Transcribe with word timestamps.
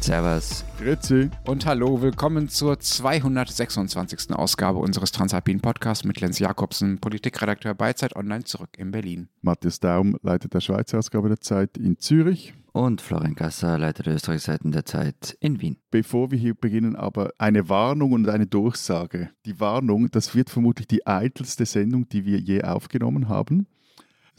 Servus. 0.00 0.64
Grüezi. 0.78 1.30
Und 1.44 1.66
hallo, 1.66 2.00
willkommen 2.00 2.48
zur 2.48 2.78
226. 2.78 4.32
Ausgabe 4.32 4.78
unseres 4.78 5.12
Transalpin 5.12 5.60
Podcasts 5.60 6.04
mit 6.04 6.20
Lenz 6.20 6.38
Jakobsen, 6.38 6.98
Politikredakteur 6.98 7.74
bei 7.74 7.92
Zeit 7.92 8.16
Online 8.16 8.44
zurück 8.44 8.70
in 8.78 8.90
Berlin. 8.90 9.28
Matthias 9.42 9.80
Daum 9.80 10.16
leitet 10.22 10.54
der 10.54 10.60
Schweizer 10.60 10.98
Ausgabe 10.98 11.28
der 11.28 11.40
Zeit 11.40 11.76
in 11.76 11.98
Zürich. 11.98 12.54
Und 12.72 13.00
Florian 13.00 13.34
Gasser, 13.34 13.76
Leiter 13.76 14.04
der 14.04 14.14
Österreichseiten 14.14 14.70
der 14.70 14.84
Zeit 14.84 15.36
in 15.40 15.60
Wien. 15.60 15.78
Bevor 15.90 16.30
wir 16.30 16.38
hier 16.38 16.54
beginnen, 16.54 16.94
aber 16.94 17.32
eine 17.38 17.68
Warnung 17.68 18.12
und 18.12 18.28
eine 18.28 18.46
Durchsage. 18.46 19.30
Die 19.46 19.58
Warnung, 19.58 20.10
das 20.10 20.34
wird 20.34 20.48
vermutlich 20.48 20.86
die 20.86 21.06
eitelste 21.06 21.66
Sendung, 21.66 22.08
die 22.08 22.24
wir 22.24 22.38
je 22.38 22.62
aufgenommen 22.62 23.28
haben. 23.28 23.66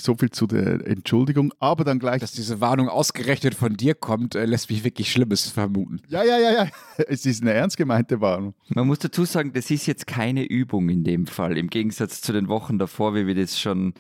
So 0.02 0.16
viel 0.16 0.29
zu 0.29 0.47
der 0.47 0.86
Entschuldigung, 0.88 1.54
aber 1.59 1.84
dann 1.84 1.99
gleich. 1.99 2.21
Dass 2.21 2.31
diese 2.31 2.62
Warnung 2.62 2.88
ausgerechnet 2.90 3.53
von 3.53 3.76
dir 3.76 3.95
kommt, 3.95 4.35
äh, 4.35 4.45
lässt 4.45 4.70
mich 4.70 4.84
wirklich 4.84 5.12
Schlimmes 5.12 5.49
vermuten. 5.49 6.02
Ja, 6.07 6.23
ja, 6.23 6.38
ja, 6.38 6.52
ja. 6.52 6.67
Es 7.07 7.26
ist 7.26 7.41
eine 7.41 7.53
ernst 7.53 7.77
gemeinte 7.77 8.21
Warnung. 8.21 8.54
Man 8.70 8.88
muss 8.88 8.99
dazu 8.99 9.26
sagen, 9.26 9.52
das 9.54 9.70
ist 9.71 9.85
jetzt 9.88 10.07
keine 10.07 10.45
Übung 10.45 10.90
in 10.90 11.04
dem 11.04 11.27
Fall, 11.27 11.57
im 11.57 11.70
Gegensatz 11.70 12.21
zu 12.21 12.31
den 12.31 12.48
Wochen 12.48 12.80
davor, 12.80 13.13
wie 13.16 13.27
wir 13.27 13.35
das 13.35 13.59
schon, 13.59 13.93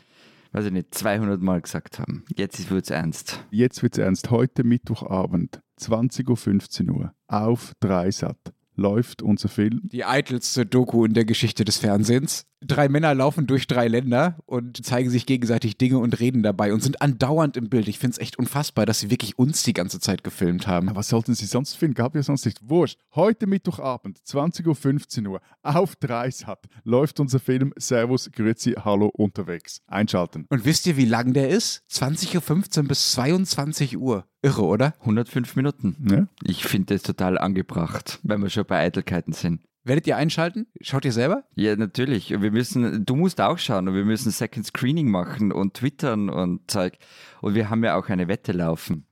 weiß 0.53 0.65
ich 0.65 0.71
nicht, 0.71 0.93
200 0.95 1.41
Mal 1.41 1.61
gesagt 1.61 1.99
haben. 1.99 2.23
Jetzt 2.35 2.69
wird 2.69 2.85
es 2.85 2.89
ernst. 2.89 3.43
Jetzt 3.51 3.83
wird 3.83 3.93
es 3.93 3.99
ernst. 3.99 4.31
Heute 4.31 4.63
Mittwochabend, 4.63 5.59
20.15 5.79 6.89
Uhr, 6.91 7.13
auf 7.27 7.73
Dreisat 7.79 8.37
läuft 8.79 9.21
unser 9.21 9.49
Film. 9.49 9.81
Die 9.91 10.05
eitelste 10.05 10.65
Doku 10.65 11.05
in 11.05 11.13
der 11.13 11.25
Geschichte 11.25 11.65
des 11.65 11.77
Fernsehens. 11.77 12.45
Drei 12.61 12.89
Männer 12.89 13.15
laufen 13.15 13.47
durch 13.47 13.67
drei 13.67 13.87
Länder 13.87 14.37
und 14.45 14.85
zeigen 14.85 15.09
sich 15.09 15.25
gegenseitig 15.25 15.77
Dinge 15.77 15.99
und 15.99 16.19
reden 16.19 16.43
dabei 16.43 16.73
und 16.73 16.83
sind 16.83 17.01
andauernd 17.01 17.55
im 17.55 17.69
Bild. 17.69 17.87
Ich 17.87 17.99
finde 17.99 18.15
es 18.15 18.19
echt 18.19 18.37
unfassbar, 18.37 18.85
dass 18.85 18.99
sie 18.99 19.09
wirklich 19.09 19.39
uns 19.39 19.63
die 19.63 19.71
ganze 19.71 20.01
Zeit 20.01 20.25
gefilmt 20.25 20.67
haben. 20.67 20.93
Was 20.93 21.07
sollten 21.07 21.33
sie 21.35 21.45
sonst 21.45 21.75
filmen? 21.75 21.93
Gab 21.93 22.15
ja 22.15 22.23
sonst 22.23 22.45
nicht. 22.45 22.59
Wurscht. 22.61 22.99
Heute 23.15 23.47
Mittwochabend, 23.47 24.19
20.15 24.19 25.27
Uhr, 25.27 25.39
auf 25.63 25.95
Dreisat 25.95 26.65
läuft 26.83 27.21
unser 27.21 27.39
Film 27.39 27.73
Servus, 27.77 28.29
Grüezi, 28.29 28.73
Hallo 28.83 29.07
unterwegs. 29.07 29.81
Einschalten. 29.87 30.45
Und 30.49 30.65
wisst 30.65 30.85
ihr, 30.85 30.97
wie 30.97 31.05
lang 31.05 31.31
der 31.31 31.49
ist? 31.49 31.83
20.15 31.89 32.77
Uhr 32.79 32.87
bis 32.89 33.11
22 33.13 33.97
Uhr. 33.97 34.25
Irre, 34.41 34.63
oder? 34.63 34.93
105 34.99 35.55
Minuten. 35.55 35.95
Ja? 36.09 36.27
Ich 36.43 36.65
finde 36.65 36.93
das 36.93 37.03
total 37.03 37.37
angebracht, 37.37 38.19
wenn 38.23 38.41
wir 38.41 38.49
schon 38.49 38.65
bei 38.65 38.79
Eitelkeiten 38.79 39.31
sind. 39.31 39.61
Werdet 39.89 40.05
ihr 40.05 40.17
einschalten? 40.17 40.67
Schaut 40.81 41.03
ihr 41.03 41.11
selber? 41.11 41.45
Ja, 41.55 41.75
natürlich. 41.75 42.29
Wir 42.29 42.51
müssen, 42.51 43.07
du 43.07 43.15
musst 43.15 43.41
auch 43.41 43.57
schauen 43.57 43.87
und 43.87 43.95
wir 43.95 44.05
müssen 44.05 44.29
Second 44.29 44.63
Screening 44.63 45.09
machen 45.09 45.51
und 45.51 45.73
twittern 45.73 46.29
und 46.29 46.69
Zeug. 46.69 46.99
Und 47.41 47.55
wir 47.55 47.71
haben 47.71 47.83
ja 47.83 47.95
auch 47.95 48.07
eine 48.07 48.27
Wette 48.27 48.51
laufen. 48.51 49.07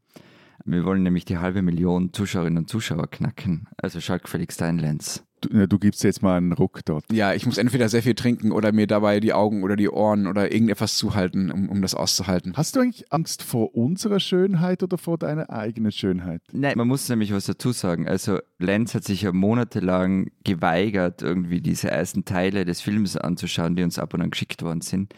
Wir 0.66 0.86
wollen 0.86 1.02
nämlich 1.02 1.26
die 1.26 1.40
halbe 1.40 1.64
Million 1.64 2.14
Zuschauerinnen 2.14 2.60
und 2.60 2.70
Zuschauer 2.70 3.08
knacken. 3.10 3.68
Also 3.78 4.00
schau 4.02 4.20
gefälligst 4.20 4.62
ein, 4.62 4.78
Lenz. 4.78 5.24
Du, 5.42 5.68
du 5.68 5.80
gibst 5.80 6.04
jetzt 6.04 6.22
mal 6.22 6.38
einen 6.38 6.54
Ruck 6.54 6.84
dort. 6.86 7.06
Ja, 7.12 7.34
ich 7.34 7.46
muss 7.46 7.58
entweder 7.58 7.90
sehr 7.90 8.02
viel 8.02 8.16
trinken 8.16 8.52
oder 8.52 8.72
mir 8.72 8.88
dabei 8.88 9.20
die 9.20 9.34
Augen 9.34 9.64
oder 9.64 9.76
die 9.76 9.90
Ohren 9.90 10.28
oder 10.28 10.52
irgendetwas 10.52 10.98
zuhalten, 10.98 11.52
um, 11.52 11.70
um 11.70 11.82
das 11.82 11.94
auszuhalten. 11.94 12.54
Hast 12.56 12.76
du 12.76 12.80
eigentlich 12.80 13.12
Angst 13.12 13.44
vor 13.44 13.76
unserer 13.76 14.20
Schönheit 14.20 14.84
oder 14.84 14.98
vor 14.98 15.18
deiner 15.18 15.50
eigenen 15.50 15.92
Schönheit? 15.92 16.42
Nein, 16.52 16.78
man 16.78 16.88
muss 16.88 17.08
nämlich 17.10 17.34
was 17.34 17.46
dazu 17.46 17.72
sagen. 17.72 18.08
Also 18.08 18.40
Lenz 18.58 18.96
hat 18.96 19.04
sich 19.04 19.22
ja 19.22 19.32
monatelang 19.32 20.32
geweigert, 20.44 21.22
irgendwie 21.22 21.62
diese 21.62 21.90
ersten 21.90 22.26
Teile 22.26 22.66
des 22.66 22.82
Films 22.82 23.18
anzuschauen, 23.18 23.76
die 23.76 23.84
uns 23.84 24.00
ab 24.00 24.14
und 24.14 24.22
an 24.22 24.32
geschickt 24.32 24.64
worden 24.64 24.82
sind. 24.82 25.14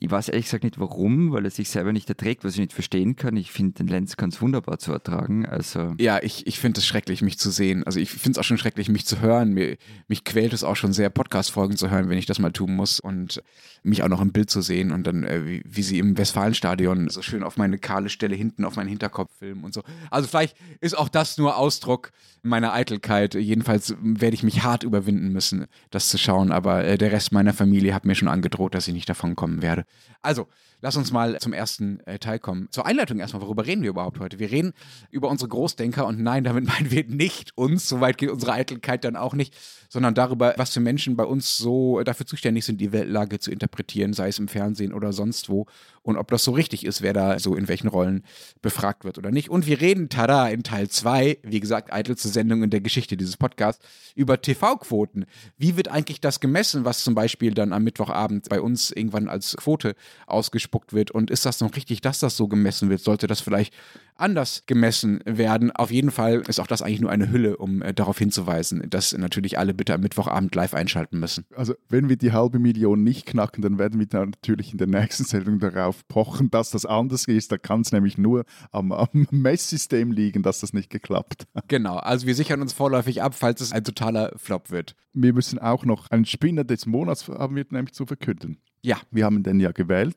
Ich 0.00 0.10
weiß 0.10 0.28
ehrlich 0.28 0.46
gesagt 0.46 0.64
nicht 0.64 0.78
warum, 0.78 1.32
weil 1.32 1.44
er 1.44 1.50
sich 1.50 1.68
selber 1.68 1.92
nicht 1.92 2.08
erträgt, 2.08 2.44
was 2.44 2.54
ich 2.54 2.60
nicht 2.60 2.72
verstehen 2.72 3.16
kann. 3.16 3.36
Ich 3.36 3.52
finde 3.52 3.74
den 3.74 3.88
Lenz 3.88 4.16
ganz 4.16 4.40
wunderbar 4.40 4.78
zu 4.78 4.92
ertragen. 4.92 5.46
Also 5.46 5.94
Ja, 5.98 6.22
ich, 6.22 6.46
ich 6.46 6.58
finde 6.58 6.80
es 6.80 6.86
schrecklich, 6.86 7.22
mich 7.22 7.38
zu 7.38 7.50
sehen. 7.50 7.84
Also 7.84 8.00
ich 8.00 8.10
finde 8.10 8.32
es 8.32 8.38
auch 8.38 8.44
schon 8.44 8.58
schrecklich, 8.58 8.88
mich 8.88 9.06
zu 9.06 9.20
hören. 9.20 9.52
Mir, 9.52 9.76
mich 10.06 10.24
quält 10.24 10.52
es 10.52 10.64
auch 10.64 10.76
schon 10.76 10.92
sehr, 10.92 11.10
Podcast-Folgen 11.10 11.76
zu 11.76 11.90
hören, 11.90 12.08
wenn 12.08 12.18
ich 12.18 12.26
das 12.26 12.38
mal 12.38 12.52
tun 12.52 12.74
muss 12.74 13.00
und 13.00 13.42
mich 13.82 14.02
auch 14.02 14.08
noch 14.08 14.20
im 14.20 14.32
Bild 14.32 14.50
zu 14.50 14.60
sehen 14.60 14.92
und 14.92 15.06
dann, 15.06 15.24
äh, 15.24 15.46
wie, 15.46 15.62
wie 15.64 15.82
sie 15.82 15.98
im 15.98 16.16
Westfalenstadion 16.16 17.08
so 17.08 17.22
schön 17.22 17.42
auf 17.42 17.56
meine 17.56 17.78
kahle 17.78 18.08
Stelle 18.08 18.34
hinten 18.36 18.64
auf 18.64 18.76
meinen 18.76 18.88
Hinterkopf 18.88 19.30
filmen 19.38 19.64
und 19.64 19.74
so. 19.74 19.82
Also 20.10 20.28
vielleicht 20.28 20.56
ist 20.80 20.96
auch 20.96 21.08
das 21.08 21.38
nur 21.38 21.56
Ausdruck 21.56 22.12
meiner 22.42 22.72
Eitelkeit. 22.72 23.34
Jedenfalls 23.34 23.94
werde 24.00 24.34
ich 24.34 24.42
mich 24.42 24.62
hart 24.62 24.82
überwinden 24.82 25.32
müssen, 25.32 25.66
das 25.90 26.08
zu 26.08 26.18
schauen. 26.18 26.52
Aber 26.52 26.84
äh, 26.84 26.98
der 26.98 27.12
Rest 27.12 27.32
meiner 27.32 27.52
Familie 27.52 27.94
hat 27.94 28.04
mir 28.04 28.14
schon 28.14 28.28
angedroht, 28.28 28.74
dass 28.74 28.88
ich 28.88 28.94
nicht 28.94 29.08
davon 29.08 29.36
kommen 29.36 29.62
werde. 29.62 29.84
Also, 30.20 30.48
lass 30.80 30.96
uns 30.96 31.12
mal 31.12 31.38
zum 31.38 31.52
ersten 31.52 32.00
äh, 32.00 32.18
Teil 32.18 32.38
kommen. 32.38 32.68
Zur 32.70 32.86
Einleitung 32.86 33.20
erstmal, 33.20 33.42
worüber 33.42 33.66
reden 33.66 33.82
wir 33.82 33.90
überhaupt 33.90 34.18
heute? 34.18 34.38
Wir 34.38 34.50
reden 34.50 34.72
über 35.10 35.28
unsere 35.28 35.48
Großdenker 35.48 36.06
und 36.06 36.20
nein, 36.20 36.44
damit 36.44 36.66
meinen 36.68 36.90
wir 36.90 37.04
nicht 37.04 37.56
uns, 37.56 37.88
soweit 37.88 38.18
geht 38.18 38.30
unsere 38.30 38.52
Eitelkeit 38.52 39.04
dann 39.04 39.16
auch 39.16 39.34
nicht, 39.34 39.56
sondern 39.88 40.14
darüber, 40.14 40.54
was 40.56 40.72
für 40.72 40.80
Menschen 40.80 41.16
bei 41.16 41.24
uns 41.24 41.56
so 41.56 42.02
dafür 42.02 42.26
zuständig 42.26 42.64
sind, 42.64 42.80
die 42.80 42.92
Weltlage 42.92 43.38
zu 43.38 43.50
interpretieren, 43.50 44.12
sei 44.12 44.28
es 44.28 44.38
im 44.38 44.48
Fernsehen 44.48 44.92
oder 44.92 45.12
sonst 45.12 45.48
wo 45.48 45.66
und 46.02 46.16
ob 46.16 46.30
das 46.30 46.44
so 46.44 46.52
richtig 46.52 46.84
ist, 46.84 47.02
wer 47.02 47.12
da 47.12 47.38
so 47.38 47.54
in 47.54 47.68
welchen 47.68 47.88
Rollen 47.88 48.24
befragt 48.62 49.04
wird 49.04 49.18
oder 49.18 49.30
nicht. 49.30 49.50
Und 49.50 49.66
wir 49.66 49.80
reden, 49.80 50.08
tada, 50.08 50.48
in 50.48 50.62
Teil 50.62 50.88
2, 50.88 51.38
wie 51.42 51.60
gesagt, 51.60 51.92
eitelste 51.92 52.28
Sendung 52.28 52.62
in 52.62 52.70
der 52.70 52.80
Geschichte 52.80 53.16
dieses 53.16 53.36
Podcasts, 53.36 53.84
über 54.14 54.40
TV-Quoten. 54.40 55.26
Wie 55.56 55.76
wird 55.76 55.88
eigentlich 55.88 56.20
das 56.20 56.40
gemessen, 56.40 56.84
was 56.84 57.04
zum 57.04 57.14
Beispiel 57.14 57.54
dann 57.54 57.72
am 57.72 57.84
Mittwochabend 57.84 58.48
bei 58.48 58.60
uns 58.60 58.90
irgendwann 58.90 59.28
als 59.28 59.56
Quote 59.56 59.94
ausgespuckt 60.26 60.92
wird? 60.92 61.10
Und 61.10 61.30
ist 61.30 61.46
das 61.46 61.60
noch 61.60 61.74
richtig, 61.76 62.00
dass 62.00 62.18
das 62.20 62.36
so 62.36 62.48
gemessen 62.48 62.90
wird? 62.90 63.00
Sollte 63.00 63.26
das 63.26 63.40
vielleicht 63.40 63.74
anders 64.16 64.64
gemessen 64.66 65.20
werden? 65.24 65.70
Auf 65.70 65.90
jeden 65.90 66.10
Fall 66.10 66.42
ist 66.48 66.60
auch 66.60 66.66
das 66.66 66.82
eigentlich 66.82 67.00
nur 67.00 67.10
eine 67.10 67.30
Hülle, 67.30 67.56
um 67.56 67.82
äh, 67.82 67.94
darauf 67.94 68.18
hinzuweisen, 68.18 68.88
dass 68.90 69.16
natürlich 69.16 69.58
alle 69.58 69.74
bitte 69.74 69.94
am 69.94 70.00
Mittwochabend 70.00 70.54
live 70.54 70.74
einschalten 70.74 71.18
müssen. 71.20 71.44
Also, 71.54 71.74
wenn 71.88 72.08
wir 72.08 72.16
die 72.16 72.32
halbe 72.32 72.58
Million 72.58 73.04
nicht 73.04 73.26
knacken, 73.26 73.62
dann 73.62 73.78
werden 73.78 74.00
wir 74.00 74.06
natürlich 74.12 74.72
in 74.72 74.78
der 74.78 74.88
nächsten 74.88 75.24
Sendung 75.24 75.58
darauf 75.60 75.97
pochen, 76.06 76.50
dass 76.50 76.70
das 76.70 76.86
anders 76.86 77.26
ist. 77.26 77.50
Da 77.50 77.58
kann 77.58 77.80
es 77.80 77.92
nämlich 77.92 78.18
nur 78.18 78.44
am, 78.70 78.92
am 78.92 79.08
Messsystem 79.30 80.12
liegen, 80.12 80.42
dass 80.42 80.60
das 80.60 80.72
nicht 80.72 80.90
geklappt 80.90 81.46
hat. 81.54 81.68
Genau, 81.68 81.96
also 81.96 82.26
wir 82.26 82.34
sichern 82.34 82.60
uns 82.62 82.72
vorläufig 82.72 83.22
ab, 83.22 83.34
falls 83.34 83.60
es 83.60 83.72
ein 83.72 83.84
totaler 83.84 84.32
Flop 84.36 84.70
wird. 84.70 84.94
Wir 85.12 85.32
müssen 85.32 85.58
auch 85.58 85.84
noch 85.84 86.10
einen 86.10 86.24
Spinner 86.24 86.64
des 86.64 86.86
Monats 86.86 87.26
haben 87.28 87.56
wir 87.56 87.66
nämlich 87.70 87.94
zu 87.94 88.06
verkünden. 88.06 88.58
Ja, 88.82 88.98
Wir 89.10 89.24
haben 89.24 89.42
den 89.42 89.60
ja 89.60 89.72
gewählt. 89.72 90.16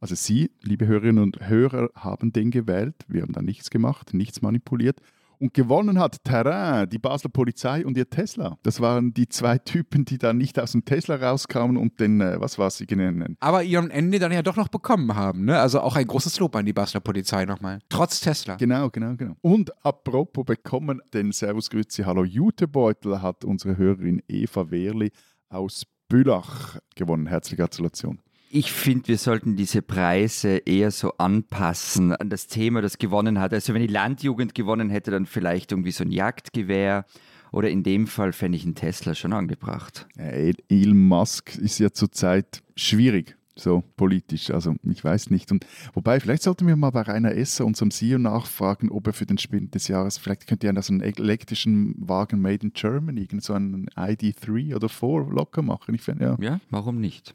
Also 0.00 0.14
Sie, 0.14 0.50
liebe 0.60 0.86
Hörerinnen 0.86 1.22
und 1.22 1.48
Hörer, 1.48 1.90
haben 1.94 2.32
den 2.32 2.50
gewählt. 2.50 2.96
Wir 3.08 3.22
haben 3.22 3.32
da 3.32 3.40
nichts 3.40 3.70
gemacht, 3.70 4.12
nichts 4.12 4.42
manipuliert. 4.42 5.00
Und 5.44 5.52
gewonnen 5.52 5.98
hat 5.98 6.24
Terrain, 6.24 6.88
die 6.88 6.98
Basler 6.98 7.28
Polizei 7.28 7.84
und 7.84 7.98
ihr 7.98 8.08
Tesla. 8.08 8.56
Das 8.62 8.80
waren 8.80 9.12
die 9.12 9.28
zwei 9.28 9.58
Typen, 9.58 10.06
die 10.06 10.16
da 10.16 10.32
nicht 10.32 10.58
aus 10.58 10.72
dem 10.72 10.86
Tesla 10.86 11.16
rauskamen 11.16 11.76
und 11.76 12.00
den, 12.00 12.22
äh, 12.22 12.40
was 12.40 12.58
war 12.58 12.70
sie 12.70 12.86
nennen? 12.86 13.36
aber 13.40 13.62
ihren 13.62 13.90
Ende 13.90 14.18
dann 14.18 14.32
ja 14.32 14.40
doch 14.40 14.56
noch 14.56 14.68
bekommen 14.68 15.14
haben. 15.14 15.44
Ne? 15.44 15.60
Also 15.60 15.80
auch 15.80 15.96
ein 15.96 16.06
großes 16.06 16.40
Lob 16.40 16.56
an 16.56 16.64
die 16.64 16.72
Basler 16.72 17.00
Polizei 17.00 17.44
nochmal. 17.44 17.80
Trotz 17.90 18.20
Tesla. 18.20 18.54
Genau, 18.54 18.88
genau, 18.88 19.16
genau. 19.16 19.34
Und 19.42 19.70
apropos 19.84 20.46
bekommen, 20.46 21.02
den 21.12 21.30
Servus 21.30 21.68
Grüezi 21.68 22.04
Hallo 22.04 22.24
Jutebeutel 22.24 23.20
hat 23.20 23.44
unsere 23.44 23.76
Hörerin 23.76 24.22
Eva 24.26 24.70
Wehrli 24.70 25.12
aus 25.50 25.84
Bülach 26.08 26.78
gewonnen. 26.96 27.26
Herzliche 27.26 27.56
Gratulation. 27.56 28.18
Ich 28.56 28.70
finde, 28.70 29.08
wir 29.08 29.18
sollten 29.18 29.56
diese 29.56 29.82
Preise 29.82 30.58
eher 30.58 30.92
so 30.92 31.14
anpassen 31.18 32.14
an 32.14 32.30
das 32.30 32.46
Thema, 32.46 32.82
das 32.82 32.98
gewonnen 32.98 33.40
hat. 33.40 33.52
Also 33.52 33.74
wenn 33.74 33.82
die 33.82 33.92
Landjugend 33.92 34.54
gewonnen 34.54 34.90
hätte, 34.90 35.10
dann 35.10 35.26
vielleicht 35.26 35.72
irgendwie 35.72 35.90
so 35.90 36.04
ein 36.04 36.12
Jagdgewehr 36.12 37.04
oder 37.50 37.68
in 37.68 37.82
dem 37.82 38.06
Fall 38.06 38.32
fände 38.32 38.54
ich 38.54 38.62
einen 38.62 38.76
Tesla 38.76 39.16
schon 39.16 39.32
angebracht. 39.32 40.06
Äh, 40.16 40.52
Elon 40.68 41.08
Musk 41.08 41.56
ist 41.56 41.80
ja 41.80 41.90
zurzeit 41.90 42.62
schwierig, 42.76 43.36
so 43.56 43.82
politisch. 43.96 44.52
Also 44.52 44.76
ich 44.84 45.02
weiß 45.02 45.30
nicht. 45.30 45.50
Und 45.50 45.66
wobei, 45.92 46.20
vielleicht 46.20 46.44
sollten 46.44 46.68
wir 46.68 46.76
mal 46.76 46.90
bei 46.90 47.00
Rainer 47.00 47.34
Esser, 47.34 47.66
unserem 47.66 47.90
CEO, 47.90 48.18
nachfragen, 48.18 48.88
ob 48.88 49.08
er 49.08 49.14
für 49.14 49.26
den 49.26 49.38
Spind 49.38 49.74
des 49.74 49.88
Jahres, 49.88 50.16
vielleicht 50.16 50.46
könnte 50.46 50.68
er 50.68 50.80
so 50.80 50.92
einen 50.92 51.00
elektrischen 51.00 51.96
Wagen 51.98 52.40
made 52.40 52.64
in 52.64 52.72
Germany, 52.72 53.26
so 53.40 53.54
einen 53.54 53.88
ID3 53.96 54.76
oder 54.76 54.88
4 54.88 55.26
locker 55.32 55.62
machen. 55.62 55.92
Ich 55.96 56.02
finde, 56.02 56.24
ja. 56.24 56.36
Ja, 56.38 56.60
warum 56.70 57.00
nicht? 57.00 57.34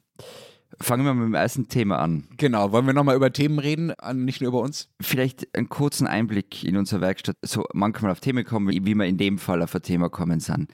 Fangen 0.81 1.05
wir 1.05 1.13
mit 1.13 1.25
dem 1.25 1.33
ersten 1.33 1.67
Thema 1.67 1.99
an. 1.99 2.23
Genau, 2.37 2.71
wollen 2.71 2.85
wir 2.85 2.93
nochmal 2.93 3.17
über 3.17 3.33
Themen 3.33 3.59
reden, 3.59 3.91
nicht 4.13 4.39
nur 4.39 4.49
über 4.49 4.61
uns? 4.61 4.89
Vielleicht 5.01 5.53
einen 5.53 5.67
kurzen 5.67 6.07
Einblick 6.07 6.63
in 6.63 6.77
unsere 6.77 7.01
Werkstatt, 7.01 7.35
so 7.41 7.65
manchmal 7.73 8.11
auf 8.11 8.21
Themen 8.21 8.45
kommen, 8.45 8.69
wie 8.69 8.95
wir 8.95 9.05
in 9.05 9.17
dem 9.17 9.39
Fall 9.39 9.61
auf 9.61 9.75
ein 9.75 9.81
Thema 9.81 10.09
kommen 10.09 10.39
sind. 10.39 10.71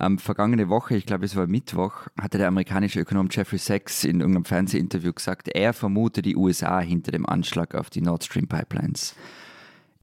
Ähm, 0.00 0.18
vergangene 0.18 0.68
Woche, 0.68 0.96
ich 0.96 1.06
glaube 1.06 1.24
es 1.24 1.34
war 1.34 1.46
Mittwoch, 1.46 2.06
hatte 2.20 2.38
der 2.38 2.48
amerikanische 2.48 3.00
Ökonom 3.00 3.28
Jeffrey 3.30 3.58
Sachs 3.58 4.04
in 4.04 4.20
irgendeinem 4.20 4.44
Fernsehinterview 4.44 5.12
gesagt, 5.12 5.48
er 5.48 5.72
vermute 5.72 6.22
die 6.22 6.36
USA 6.36 6.80
hinter 6.80 7.12
dem 7.12 7.26
Anschlag 7.26 7.74
auf 7.74 7.90
die 7.90 8.00
Nord 8.00 8.24
Stream 8.24 8.48
Pipelines. 8.48 9.14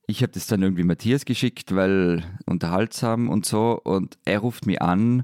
Ich 0.08 0.24
habe 0.24 0.34
das 0.34 0.48
dann 0.48 0.62
irgendwie 0.62 0.84
Matthias 0.84 1.24
geschickt, 1.24 1.74
weil 1.74 2.24
unterhaltsam 2.46 3.30
und 3.30 3.46
so, 3.46 3.80
und 3.82 4.18
er 4.26 4.40
ruft 4.40 4.66
mich 4.66 4.82
an 4.82 5.24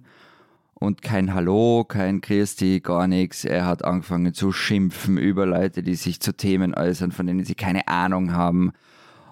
und 0.80 1.02
kein 1.02 1.34
Hallo, 1.34 1.86
kein 1.88 2.22
Christi, 2.22 2.80
gar 2.82 3.08
nichts. 3.08 3.46
Er 3.46 3.66
hat 3.66 3.84
angefangen 3.84 4.34
zu 4.34 4.52
schimpfen 4.52 5.18
über 5.18 5.46
Leute, 5.46 5.82
die 5.82 5.96
sich 5.96 6.20
zu 6.20 6.36
Themen 6.36 6.76
äußern, 6.76 7.12
von 7.12 7.26
denen 7.26 7.46
sie 7.46 7.56
keine 7.56 7.88
Ahnung 7.88 8.34
haben. 8.34 8.72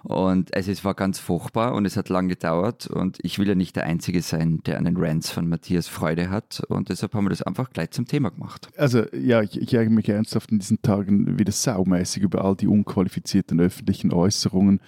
Und 0.03 0.55
also 0.55 0.71
es 0.71 0.85
war 0.85 0.93
ganz 0.93 1.17
furchtbar 1.17 1.73
und 1.73 1.85
es 1.85 1.97
hat 1.97 2.09
lang 2.09 2.27
gedauert 2.27 2.85
und 2.85 3.17
ich 3.23 3.39
will 3.39 3.47
ja 3.47 3.55
nicht 3.55 3.75
der 3.75 3.85
Einzige 3.85 4.21
sein, 4.21 4.61
der 4.63 4.77
an 4.77 4.85
den 4.85 4.97
Rants 4.97 5.31
von 5.31 5.49
Matthias 5.49 5.87
Freude 5.87 6.29
hat 6.29 6.61
und 6.67 6.89
deshalb 6.89 7.15
haben 7.15 7.25
wir 7.25 7.31
das 7.31 7.41
einfach 7.41 7.71
gleich 7.71 7.89
zum 7.89 8.05
Thema 8.05 8.29
gemacht. 8.29 8.69
Also 8.77 9.03
ja, 9.15 9.41
ich, 9.41 9.59
ich 9.59 9.73
ärgere 9.73 9.91
mich 9.91 10.07
ernsthaft 10.07 10.51
in 10.51 10.59
diesen 10.59 10.79
Tagen 10.83 11.39
wieder 11.39 11.51
saumäßig 11.51 12.21
über 12.21 12.45
all 12.45 12.55
die 12.55 12.67
unqualifizierten 12.67 13.59
öffentlichen 13.59 14.13
Äußerungen 14.13 14.79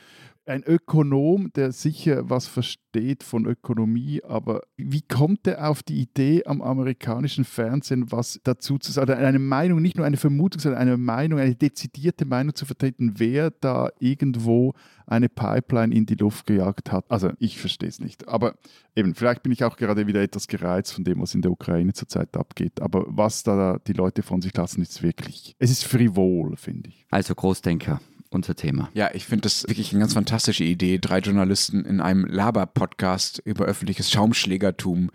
ein 0.48 0.64
Ökonom, 0.64 1.52
der 1.54 1.72
sicher 1.72 2.30
was 2.30 2.48
versteht 2.48 3.24
von 3.24 3.46
Ökonomie, 3.46 4.22
aber 4.24 4.62
wie 4.78 5.02
kommt 5.02 5.46
er 5.46 5.70
auf 5.70 5.84
die 5.84 6.02
Idee, 6.02 6.44
am 6.46 6.62
amerikanischen 6.62 7.44
Fernsehen 7.44 8.12
was 8.12 8.40
dazu 8.44 8.78
zu 8.78 8.92
sagen, 8.92 9.12
eine 9.14 9.40
Meinung, 9.40 9.82
nicht 9.82 9.98
nur 9.98 10.06
eine 10.06 10.18
Vermutung, 10.18 10.60
sondern 10.60 10.82
eine 10.82 10.98
Meinung, 10.98 11.40
eine 11.40 11.56
dezidierte 11.56 12.26
Meinung 12.26 12.56
zu 12.56 12.66
vertreten, 12.66 13.14
wer 13.18 13.52
da 13.52 13.90
irgendwo 14.00 14.74
eine 15.06 15.30
Pipeline 15.30 15.94
in 15.94 16.06
die 16.06 16.16
Luft 16.16 16.46
gejagt 16.46 16.92
hat? 16.92 17.06
Also 17.10 17.32
ich 17.40 17.60
verstehe 17.60 17.90
es 17.90 18.00
nicht. 18.00 18.28
Aber 18.28 18.56
eben, 18.96 19.16
vielleicht 19.16 19.44
bin 19.44 19.52
ich 19.52 19.64
auch 19.64 19.78
gerade 19.78 20.08
wieder 20.08 20.22
etwas 20.22 20.48
gereizt 20.48 20.94
von 20.94 21.04
dem, 21.04 21.22
was 21.22 21.36
in 21.36 21.42
der 21.42 21.52
Ukraine 21.52 21.94
zurzeit 21.94 22.36
abgeht. 22.36 22.82
Aber 22.82 23.06
was 23.08 23.44
da 23.44 23.80
die 23.86 23.94
Leute 23.94 24.24
von 24.24 24.42
sich 24.42 24.56
lassen, 24.56 24.82
ist 24.82 25.04
wirklich, 25.04 25.56
es 25.60 25.72
ist 25.72 25.84
frivol, 25.84 26.56
finde 26.58 26.90
ich. 26.90 27.06
Also 27.10 27.36
Großdenker 27.36 28.02
unser 28.30 28.56
Thema. 28.56 28.90
Ja, 28.94 29.10
ich 29.14 29.26
finde 29.26 29.44
das 29.44 29.64
wirklich 29.68 29.92
eine 29.92 30.00
ganz 30.00 30.14
fantastische 30.14 30.64
Idee, 30.64 30.98
drei 31.00 31.20
Journalisten 31.20 31.86
in 31.86 32.02
einem 32.02 32.26
Laber-Podcast 32.26 33.42
über 33.46 33.66
öffentliches 33.66 34.12
Schaumschlägertum 34.12 35.12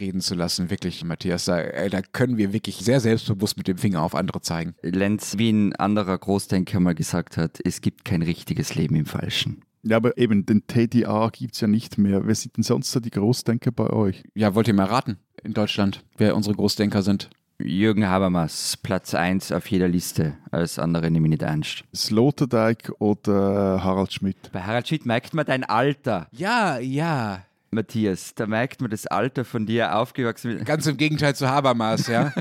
reden 0.00 0.20
zu 0.20 0.34
lassen. 0.34 0.70
Wirklich, 0.70 1.04
Matthias, 1.04 1.46
da, 1.46 1.58
ey, 1.58 1.90
da, 1.90 2.02
können 2.02 2.36
wir 2.36 2.52
wirklich 2.52 2.76
sehr 2.76 3.00
selbstbewusst 3.00 3.56
mit 3.56 3.68
dem 3.68 3.78
Finger 3.78 4.02
auf 4.02 4.14
andere 4.14 4.40
zeigen. 4.40 4.74
Lenz, 4.82 5.38
wie 5.38 5.50
ein 5.50 5.74
anderer 5.76 6.18
Großdenker 6.18 6.80
mal 6.80 6.94
gesagt 6.94 7.36
hat, 7.36 7.58
es 7.64 7.80
gibt 7.80 8.04
kein 8.04 8.22
richtiges 8.22 8.74
Leben 8.74 8.96
im 8.96 9.06
Falschen. 9.06 9.62
Ja, 9.82 9.96
aber 9.96 10.18
eben, 10.18 10.44
den 10.44 10.66
TDA 10.66 11.30
gibt 11.30 11.54
es 11.54 11.60
ja 11.60 11.68
nicht 11.68 11.98
mehr. 11.98 12.26
Wer 12.26 12.34
sind 12.34 12.56
denn 12.56 12.64
sonst 12.64 12.94
da 12.94 13.00
die 13.00 13.10
Großdenker 13.10 13.70
bei 13.70 13.90
euch? 13.90 14.22
Ja, 14.34 14.54
wollt 14.54 14.68
ihr 14.68 14.74
mal 14.74 14.86
raten 14.86 15.18
in 15.42 15.54
Deutschland, 15.54 16.04
wer 16.16 16.36
unsere 16.36 16.56
Großdenker 16.56 17.02
sind? 17.02 17.30
Jürgen 17.60 18.08
Habermas, 18.08 18.76
Platz 18.76 19.14
1 19.14 19.50
auf 19.50 19.68
jeder 19.68 19.88
Liste. 19.88 20.36
Alles 20.52 20.78
andere 20.78 21.10
nehme 21.10 21.26
ich 21.26 21.30
nicht 21.30 21.42
ernst. 21.42 21.82
Sloterdijk 21.92 22.92
oder 23.00 23.82
Harald 23.82 24.12
Schmidt? 24.12 24.52
Bei 24.52 24.62
Harald 24.62 24.86
Schmidt 24.86 25.06
merkt 25.06 25.34
man 25.34 25.44
dein 25.44 25.64
Alter. 25.64 26.28
Ja, 26.30 26.78
ja. 26.78 27.44
Matthias, 27.72 28.36
da 28.36 28.46
merkt 28.46 28.80
man 28.80 28.90
das 28.90 29.08
Alter 29.08 29.44
von 29.44 29.66
dir 29.66 29.96
aufgewachsen. 29.96 30.64
Ganz 30.64 30.86
im 30.86 30.96
Gegenteil 30.96 31.34
zu 31.34 31.48
Habermas, 31.48 32.06
ja. 32.06 32.32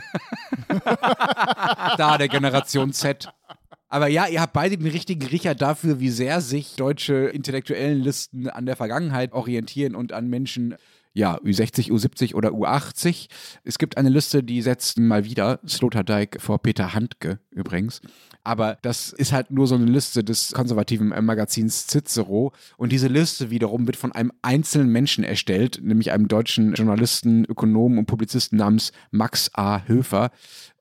da 1.98 2.20
der 2.20 2.28
Generation 2.28 2.94
Z. 2.94 3.28
Aber 3.90 4.08
ja, 4.08 4.28
ihr 4.28 4.40
habt 4.40 4.54
beide 4.54 4.78
den 4.78 4.88
richtigen 4.88 5.26
Riecher 5.26 5.56
dafür, 5.56 6.00
wie 6.00 6.12
sehr 6.12 6.42
sich 6.42 6.76
deutsche 6.76 7.16
intellektuellen 7.16 8.02
Listen 8.02 8.50
an 8.50 8.68
der 8.68 8.76
Vergangenheit 8.76 9.34
orientieren 9.34 9.96
und 9.96 10.14
an 10.14 10.28
Menschen, 10.28 10.76
ja, 11.18 11.40
Ü60, 11.40 11.90
U70 11.90 12.36
oder 12.36 12.52
U80. 12.52 13.28
Es 13.64 13.80
gibt 13.80 13.98
eine 13.98 14.10
Liste, 14.10 14.44
die 14.44 14.62
setzt 14.62 15.00
mal 15.00 15.26
wieder 15.26 15.60
Sloterdijk 15.68 16.40
vor 16.40 16.62
Peter 16.62 16.94
Handke 16.94 17.40
übrigens. 17.50 18.02
Aber 18.44 18.78
das 18.84 19.14
ist 19.14 19.34
halt 19.34 19.50
nur 19.50 19.66
so 19.66 19.74
eine 19.74 19.86
Liste 19.86 20.24
des 20.24 20.52
konservativen 20.52 21.08
Magazins 21.26 21.88
Cicero. 21.88 22.54
Und 22.78 22.92
diese 22.92 23.08
Liste 23.08 23.50
wiederum 23.50 23.88
wird 23.88 23.96
von 23.96 24.12
einem 24.12 24.32
einzelnen 24.44 24.90
Menschen 24.92 25.24
erstellt, 25.24 25.80
nämlich 25.82 26.12
einem 26.12 26.28
deutschen 26.28 26.76
Journalisten, 26.76 27.46
Ökonomen 27.46 27.98
und 27.98 28.06
Publizisten 28.06 28.60
namens 28.60 28.92
Max 29.10 29.50
A. 29.56 29.82
Höfer 29.88 30.30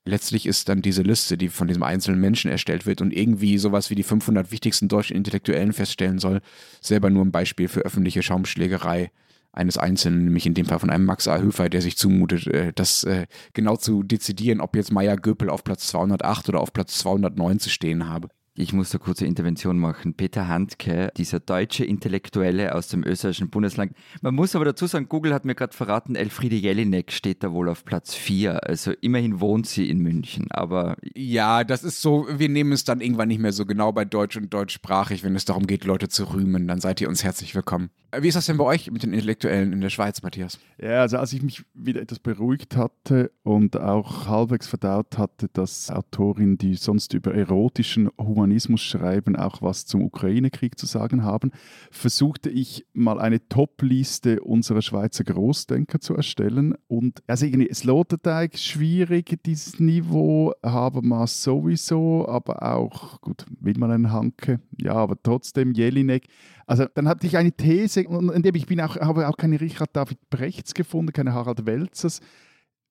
letztlich 0.04 0.46
ist 0.46 0.68
dann 0.68 0.82
diese 0.82 1.02
Liste, 1.02 1.36
die 1.36 1.48
von 1.48 1.66
diesem 1.66 1.82
einzelnen 1.82 2.20
Menschen 2.20 2.48
erstellt 2.48 2.86
wird 2.86 3.00
und 3.00 3.12
irgendwie 3.12 3.58
sowas 3.58 3.90
wie 3.90 3.96
die 3.96 4.04
500 4.04 4.52
wichtigsten 4.52 4.86
deutschen 4.86 5.16
Intellektuellen 5.16 5.72
feststellen 5.72 6.20
soll, 6.20 6.42
selber 6.80 7.10
nur 7.10 7.24
ein 7.24 7.32
Beispiel 7.32 7.66
für 7.66 7.80
öffentliche 7.80 8.22
Schaumschlägerei 8.22 9.10
eines 9.56 9.78
Einzelnen, 9.78 10.24
nämlich 10.24 10.46
in 10.46 10.54
dem 10.54 10.66
Fall 10.66 10.78
von 10.78 10.90
einem 10.90 11.04
Max 11.04 11.26
A. 11.28 11.38
Höfer, 11.38 11.68
der 11.68 11.82
sich 11.82 11.96
zumutet, 11.96 12.46
äh, 12.46 12.72
das 12.74 13.04
äh, 13.04 13.26
genau 13.54 13.76
zu 13.76 14.02
dezidieren, 14.02 14.60
ob 14.60 14.76
jetzt 14.76 14.92
Meier 14.92 15.16
Göpel 15.16 15.50
auf 15.50 15.64
Platz 15.64 15.88
208 15.88 16.48
oder 16.50 16.60
auf 16.60 16.72
Platz 16.72 16.98
209 16.98 17.58
zu 17.58 17.70
stehen 17.70 18.08
habe. 18.08 18.28
Ich 18.58 18.72
muss 18.72 18.88
da 18.88 18.96
kurze 18.96 19.26
Intervention 19.26 19.78
machen. 19.78 20.14
Peter 20.14 20.48
Handke, 20.48 21.12
dieser 21.18 21.40
deutsche 21.40 21.84
Intellektuelle 21.84 22.74
aus 22.74 22.88
dem 22.88 23.04
österreichischen 23.04 23.50
Bundesland. 23.50 23.92
Man 24.22 24.34
muss 24.34 24.56
aber 24.56 24.64
dazu 24.64 24.86
sagen, 24.86 25.10
Google 25.10 25.34
hat 25.34 25.44
mir 25.44 25.54
gerade 25.54 25.76
verraten, 25.76 26.14
Elfriede 26.14 26.56
Jelinek 26.56 27.12
steht 27.12 27.44
da 27.44 27.52
wohl 27.52 27.68
auf 27.68 27.84
Platz 27.84 28.14
4. 28.14 28.66
Also 28.66 28.92
immerhin 29.02 29.40
wohnt 29.40 29.66
sie 29.66 29.90
in 29.90 29.98
München, 29.98 30.46
aber... 30.50 30.96
Ja, 31.14 31.64
das 31.64 31.84
ist 31.84 32.00
so, 32.00 32.26
wir 32.30 32.48
nehmen 32.48 32.72
es 32.72 32.84
dann 32.84 33.02
irgendwann 33.02 33.28
nicht 33.28 33.40
mehr 33.40 33.52
so 33.52 33.66
genau 33.66 33.92
bei 33.92 34.06
Deutsch 34.06 34.38
und 34.38 34.54
deutschsprachig, 34.54 35.22
wenn 35.22 35.36
es 35.36 35.44
darum 35.44 35.66
geht, 35.66 35.84
Leute 35.84 36.08
zu 36.08 36.24
rühmen, 36.32 36.66
dann 36.66 36.80
seid 36.80 37.02
ihr 37.02 37.10
uns 37.10 37.24
herzlich 37.24 37.54
willkommen. 37.54 37.90
Wie 38.18 38.28
ist 38.28 38.36
das 38.36 38.46
denn 38.46 38.56
bei 38.56 38.64
euch 38.64 38.90
mit 38.90 39.02
den 39.02 39.12
Intellektuellen 39.12 39.74
in 39.74 39.82
der 39.82 39.90
Schweiz, 39.90 40.22
Matthias? 40.22 40.58
Ja, 40.80 41.02
also 41.02 41.18
als 41.18 41.34
ich 41.34 41.42
mich 41.42 41.64
wieder 41.74 42.00
etwas 42.00 42.20
beruhigt 42.20 42.74
hatte 42.74 43.30
und 43.42 43.76
auch 43.78 44.26
halbwegs 44.26 44.66
verdaut 44.66 45.18
hatte, 45.18 45.48
dass 45.52 45.90
Autorin, 45.90 46.56
die 46.56 46.76
sonst 46.76 47.12
über 47.12 47.34
erotischen 47.34 48.08
Humanismus 48.16 48.45
Humanismus 48.46 48.81
schreiben, 48.81 49.34
auch 49.34 49.60
was 49.60 49.87
zum 49.87 50.02
Ukraine-Krieg 50.02 50.78
zu 50.78 50.87
sagen 50.87 51.25
haben, 51.25 51.50
versuchte 51.90 52.48
ich 52.48 52.87
mal 52.93 53.19
eine 53.19 53.48
Top-Liste 53.48 54.40
unserer 54.40 54.82
Schweizer 54.82 55.25
Großdenker 55.25 56.00
zu 56.00 56.14
erstellen. 56.14 56.75
Und 56.87 57.22
also 57.26 57.44
irgendwie 57.44 57.75
Sloterdijk 57.75 58.56
schwierig, 58.56 59.43
dieses 59.44 59.81
Niveau, 59.81 60.52
Habermas 60.64 61.43
sowieso, 61.43 62.28
aber 62.28 62.62
auch, 62.62 63.20
gut, 63.20 63.44
will 63.60 63.75
man 63.78 63.90
einen 63.90 64.12
Hanke? 64.12 64.60
Ja, 64.81 64.94
aber 64.94 65.20
trotzdem 65.20 65.72
Jelinek. 65.72 66.26
Also 66.66 66.87
dann 66.94 67.08
hatte 67.08 67.26
ich 67.26 67.37
eine 67.37 67.52
These, 67.52 68.02
in 68.02 68.42
dem 68.42 68.54
ich 68.54 68.66
bin 68.66 68.81
auch, 68.81 68.96
habe 68.96 69.28
auch 69.28 69.37
keine 69.37 69.60
Richard 69.60 69.90
David 69.94 70.19
Brechts 70.31 70.72
gefunden, 70.72 71.12
keine 71.12 71.34
Harald 71.34 71.66
Welzers. 71.66 72.20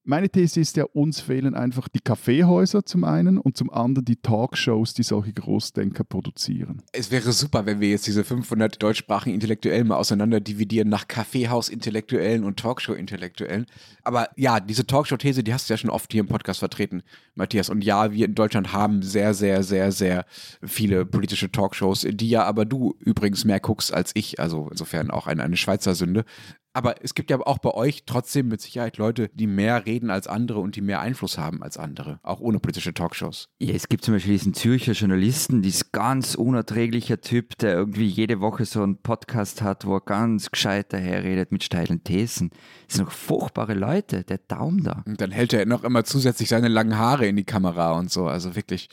Meine 0.08 0.30
These 0.30 0.60
ist 0.60 0.78
ja, 0.78 0.84
uns 0.94 1.20
fehlen 1.20 1.56
einfach 1.56 1.88
die 1.88 2.00
Kaffeehäuser 2.00 2.86
zum 2.86 3.04
einen 3.04 3.40
und 3.40 3.58
zum 3.58 3.72
anderen 3.72 4.06
die 4.06 4.18
Talkshows, 4.18 4.94
die 4.94 5.02
solche 5.02 5.34
Großdenker 5.34 6.04
produzieren. 6.04 6.84
Es 6.92 7.10
wäre 7.10 7.32
super, 7.32 7.66
wenn 7.66 7.80
wir 7.80 7.90
jetzt 7.90 8.06
diese 8.06 8.24
500 8.24 8.84
deutschsprachigen 8.84 9.34
Intellektuellen 9.34 9.88
mal 9.88 9.98
auseinander 9.98 10.42
dividieren 10.42 10.90
nach 10.90 11.08
Kaffeehaus-Intellektuellen 11.08 12.44
und 12.44 12.60
Talkshow-Intellektuellen. 12.60 13.66
Aber 14.04 14.30
ja, 14.36 14.60
diese 14.60 14.86
Talkshow-These, 14.86 15.44
die 15.44 15.56
hast 15.56 15.68
du 15.68 15.74
ja 15.74 15.78
schon 15.80 15.90
oft 15.90 16.12
hier 16.12 16.22
im 16.22 16.28
Podcast 16.28 16.60
vertreten, 16.60 17.02
Matthias. 17.34 17.72
Und 17.72 17.84
ja, 17.84 18.12
wir 18.12 18.28
in 18.28 18.36
Deutschland 18.36 18.74
haben 18.74 19.02
sehr, 19.02 19.34
sehr, 19.34 19.64
sehr, 19.64 19.92
sehr 19.92 20.26
viele 20.62 21.08
politische 21.08 21.52
Talkshows, 21.52 22.06
die 22.08 22.30
ja 22.30 22.44
aber 22.44 22.66
du 22.66 22.96
übrigens 23.00 23.44
mehr 23.44 23.60
guckst 23.60 23.92
als 23.92 24.12
ich. 24.14 24.40
Also 24.40 24.68
insofern 24.70 25.10
auch 25.10 25.26
eine, 25.26 25.42
eine 25.42 25.58
Schweizer 25.58 25.96
Sünde. 25.96 26.26
Aber 26.76 27.02
es 27.02 27.16
gibt 27.16 27.32
ja 27.32 27.40
auch 27.40 27.60
bei 27.60 27.74
euch 27.74 28.04
trotzdem 28.06 28.50
mit 28.50 28.60
Sicherheit 28.60 28.98
Leute, 28.98 29.30
die 29.34 29.48
mehr 29.48 29.86
reden 29.86 30.10
als 30.10 30.28
andere 30.28 30.60
und 30.60 30.76
die 30.76 30.82
mehr 30.82 31.00
Einfluss 31.00 31.38
haben 31.38 31.64
als 31.64 31.78
andere, 31.78 32.20
auch 32.22 32.42
ohne 32.42 32.60
politische 32.60 32.94
Talkshows. 32.94 33.48
Ja, 33.60 33.74
es 33.74 33.88
gibt 33.88 34.04
zum 34.04 34.14
Beispiel 34.14 34.34
diesen 34.34 34.54
Zürcher 34.54 34.92
Journalisten, 34.92 35.62
dieses 35.62 35.94
ganz 35.94 36.36
unerträglicher 36.36 37.22
Typ, 37.22 37.58
der 37.60 37.76
irgendwie 37.76 38.08
jede 38.08 38.42
Woche 38.42 38.66
so 38.66 38.84
einen 38.84 38.98
Podcast 38.98 39.62
hat, 39.62 39.86
wo 39.86 39.96
er 39.96 40.02
ganz 40.02 40.52
gescheit 40.52 40.92
daherredet 40.92 41.54
mit 41.54 41.64
steilen 41.64 42.04
Thesen. 42.04 42.50
Das 42.88 42.98
sind 42.98 43.06
noch 43.06 43.14
furchtbare 43.14 43.74
Leute, 43.74 44.26
der 44.26 44.40
Daumen 44.40 44.84
da. 44.84 45.02
Und 45.06 45.22
dann 45.22 45.32
hält 45.32 45.54
er 45.54 45.66
noch 45.66 45.86
immer 45.86 46.04
zusätzlich 46.04 46.50
seine 46.50 46.68
langen 46.68 46.98
Haare 46.98 47.26
in 47.26 47.38
die 47.38 47.46
Kamera 47.46 47.94
und 47.94 48.12
so. 48.12 48.28
Also 48.28 48.58
wirklich 48.58 48.90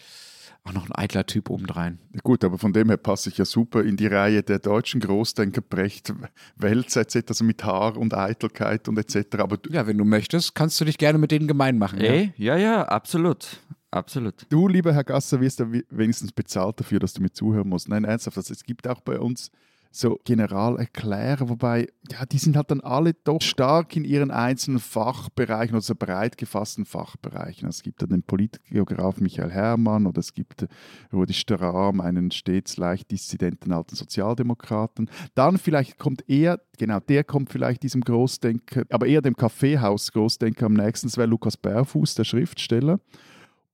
auch 0.64 0.72
noch 0.72 0.88
ein 0.88 0.92
eitler 0.92 1.26
Typ 1.26 1.50
obendrein. 1.50 1.98
Gut, 2.22 2.44
aber 2.44 2.56
von 2.56 2.72
dem 2.72 2.88
her 2.88 2.96
passe 2.96 3.28
ich 3.28 3.38
ja 3.38 3.44
super 3.44 3.82
in 3.82 3.96
die 3.96 4.06
Reihe 4.06 4.42
der 4.42 4.58
deutschen 4.58 5.00
Großdenker 5.00 5.60
Brecht, 5.60 6.12
Welz 6.56 6.96
etc., 6.96 7.24
also 7.28 7.44
mit 7.44 7.64
Haar 7.64 7.96
und 7.96 8.14
Eitelkeit 8.14 8.88
und 8.88 8.98
etc. 8.98 9.38
Aber 9.38 9.58
ja, 9.70 9.86
wenn 9.86 9.98
du 9.98 10.04
möchtest, 10.04 10.54
kannst 10.54 10.80
du 10.80 10.84
dich 10.84 10.98
gerne 10.98 11.18
mit 11.18 11.32
denen 11.32 11.48
gemein 11.48 11.78
machen. 11.78 12.00
Ey, 12.00 12.32
ja, 12.36 12.56
ja, 12.56 12.62
ja 12.62 12.82
absolut. 12.84 13.60
Absolut. 13.90 14.46
Du, 14.48 14.68
lieber 14.68 14.94
Herr 14.94 15.04
Gasser, 15.04 15.40
wirst 15.40 15.58
ja 15.58 15.66
wenigstens 15.90 16.32
bezahlt 16.32 16.80
dafür, 16.80 16.98
dass 16.98 17.12
du 17.12 17.20
mir 17.20 17.30
zuhören 17.30 17.68
musst. 17.68 17.88
Nein, 17.88 18.04
ernsthaft, 18.04 18.38
also 18.38 18.52
es 18.52 18.64
gibt 18.64 18.88
auch 18.88 19.00
bei 19.02 19.18
uns 19.18 19.50
so 19.92 20.18
Generalerklärer, 20.24 21.48
wobei, 21.48 21.86
ja, 22.10 22.24
die 22.24 22.38
sind 22.38 22.56
halt 22.56 22.70
dann 22.70 22.80
alle 22.80 23.12
doch 23.12 23.42
stark 23.42 23.94
in 23.94 24.04
ihren 24.04 24.30
einzelnen 24.30 24.80
Fachbereichen, 24.80 25.74
also 25.74 25.94
breit 25.94 26.38
gefassten 26.38 26.86
Fachbereichen. 26.86 27.68
Es 27.68 27.82
gibt 27.82 28.00
dann 28.00 28.08
den 28.08 28.22
Politgeograf 28.22 29.20
Michael 29.20 29.50
Herrmann 29.50 30.06
oder 30.06 30.20
es 30.20 30.32
gibt 30.32 30.66
Rudi 31.12 31.34
Strahm, 31.34 32.00
einen 32.00 32.30
stets 32.30 32.78
leicht 32.78 33.10
dissidenten 33.10 33.72
alten 33.72 33.94
Sozialdemokraten. 33.94 35.10
Dann 35.34 35.58
vielleicht 35.58 35.98
kommt 35.98 36.24
er, 36.26 36.60
genau, 36.78 36.98
der 37.00 37.22
kommt 37.22 37.50
vielleicht 37.50 37.82
diesem 37.82 38.00
Großdenker, 38.00 38.84
aber 38.90 39.06
eher 39.06 39.20
dem 39.20 39.36
Kaffeehaus-Großdenker 39.36 40.66
am 40.66 40.74
nächsten, 40.74 41.08
das 41.08 41.18
wäre 41.18 41.28
Lukas 41.28 41.58
Bärfuß, 41.58 42.14
der 42.14 42.24
Schriftsteller. 42.24 42.98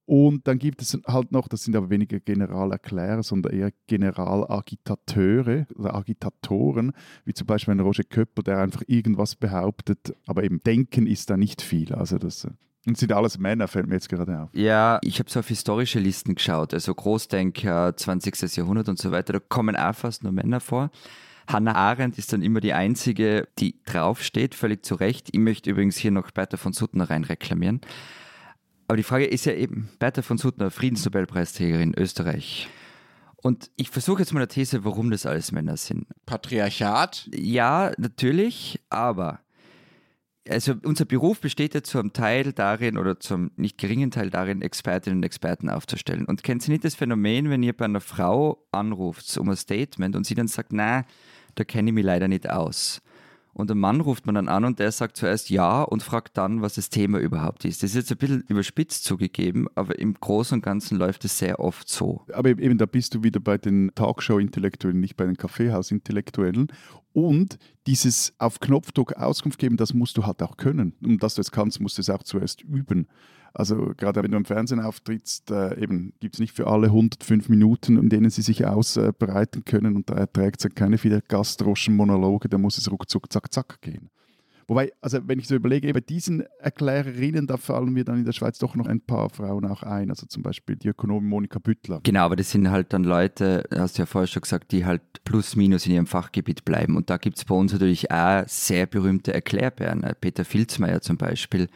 Und 0.09 0.49
dann 0.49 0.59
gibt 0.59 0.81
es 0.81 0.99
halt 1.07 1.33
noch, 1.33 1.49
das 1.49 1.65
sind 1.65 1.77
aber 1.77 1.91
weniger 1.91 2.19
Generalerklärer, 2.19 3.23
sondern 3.23 3.53
eher 3.53 3.73
Generalagitateure 3.88 5.67
oder 5.75 5.95
Agitatoren, 5.95 6.93
wie 7.27 7.35
zum 7.35 7.47
Beispiel 7.47 7.75
ein 7.75 7.81
Roger 7.81 8.05
Köpper, 8.05 8.43
der 8.43 8.61
einfach 8.61 8.81
irgendwas 8.87 9.37
behauptet, 9.37 10.17
aber 10.27 10.45
eben 10.45 10.61
denken 10.61 11.07
ist 11.07 11.29
da 11.29 11.37
nicht 11.37 11.61
viel. 11.61 11.93
Also 11.93 12.17
das, 12.17 12.49
Und 12.87 12.97
sind 12.97 13.12
alles 13.12 13.37
Männer, 13.37 13.69
fällt 13.69 13.87
mir 13.87 13.97
jetzt 13.97 14.09
gerade 14.09 14.45
auf. 14.45 14.49
Ja, 14.55 14.99
ich 15.03 15.19
habe 15.19 15.29
so 15.29 15.41
auf 15.41 15.49
historische 15.49 15.99
Listen 15.99 16.37
geschaut, 16.37 16.73
also 16.73 16.95
Großdenker, 16.95 17.95
20. 17.95 18.57
Jahrhundert 18.57 18.88
und 18.88 18.99
so 18.99 19.11
weiter, 19.11 19.35
da 19.35 19.41
kommen 19.41 19.77
auch 19.77 19.95
fast 19.95 20.23
nur 20.23 20.33
Männer 20.33 20.61
vor. 20.61 20.91
Hannah 21.49 21.75
Arendt 21.75 22.17
ist 22.17 22.33
dann 22.33 22.41
immer 22.41 22.61
die 22.61 22.73
einzige, 22.73 23.47
die 23.59 23.75
draufsteht, 23.85 24.55
völlig 24.55 24.87
zu 24.87 24.95
Recht. 24.95 25.29
Ich 25.33 25.38
möchte 25.38 25.69
übrigens 25.69 25.99
hier 25.99 26.12
noch 26.12 26.31
Bertha 26.31 26.57
von 26.57 26.73
Suttner 26.73 27.11
rein 27.11 27.25
reklamieren. 27.25 27.83
Aber 28.88 28.97
die 28.97 29.02
Frage 29.02 29.26
ist 29.26 29.45
ja 29.45 29.52
eben, 29.52 29.90
Bertha 29.99 30.23
von 30.23 30.38
Suttner, 30.38 30.71
Friedensnobelpreisträgerin 30.71 31.95
Österreich. 31.97 32.68
Und 33.37 33.71
ich 33.76 33.90
versuche 33.90 34.21
jetzt 34.21 34.33
mal 34.33 34.40
eine 34.40 34.49
These, 34.49 34.85
warum 34.85 35.11
das 35.11 35.26
alles 35.26 35.52
Männer 35.52 35.76
sind. 35.76 36.07
Patriarchat? 36.26 37.28
Ja, 37.33 37.92
natürlich, 37.99 38.80
aber 38.88 39.40
also 40.49 40.75
unser 40.83 41.04
Beruf 41.04 41.40
besteht 41.40 41.75
ja 41.75 41.83
zum 41.83 42.12
Teil 42.12 42.52
darin 42.52 42.97
oder 42.97 43.21
zum 43.21 43.50
nicht 43.57 43.78
geringen 43.78 44.11
Teil 44.11 44.30
darin, 44.30 44.62
Expertinnen 44.62 45.18
und 45.18 45.23
Experten 45.23 45.68
aufzustellen. 45.68 46.25
Und 46.25 46.42
kennt 46.42 46.62
Sie 46.62 46.71
nicht 46.71 46.85
das 46.85 46.95
Phänomen, 46.95 47.50
wenn 47.50 47.62
ihr 47.62 47.76
bei 47.76 47.85
einer 47.85 48.00
Frau 48.00 48.66
anruft 48.73 49.37
um 49.37 49.50
ein 49.50 49.57
Statement 49.57 50.16
und 50.16 50.25
sie 50.25 50.35
dann 50.35 50.49
sagt, 50.49 50.73
na, 50.73 51.04
da 51.54 51.64
kenne 51.64 51.90
ich 51.90 51.95
mich 51.95 52.04
leider 52.04 52.28
nicht 52.28 52.49
aus. 52.49 53.02
Und 53.59 53.73
ein 53.73 53.79
Mann 53.79 54.00
ruft 54.00 54.25
man 54.25 54.37
dann 54.37 54.47
an 54.47 54.65
und 54.65 54.79
der 54.79 54.93
sagt 54.93 55.17
zuerst 55.17 55.50
ja 55.50 55.83
und 55.83 56.05
fragt 56.05 56.38
dann, 56.38 56.62
was 56.62 56.75
das 56.75 56.91
Thema 56.91 57.19
überhaupt 57.19 57.65
ist. 57.65 57.83
Das 57.83 57.91
ist 57.91 57.97
jetzt 57.97 58.12
ein 58.12 58.19
bisschen 58.19 58.45
überspitzt 58.47 59.03
zugegeben, 59.03 59.67
aber 59.75 59.99
im 59.99 60.15
Großen 60.15 60.55
und 60.55 60.62
Ganzen 60.62 60.97
läuft 60.97 61.25
es 61.25 61.38
sehr 61.38 61.59
oft 61.59 61.88
so. 61.88 62.25
Aber 62.33 62.50
eben, 62.50 62.79
da 62.79 62.87
bist 62.87 63.17
du 63.17 63.25
wieder 63.25 63.41
bei 63.41 63.59
den 63.59 63.91
Talkshow-Intellektuellen, 63.97 65.00
nicht 65.00 65.17
bei 65.17 65.25
den 65.25 65.37
Kaffeehaus-Intellektuellen. 65.37 66.69
Und 67.12 67.59
dieses 67.88 68.33
auf 68.38 68.61
Knopfdruck 68.61 69.15
Auskunft 69.15 69.59
geben, 69.59 69.77
das 69.77 69.93
musst 69.93 70.17
du 70.17 70.25
halt 70.25 70.41
auch 70.41 70.57
können. 70.57 70.95
Und 71.03 71.21
dass 71.25 71.35
du 71.35 71.41
es 71.41 71.50
kannst, 71.50 71.81
musst 71.81 71.99
du 71.99 72.03
es 72.03 72.11
auch 72.11 72.23
zuerst 72.23 72.62
üben. 72.62 73.09
Also 73.59 73.93
gerade 73.97 74.23
wenn 74.23 74.31
du 74.31 74.37
im 74.37 74.45
Fernsehen 74.45 74.79
auftrittst, 74.79 75.50
äh, 75.50 75.83
eben 75.83 76.12
gibt 76.21 76.37
es 76.37 76.41
nicht 76.41 76.53
für 76.53 76.69
alle 76.69 76.87
105 76.87 77.49
Minuten, 77.49 77.99
in 77.99 78.09
denen 78.09 78.31
sie 78.31 78.43
sich 78.43 78.65
ausbreiten 78.65 79.65
können 79.65 79.97
und 79.97 80.09
da 80.09 80.15
erträgt 80.15 80.65
es 80.65 80.75
keine 80.77 80.97
viele 80.97 81.23
Gastroschen-Monologe, 81.27 82.49
da 82.49 82.57
muss 82.57 82.79
es 82.79 82.88
ruckzuck, 82.88 83.33
zack, 83.33 83.53
zack 83.53 83.83
gehen. 83.83 84.11
Wobei, 84.69 84.93
also 85.00 85.19
wenn 85.27 85.41
ich 85.41 85.49
so 85.49 85.57
überlege, 85.57 85.93
bei 85.93 86.00
diesen 86.00 86.45
Erklärerinnen, 86.61 87.49
da 87.49 87.57
fallen 87.57 87.91
mir 87.91 88.05
dann 88.05 88.19
in 88.19 88.27
der 88.27 88.33
Schweiz 88.33 88.59
doch 88.59 88.77
noch 88.77 88.87
ein 88.87 89.00
paar 89.00 89.31
Frauen 89.31 89.65
auch 89.65 89.83
ein. 89.83 90.11
Also 90.11 90.27
zum 90.27 90.43
Beispiel 90.43 90.77
die 90.77 90.88
Ökonomin 90.88 91.27
Monika 91.27 91.59
Büttler. 91.59 92.00
Genau, 92.03 92.21
aber 92.21 92.37
das 92.37 92.50
sind 92.50 92.71
halt 92.71 92.93
dann 92.93 93.03
Leute, 93.03 93.65
hast 93.75 93.97
du 93.97 94.03
ja 94.03 94.07
vorher 94.07 94.27
schon 94.27 94.43
gesagt, 94.43 94.71
die 94.71 94.85
halt 94.85 95.00
plus 95.25 95.57
minus 95.57 95.87
in 95.87 95.93
ihrem 95.93 96.07
Fachgebiet 96.07 96.67
bleiben. 96.67 96.97
Und 96.97 97.09
da 97.09 97.17
gibt 97.17 97.38
es 97.38 97.47
bei 97.47 97.55
uns 97.55 97.73
natürlich 97.73 98.11
auch 98.11 98.45
sehr 98.47 98.85
berühmte 98.87 99.33
Erklärbären. 99.33 100.05
Peter 100.21 100.45
Filzmeier 100.45 101.00
zum 101.00 101.17
Beispiel, 101.17 101.69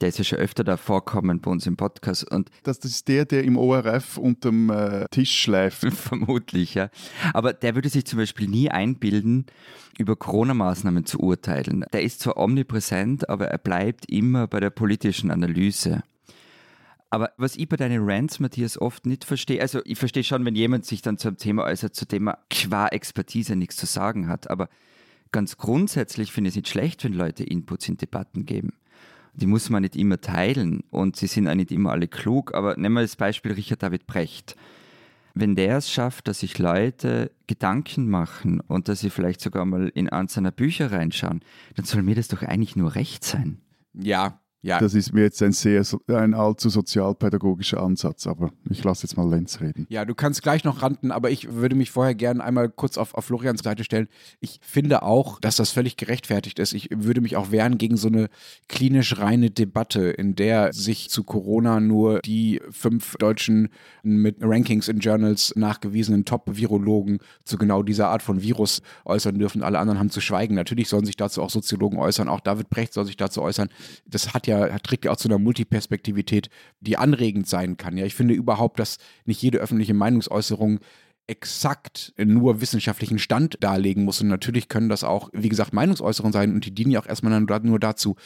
der 0.00 0.10
ist 0.10 0.18
ja 0.18 0.24
schon 0.24 0.38
öfter 0.38 0.64
da 0.64 0.76
vorkommen 0.76 1.40
bei 1.40 1.50
uns 1.50 1.66
im 1.66 1.76
Podcast. 1.76 2.30
Und 2.30 2.50
das 2.62 2.78
ist 2.78 3.08
der, 3.08 3.24
der 3.24 3.44
im 3.44 3.56
ORF 3.56 4.16
unterm 4.16 4.70
äh, 4.70 5.06
Tisch 5.10 5.42
schläft. 5.42 5.80
Vermutlich, 5.92 6.74
ja. 6.74 6.90
Aber 7.32 7.52
der 7.52 7.74
würde 7.74 7.88
sich 7.88 8.04
zum 8.04 8.18
Beispiel 8.18 8.48
nie 8.48 8.70
einbilden, 8.70 9.46
über 9.98 10.14
Corona-Maßnahmen 10.16 11.04
zu 11.04 11.18
urteilen. 11.18 11.84
Der 11.92 12.02
ist 12.02 12.20
zwar 12.20 12.36
omnipräsent, 12.36 13.28
aber 13.28 13.48
er 13.48 13.58
bleibt 13.58 14.10
immer 14.10 14.46
bei 14.46 14.60
der 14.60 14.70
politischen 14.70 15.30
Analyse. 15.30 16.02
Aber 17.10 17.32
was 17.36 17.56
ich 17.56 17.68
bei 17.68 17.76
deinen 17.76 18.02
Rants, 18.04 18.38
Matthias, 18.38 18.78
oft 18.78 19.06
nicht 19.06 19.24
verstehe, 19.24 19.60
also 19.62 19.80
ich 19.84 19.98
verstehe 19.98 20.24
schon, 20.24 20.44
wenn 20.44 20.54
jemand 20.54 20.84
sich 20.84 21.00
dann 21.00 21.16
zu 21.16 21.28
einem 21.28 21.38
Thema 21.38 21.64
äußert, 21.64 21.94
zu 21.94 22.04
dem 22.04 22.28
er 22.28 22.38
qua 22.50 22.88
Expertise 22.88 23.56
nichts 23.56 23.76
zu 23.76 23.86
sagen 23.86 24.28
hat, 24.28 24.50
aber 24.50 24.68
ganz 25.32 25.56
grundsätzlich 25.56 26.32
finde 26.32 26.48
ich 26.48 26.52
es 26.52 26.56
nicht 26.56 26.68
schlecht, 26.68 27.04
wenn 27.04 27.14
Leute 27.14 27.44
Inputs 27.44 27.88
in 27.88 27.96
Debatten 27.96 28.44
geben 28.44 28.74
die 29.38 29.46
muss 29.46 29.70
man 29.70 29.82
nicht 29.82 29.96
immer 29.96 30.20
teilen 30.20 30.82
und 30.90 31.16
sie 31.16 31.28
sind 31.28 31.48
auch 31.48 31.54
nicht 31.54 31.70
immer 31.70 31.92
alle 31.92 32.08
klug. 32.08 32.54
Aber 32.54 32.76
nehmen 32.76 32.96
wir 32.96 33.02
das 33.02 33.16
Beispiel 33.16 33.52
Richard 33.52 33.82
David 33.82 34.06
Brecht. 34.06 34.56
Wenn 35.34 35.54
der 35.54 35.76
es 35.76 35.90
schafft, 35.90 36.26
dass 36.26 36.40
sich 36.40 36.58
Leute 36.58 37.30
Gedanken 37.46 38.10
machen 38.10 38.60
und 38.60 38.88
dass 38.88 39.00
sie 39.00 39.10
vielleicht 39.10 39.40
sogar 39.40 39.64
mal 39.64 39.88
in 39.94 40.08
eins 40.08 40.34
seiner 40.34 40.50
Bücher 40.50 40.90
reinschauen, 40.90 41.40
dann 41.76 41.84
soll 41.84 42.02
mir 42.02 42.16
das 42.16 42.28
doch 42.28 42.42
eigentlich 42.42 42.74
nur 42.74 42.96
recht 42.96 43.22
sein. 43.22 43.60
Ja, 43.94 44.40
ja. 44.60 44.80
Das 44.80 44.94
ist 44.94 45.12
mir 45.12 45.22
jetzt 45.22 45.40
ein 45.40 45.52
sehr 45.52 45.84
ein 46.08 46.34
allzu 46.34 46.68
sozialpädagogischer 46.68 47.80
Ansatz, 47.80 48.26
aber 48.26 48.50
ich 48.68 48.82
lasse 48.82 49.04
jetzt 49.04 49.16
mal 49.16 49.28
Lenz 49.28 49.60
reden. 49.60 49.86
Ja, 49.88 50.04
du 50.04 50.16
kannst 50.16 50.42
gleich 50.42 50.64
noch 50.64 50.82
ranten, 50.82 51.12
aber 51.12 51.30
ich 51.30 51.52
würde 51.52 51.76
mich 51.76 51.92
vorher 51.92 52.16
gerne 52.16 52.42
einmal 52.42 52.68
kurz 52.68 52.98
auf, 52.98 53.14
auf 53.14 53.26
Florians 53.26 53.62
Seite 53.62 53.84
stellen. 53.84 54.08
Ich 54.40 54.58
finde 54.60 55.02
auch, 55.02 55.38
dass 55.38 55.56
das 55.56 55.70
völlig 55.70 55.96
gerechtfertigt 55.96 56.58
ist. 56.58 56.72
Ich 56.72 56.88
würde 56.92 57.20
mich 57.20 57.36
auch 57.36 57.52
wehren 57.52 57.78
gegen 57.78 57.96
so 57.96 58.08
eine 58.08 58.28
klinisch 58.68 59.18
reine 59.18 59.50
Debatte, 59.50 60.10
in 60.10 60.34
der 60.34 60.72
sich 60.72 61.08
zu 61.08 61.22
Corona 61.22 61.78
nur 61.78 62.18
die 62.20 62.60
fünf 62.70 63.14
deutschen 63.16 63.68
mit 64.02 64.38
Rankings 64.40 64.88
in 64.88 64.98
Journals 64.98 65.54
nachgewiesenen 65.54 66.24
Top-Virologen 66.24 67.20
zu 67.44 67.58
genau 67.58 67.84
dieser 67.84 68.08
Art 68.08 68.22
von 68.22 68.42
Virus 68.42 68.82
äußern 69.04 69.38
dürfen. 69.38 69.62
Alle 69.62 69.78
anderen 69.78 70.00
haben 70.00 70.10
zu 70.10 70.20
schweigen. 70.20 70.56
Natürlich 70.56 70.88
sollen 70.88 71.04
sich 71.04 71.16
dazu 71.16 71.42
auch 71.42 71.50
Soziologen 71.50 72.00
äußern. 72.00 72.28
Auch 72.28 72.40
David 72.40 72.70
Brecht 72.70 72.92
soll 72.92 73.06
sich 73.06 73.16
dazu 73.16 73.40
äußern. 73.40 73.68
Das 74.04 74.34
hat 74.34 74.47
ja, 74.48 74.78
trägt 74.80 75.04
ja 75.04 75.12
auch 75.12 75.16
zu 75.16 75.28
einer 75.28 75.38
Multiperspektivität, 75.38 76.50
die 76.80 76.96
anregend 76.96 77.46
sein 77.46 77.76
kann. 77.76 77.96
Ja, 77.96 78.04
ich 78.04 78.14
finde 78.14 78.34
überhaupt, 78.34 78.78
dass 78.78 78.98
nicht 79.24 79.40
jede 79.42 79.58
öffentliche 79.58 79.94
Meinungsäußerung 79.94 80.80
exakt 81.28 82.14
nur 82.16 82.60
wissenschaftlichen 82.60 83.18
Stand 83.18 83.58
darlegen 83.60 84.04
muss. 84.04 84.20
Und 84.20 84.28
natürlich 84.28 84.68
können 84.68 84.88
das 84.88 85.04
auch, 85.04 85.28
wie 85.32 85.50
gesagt, 85.50 85.72
Meinungsäußerungen 85.72 86.32
sein 86.32 86.54
und 86.54 86.64
die 86.64 86.74
dienen 86.74 86.90
ja 86.90 87.00
auch 87.00 87.06
erstmal 87.06 87.38
nur 87.40 87.78
dazu, 87.78 88.16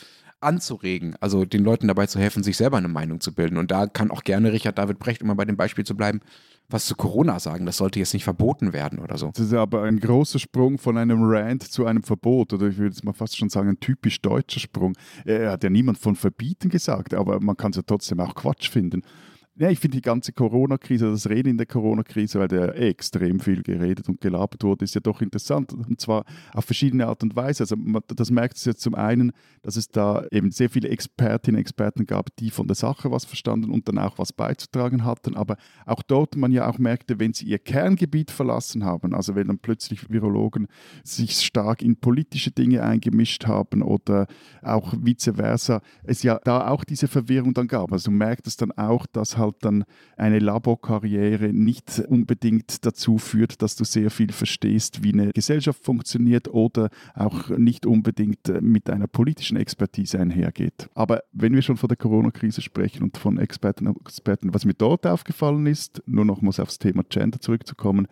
anzuregen, 0.42 1.16
also 1.20 1.44
den 1.44 1.62
Leuten 1.62 1.88
dabei 1.88 2.06
zu 2.06 2.18
helfen, 2.18 2.42
sich 2.42 2.56
selber 2.56 2.76
eine 2.76 2.88
Meinung 2.88 3.20
zu 3.20 3.34
bilden. 3.34 3.56
Und 3.56 3.70
da 3.70 3.86
kann 3.86 4.10
auch 4.10 4.24
gerne 4.24 4.52
Richard 4.52 4.78
David 4.78 4.98
Brecht, 4.98 5.22
um 5.22 5.28
mal 5.28 5.34
bei 5.34 5.44
dem 5.44 5.56
Beispiel 5.56 5.84
zu 5.84 5.96
bleiben, 5.96 6.20
was 6.68 6.86
zu 6.86 6.94
Corona 6.94 7.38
sagen. 7.38 7.66
Das 7.66 7.76
sollte 7.76 7.98
jetzt 7.98 8.14
nicht 8.14 8.24
verboten 8.24 8.72
werden 8.72 8.98
oder 8.98 9.18
so. 9.18 9.30
Das 9.34 9.46
ist 9.46 9.52
aber 9.52 9.82
ein 9.82 10.00
großer 10.00 10.38
Sprung 10.38 10.78
von 10.78 10.96
einem 10.96 11.22
Rant 11.22 11.62
zu 11.64 11.86
einem 11.86 12.02
Verbot 12.02 12.52
oder 12.52 12.68
ich 12.68 12.78
würde 12.78 12.94
jetzt 12.94 13.04
mal 13.04 13.12
fast 13.12 13.36
schon 13.36 13.48
sagen, 13.48 13.68
ein 13.68 13.80
typisch 13.80 14.20
deutscher 14.20 14.60
Sprung. 14.60 14.94
Er 15.24 15.52
hat 15.52 15.64
ja 15.64 15.70
niemand 15.70 15.98
von 15.98 16.16
verbieten 16.16 16.68
gesagt, 16.68 17.14
aber 17.14 17.40
man 17.40 17.56
kann 17.56 17.70
es 17.70 17.76
ja 17.76 17.82
trotzdem 17.86 18.20
auch 18.20 18.34
Quatsch 18.34 18.70
finden. 18.70 19.02
Ja, 19.54 19.68
ich 19.68 19.80
finde 19.80 19.98
die 19.98 20.02
ganze 20.02 20.32
Corona-Krise, 20.32 21.10
das 21.10 21.28
Reden 21.28 21.50
in 21.50 21.56
der 21.58 21.66
Corona-Krise, 21.66 22.40
weil 22.40 22.48
der 22.48 22.74
extrem 22.74 23.38
viel 23.38 23.62
geredet 23.62 24.08
und 24.08 24.18
gelabert 24.18 24.64
wurde, 24.64 24.86
ist 24.86 24.94
ja 24.94 25.02
doch 25.02 25.20
interessant. 25.20 25.74
Und 25.74 26.00
zwar 26.00 26.24
auf 26.54 26.64
verschiedene 26.64 27.06
Art 27.06 27.22
und 27.22 27.36
Weise. 27.36 27.64
Also 27.64 27.76
man, 27.76 28.00
das 28.06 28.30
merkt 28.30 28.56
es 28.56 28.64
jetzt 28.64 28.80
zum 28.80 28.94
einen, 28.94 29.32
dass 29.60 29.76
es 29.76 29.88
da 29.88 30.24
eben 30.30 30.50
sehr 30.52 30.70
viele 30.70 30.88
Expertinnen 30.88 31.56
und 31.56 31.60
Experten 31.60 32.06
gab, 32.06 32.34
die 32.36 32.50
von 32.50 32.66
der 32.66 32.76
Sache 32.76 33.10
was 33.10 33.26
verstanden 33.26 33.70
und 33.70 33.88
dann 33.88 33.98
auch 33.98 34.16
was 34.16 34.32
beizutragen 34.32 35.04
hatten. 35.04 35.36
Aber 35.36 35.58
auch 35.84 36.02
dort 36.02 36.34
man 36.34 36.50
ja 36.50 36.66
auch 36.66 36.78
merkte, 36.78 37.20
wenn 37.20 37.34
sie 37.34 37.44
ihr 37.44 37.58
Kerngebiet 37.58 38.30
verlassen 38.30 38.86
haben, 38.86 39.14
also 39.14 39.34
wenn 39.34 39.48
dann 39.48 39.58
plötzlich 39.58 40.08
Virologen 40.08 40.66
sich 41.04 41.32
stark 41.32 41.82
in 41.82 41.96
politische 41.96 42.52
Dinge 42.52 42.82
eingemischt 42.82 43.46
haben 43.46 43.82
oder 43.82 44.28
auch 44.62 44.94
vice 44.98 45.32
versa, 45.34 45.82
es 46.04 46.22
ja 46.22 46.40
da 46.42 46.68
auch 46.68 46.84
diese 46.84 47.06
Verwirrung 47.06 47.52
dann 47.52 47.68
gab. 47.68 47.92
Also 47.92 48.10
du 48.10 48.16
merkt 48.16 48.46
es 48.46 48.56
dann 48.56 48.72
auch, 48.72 49.04
dass 49.04 49.41
halt 49.42 49.56
dann 49.60 49.84
eine 50.16 50.38
Laborkarriere 50.38 51.52
nicht 51.52 52.02
unbedingt 52.08 52.86
dazu 52.86 53.18
führt, 53.18 53.60
dass 53.60 53.76
du 53.76 53.84
sehr 53.84 54.10
viel 54.10 54.32
verstehst, 54.32 55.02
wie 55.02 55.12
eine 55.12 55.32
Gesellschaft 55.32 55.84
funktioniert 55.84 56.48
oder 56.48 56.88
auch 57.14 57.50
nicht 57.50 57.84
unbedingt 57.84 58.48
äh, 58.48 58.60
mit 58.62 58.88
einer 58.88 59.06
politischen 59.06 59.58
Expertise 59.58 60.18
einhergeht. 60.18 60.88
Aber 60.94 61.22
wenn 61.32 61.54
wir 61.54 61.62
schon 61.62 61.76
von 61.76 61.88
der 61.88 61.98
Corona-Krise 61.98 62.62
sprechen 62.62 63.02
und 63.02 63.18
von 63.18 63.38
Experten 63.38 63.86
und 63.86 64.00
Experten, 64.00 64.54
was 64.54 64.64
mir 64.64 64.74
dort 64.74 65.06
aufgefallen 65.06 65.66
ist, 65.66 66.02
nur 66.06 66.24
nochmals 66.24 66.60
aufs 66.60 66.78
Thema 66.78 67.02
Gender 67.08 67.40
zurückzukommen, 67.40 68.06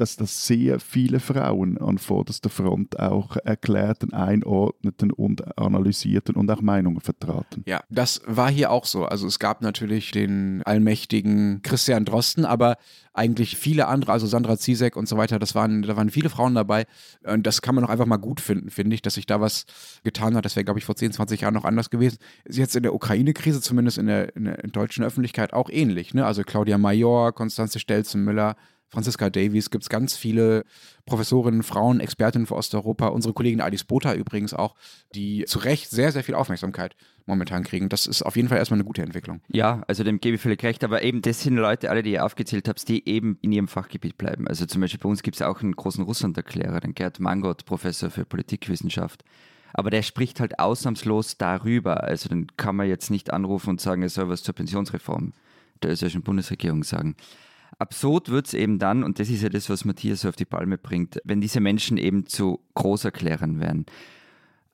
dass 0.00 0.16
das 0.16 0.46
sehr 0.46 0.80
viele 0.80 1.20
Frauen 1.20 1.78
an 1.78 1.98
vorderster 1.98 2.50
Front 2.50 2.98
auch 2.98 3.36
erklärten, 3.36 4.12
einordneten 4.12 5.10
und 5.12 5.58
analysierten 5.58 6.36
und 6.36 6.50
auch 6.50 6.60
Meinungen 6.60 7.00
vertraten. 7.00 7.62
Ja, 7.66 7.82
das 7.90 8.20
war 8.26 8.50
hier 8.50 8.70
auch 8.70 8.84
so. 8.84 9.04
Also 9.04 9.26
es 9.26 9.38
gab 9.38 9.62
natürlich 9.62 10.10
den 10.10 10.62
allmächtigen 10.64 11.62
Christian 11.62 12.04
Drosten, 12.04 12.44
aber 12.44 12.76
eigentlich 13.18 13.56
viele 13.56 13.88
andere, 13.88 14.12
also 14.12 14.26
Sandra 14.26 14.56
Zizek 14.56 14.96
und 14.96 15.08
so 15.08 15.16
weiter, 15.16 15.38
das 15.38 15.54
waren, 15.54 15.82
da 15.82 15.96
waren 15.96 16.10
viele 16.10 16.30
Frauen 16.30 16.54
dabei. 16.54 16.86
Und 17.24 17.46
das 17.46 17.62
kann 17.62 17.74
man 17.74 17.84
auch 17.84 17.90
einfach 17.90 18.06
mal 18.06 18.16
gut 18.16 18.40
finden, 18.40 18.70
finde 18.70 18.94
ich, 18.94 19.02
dass 19.02 19.14
sich 19.14 19.26
da 19.26 19.40
was 19.40 19.66
getan 20.04 20.36
hat. 20.36 20.44
Das 20.44 20.54
wäre, 20.54 20.64
glaube 20.64 20.78
ich, 20.78 20.84
vor 20.84 20.94
10, 20.94 21.12
20 21.12 21.40
Jahren 21.40 21.54
noch 21.54 21.64
anders 21.64 21.90
gewesen. 21.90 22.18
Ist 22.44 22.58
jetzt 22.58 22.76
in 22.76 22.84
der 22.84 22.94
Ukraine-Krise, 22.94 23.60
zumindest 23.60 23.98
in 23.98 24.06
der, 24.06 24.34
in 24.36 24.44
der 24.44 24.56
deutschen 24.68 25.04
Öffentlichkeit, 25.04 25.52
auch 25.52 25.68
ähnlich. 25.68 26.14
Ne? 26.14 26.24
Also 26.24 26.42
Claudia 26.44 26.78
Major, 26.78 27.32
Konstanze 27.32 27.80
Stelzen-Müller, 27.80 28.56
Franziska 28.90 29.28
Davies, 29.28 29.70
gibt 29.70 29.84
es 29.84 29.90
ganz 29.90 30.16
viele 30.16 30.64
Professorinnen, 31.04 31.62
Frauen, 31.62 32.00
Expertinnen 32.00 32.46
für 32.46 32.56
Osteuropa, 32.56 33.08
unsere 33.08 33.34
Kollegin 33.34 33.60
Alice 33.60 33.84
Botha 33.84 34.14
übrigens 34.14 34.54
auch, 34.54 34.74
die 35.14 35.44
zu 35.44 35.58
Recht 35.58 35.90
sehr, 35.90 36.10
sehr 36.12 36.24
viel 36.24 36.34
Aufmerksamkeit 36.34 36.96
momentan 37.26 37.64
kriegen. 37.64 37.88
Das 37.88 38.06
ist 38.06 38.22
auf 38.22 38.36
jeden 38.36 38.48
Fall 38.48 38.58
erstmal 38.58 38.78
eine 38.78 38.86
gute 38.86 39.02
Entwicklung. 39.02 39.40
Ja, 39.48 39.82
also 39.86 40.04
dem 40.04 40.20
gebe 40.20 40.36
ich 40.36 40.40
völlig 40.40 40.62
recht, 40.62 40.82
aber 40.84 41.02
eben 41.02 41.20
das 41.20 41.42
sind 41.42 41.56
Leute, 41.56 41.90
alle, 41.90 42.02
die 42.02 42.12
ihr 42.12 42.24
aufgezählt 42.24 42.68
habt, 42.68 42.88
die 42.88 43.06
eben 43.06 43.38
in 43.42 43.52
ihrem 43.52 43.68
Fachgebiet 43.68 44.16
bleiben. 44.16 44.48
Also 44.48 44.64
zum 44.64 44.80
Beispiel 44.80 45.00
bei 45.00 45.08
uns 45.08 45.22
gibt 45.22 45.36
es 45.36 45.42
auch 45.42 45.60
einen 45.60 45.76
großen 45.76 46.04
Russland-Erklärer, 46.04 46.80
den 46.80 46.94
Gerd 46.94 47.20
Mangot, 47.20 47.66
Professor 47.66 48.10
für 48.10 48.24
Politikwissenschaft. 48.24 49.22
Aber 49.74 49.90
der 49.90 50.02
spricht 50.02 50.40
halt 50.40 50.58
ausnahmslos 50.58 51.36
darüber. 51.36 52.04
Also 52.04 52.30
dann 52.30 52.46
kann 52.56 52.76
man 52.76 52.88
jetzt 52.88 53.10
nicht 53.10 53.30
anrufen 53.32 53.70
und 53.70 53.80
sagen, 53.82 54.02
er 54.02 54.08
soll 54.08 54.30
was 54.30 54.42
zur 54.42 54.54
Pensionsreform 54.54 55.34
der 55.82 55.92
österreichischen 55.92 56.22
Bundesregierung 56.22 56.82
sagen. 56.84 57.16
Absurd 57.78 58.28
wird 58.28 58.48
es 58.48 58.54
eben 58.54 58.78
dann, 58.78 59.04
und 59.04 59.20
das 59.20 59.30
ist 59.30 59.42
ja 59.42 59.48
das, 59.48 59.70
was 59.70 59.84
Matthias 59.84 60.24
auf 60.24 60.34
die 60.34 60.44
Palme 60.44 60.78
bringt, 60.78 61.20
wenn 61.24 61.40
diese 61.40 61.60
Menschen 61.60 61.96
eben 61.96 62.26
zu 62.26 62.60
Großerklärern 62.74 63.60
werden. 63.60 63.86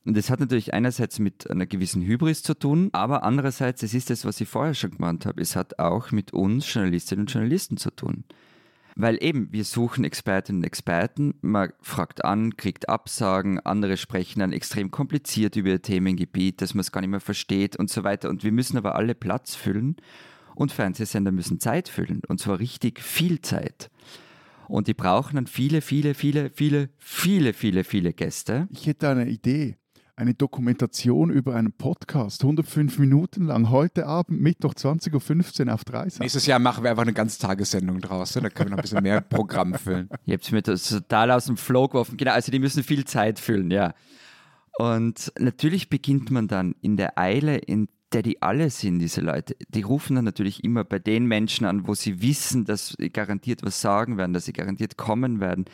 Und 0.06 0.16
das 0.16 0.30
hat 0.30 0.40
natürlich 0.40 0.74
einerseits 0.74 1.18
mit 1.18 1.50
einer 1.50 1.66
gewissen 1.66 2.02
Hybris 2.02 2.42
zu 2.42 2.54
tun, 2.54 2.90
aber 2.92 3.22
andererseits, 3.22 3.82
es 3.82 3.94
ist 3.94 4.10
das, 4.10 4.24
was 4.24 4.40
ich 4.40 4.48
vorher 4.48 4.74
schon 4.74 4.92
gemeint 4.92 5.26
habe, 5.26 5.40
es 5.40 5.56
hat 5.56 5.78
auch 5.78 6.12
mit 6.12 6.32
uns 6.32 6.72
Journalistinnen 6.72 7.22
und 7.22 7.32
Journalisten 7.32 7.76
zu 7.76 7.90
tun. 7.90 8.24
Weil 8.96 9.22
eben, 9.22 9.48
wir 9.50 9.64
suchen 9.64 10.04
Expertinnen 10.04 10.60
und 10.60 10.66
Experten, 10.66 11.34
man 11.40 11.72
fragt 11.80 12.24
an, 12.24 12.56
kriegt 12.56 12.88
Absagen, 12.88 13.58
andere 13.60 13.96
sprechen 13.96 14.40
dann 14.40 14.52
extrem 14.52 14.90
kompliziert 14.90 15.56
über 15.56 15.70
ihr 15.70 15.82
Themengebiet, 15.82 16.62
dass 16.62 16.74
man 16.74 16.82
es 16.82 16.92
gar 16.92 17.00
nicht 17.00 17.10
mehr 17.10 17.20
versteht 17.20 17.76
und 17.76 17.90
so 17.90 18.04
weiter. 18.04 18.30
Und 18.30 18.44
wir 18.44 18.52
müssen 18.52 18.76
aber 18.76 18.94
alle 18.94 19.14
Platz 19.14 19.54
füllen 19.56 19.96
und 20.54 20.72
Fernsehsender 20.72 21.32
müssen 21.32 21.60
Zeit 21.60 21.88
füllen 21.88 22.22
und 22.28 22.40
zwar 22.40 22.58
richtig 22.58 23.00
viel 23.00 23.40
Zeit. 23.40 23.90
Und 24.68 24.88
die 24.88 24.94
brauchen 24.94 25.36
dann 25.36 25.46
viele, 25.46 25.82
viele, 25.82 26.14
viele, 26.14 26.50
viele, 26.50 26.88
viele, 26.98 27.52
viele, 27.52 27.84
viele 27.84 28.12
Gäste. 28.12 28.66
Ich 28.70 28.86
hätte 28.86 29.08
eine 29.08 29.28
Idee 29.28 29.76
eine 30.16 30.34
Dokumentation 30.34 31.30
über 31.30 31.54
einen 31.54 31.72
Podcast, 31.72 32.42
105 32.42 32.98
Minuten 32.98 33.46
lang, 33.46 33.70
heute 33.70 34.06
Abend, 34.06 34.40
Mittwoch 34.40 34.74
20.15 34.74 35.66
Uhr 35.66 35.74
auf 35.74 35.84
30. 35.84 36.20
Nächstes 36.20 36.46
Jahr 36.46 36.58
machen 36.60 36.84
wir 36.84 36.90
einfach 36.90 37.02
eine 37.02 37.12
Ganztagessendung 37.12 38.00
draus, 38.00 38.32
da 38.32 38.48
können 38.48 38.70
wir 38.70 38.70
noch 38.70 38.78
ein 38.78 38.82
bisschen 38.82 39.02
mehr 39.02 39.20
Programm 39.20 39.74
füllen. 39.74 40.08
Ihr 40.24 40.34
habt 40.34 40.52
mir 40.52 40.62
das 40.62 40.88
total 40.88 41.32
aus 41.32 41.46
dem 41.46 41.56
Flow 41.56 41.88
geworfen. 41.88 42.16
Genau, 42.16 42.32
also 42.32 42.52
die 42.52 42.60
müssen 42.60 42.82
viel 42.84 43.04
Zeit 43.04 43.38
füllen, 43.38 43.70
ja. 43.70 43.94
Und 44.78 45.32
natürlich 45.38 45.88
beginnt 45.88 46.30
man 46.30 46.48
dann 46.48 46.74
in 46.80 46.96
der 46.96 47.18
Eile, 47.18 47.56
in 47.56 47.88
der 48.14 48.22
die 48.22 48.40
alle 48.42 48.70
sind, 48.70 49.00
diese 49.00 49.20
Leute, 49.20 49.56
die 49.68 49.82
rufen 49.82 50.16
dann 50.16 50.24
natürlich 50.24 50.64
immer 50.64 50.84
bei 50.84 50.98
den 50.98 51.26
Menschen 51.26 51.66
an, 51.66 51.86
wo 51.86 51.94
sie 51.94 52.22
wissen, 52.22 52.64
dass 52.64 52.94
sie 52.98 53.10
garantiert 53.10 53.62
was 53.62 53.80
sagen 53.80 54.16
werden, 54.16 54.32
dass 54.32 54.46
sie 54.46 54.52
garantiert 54.52 54.96
kommen 54.96 55.40
werden 55.40 55.66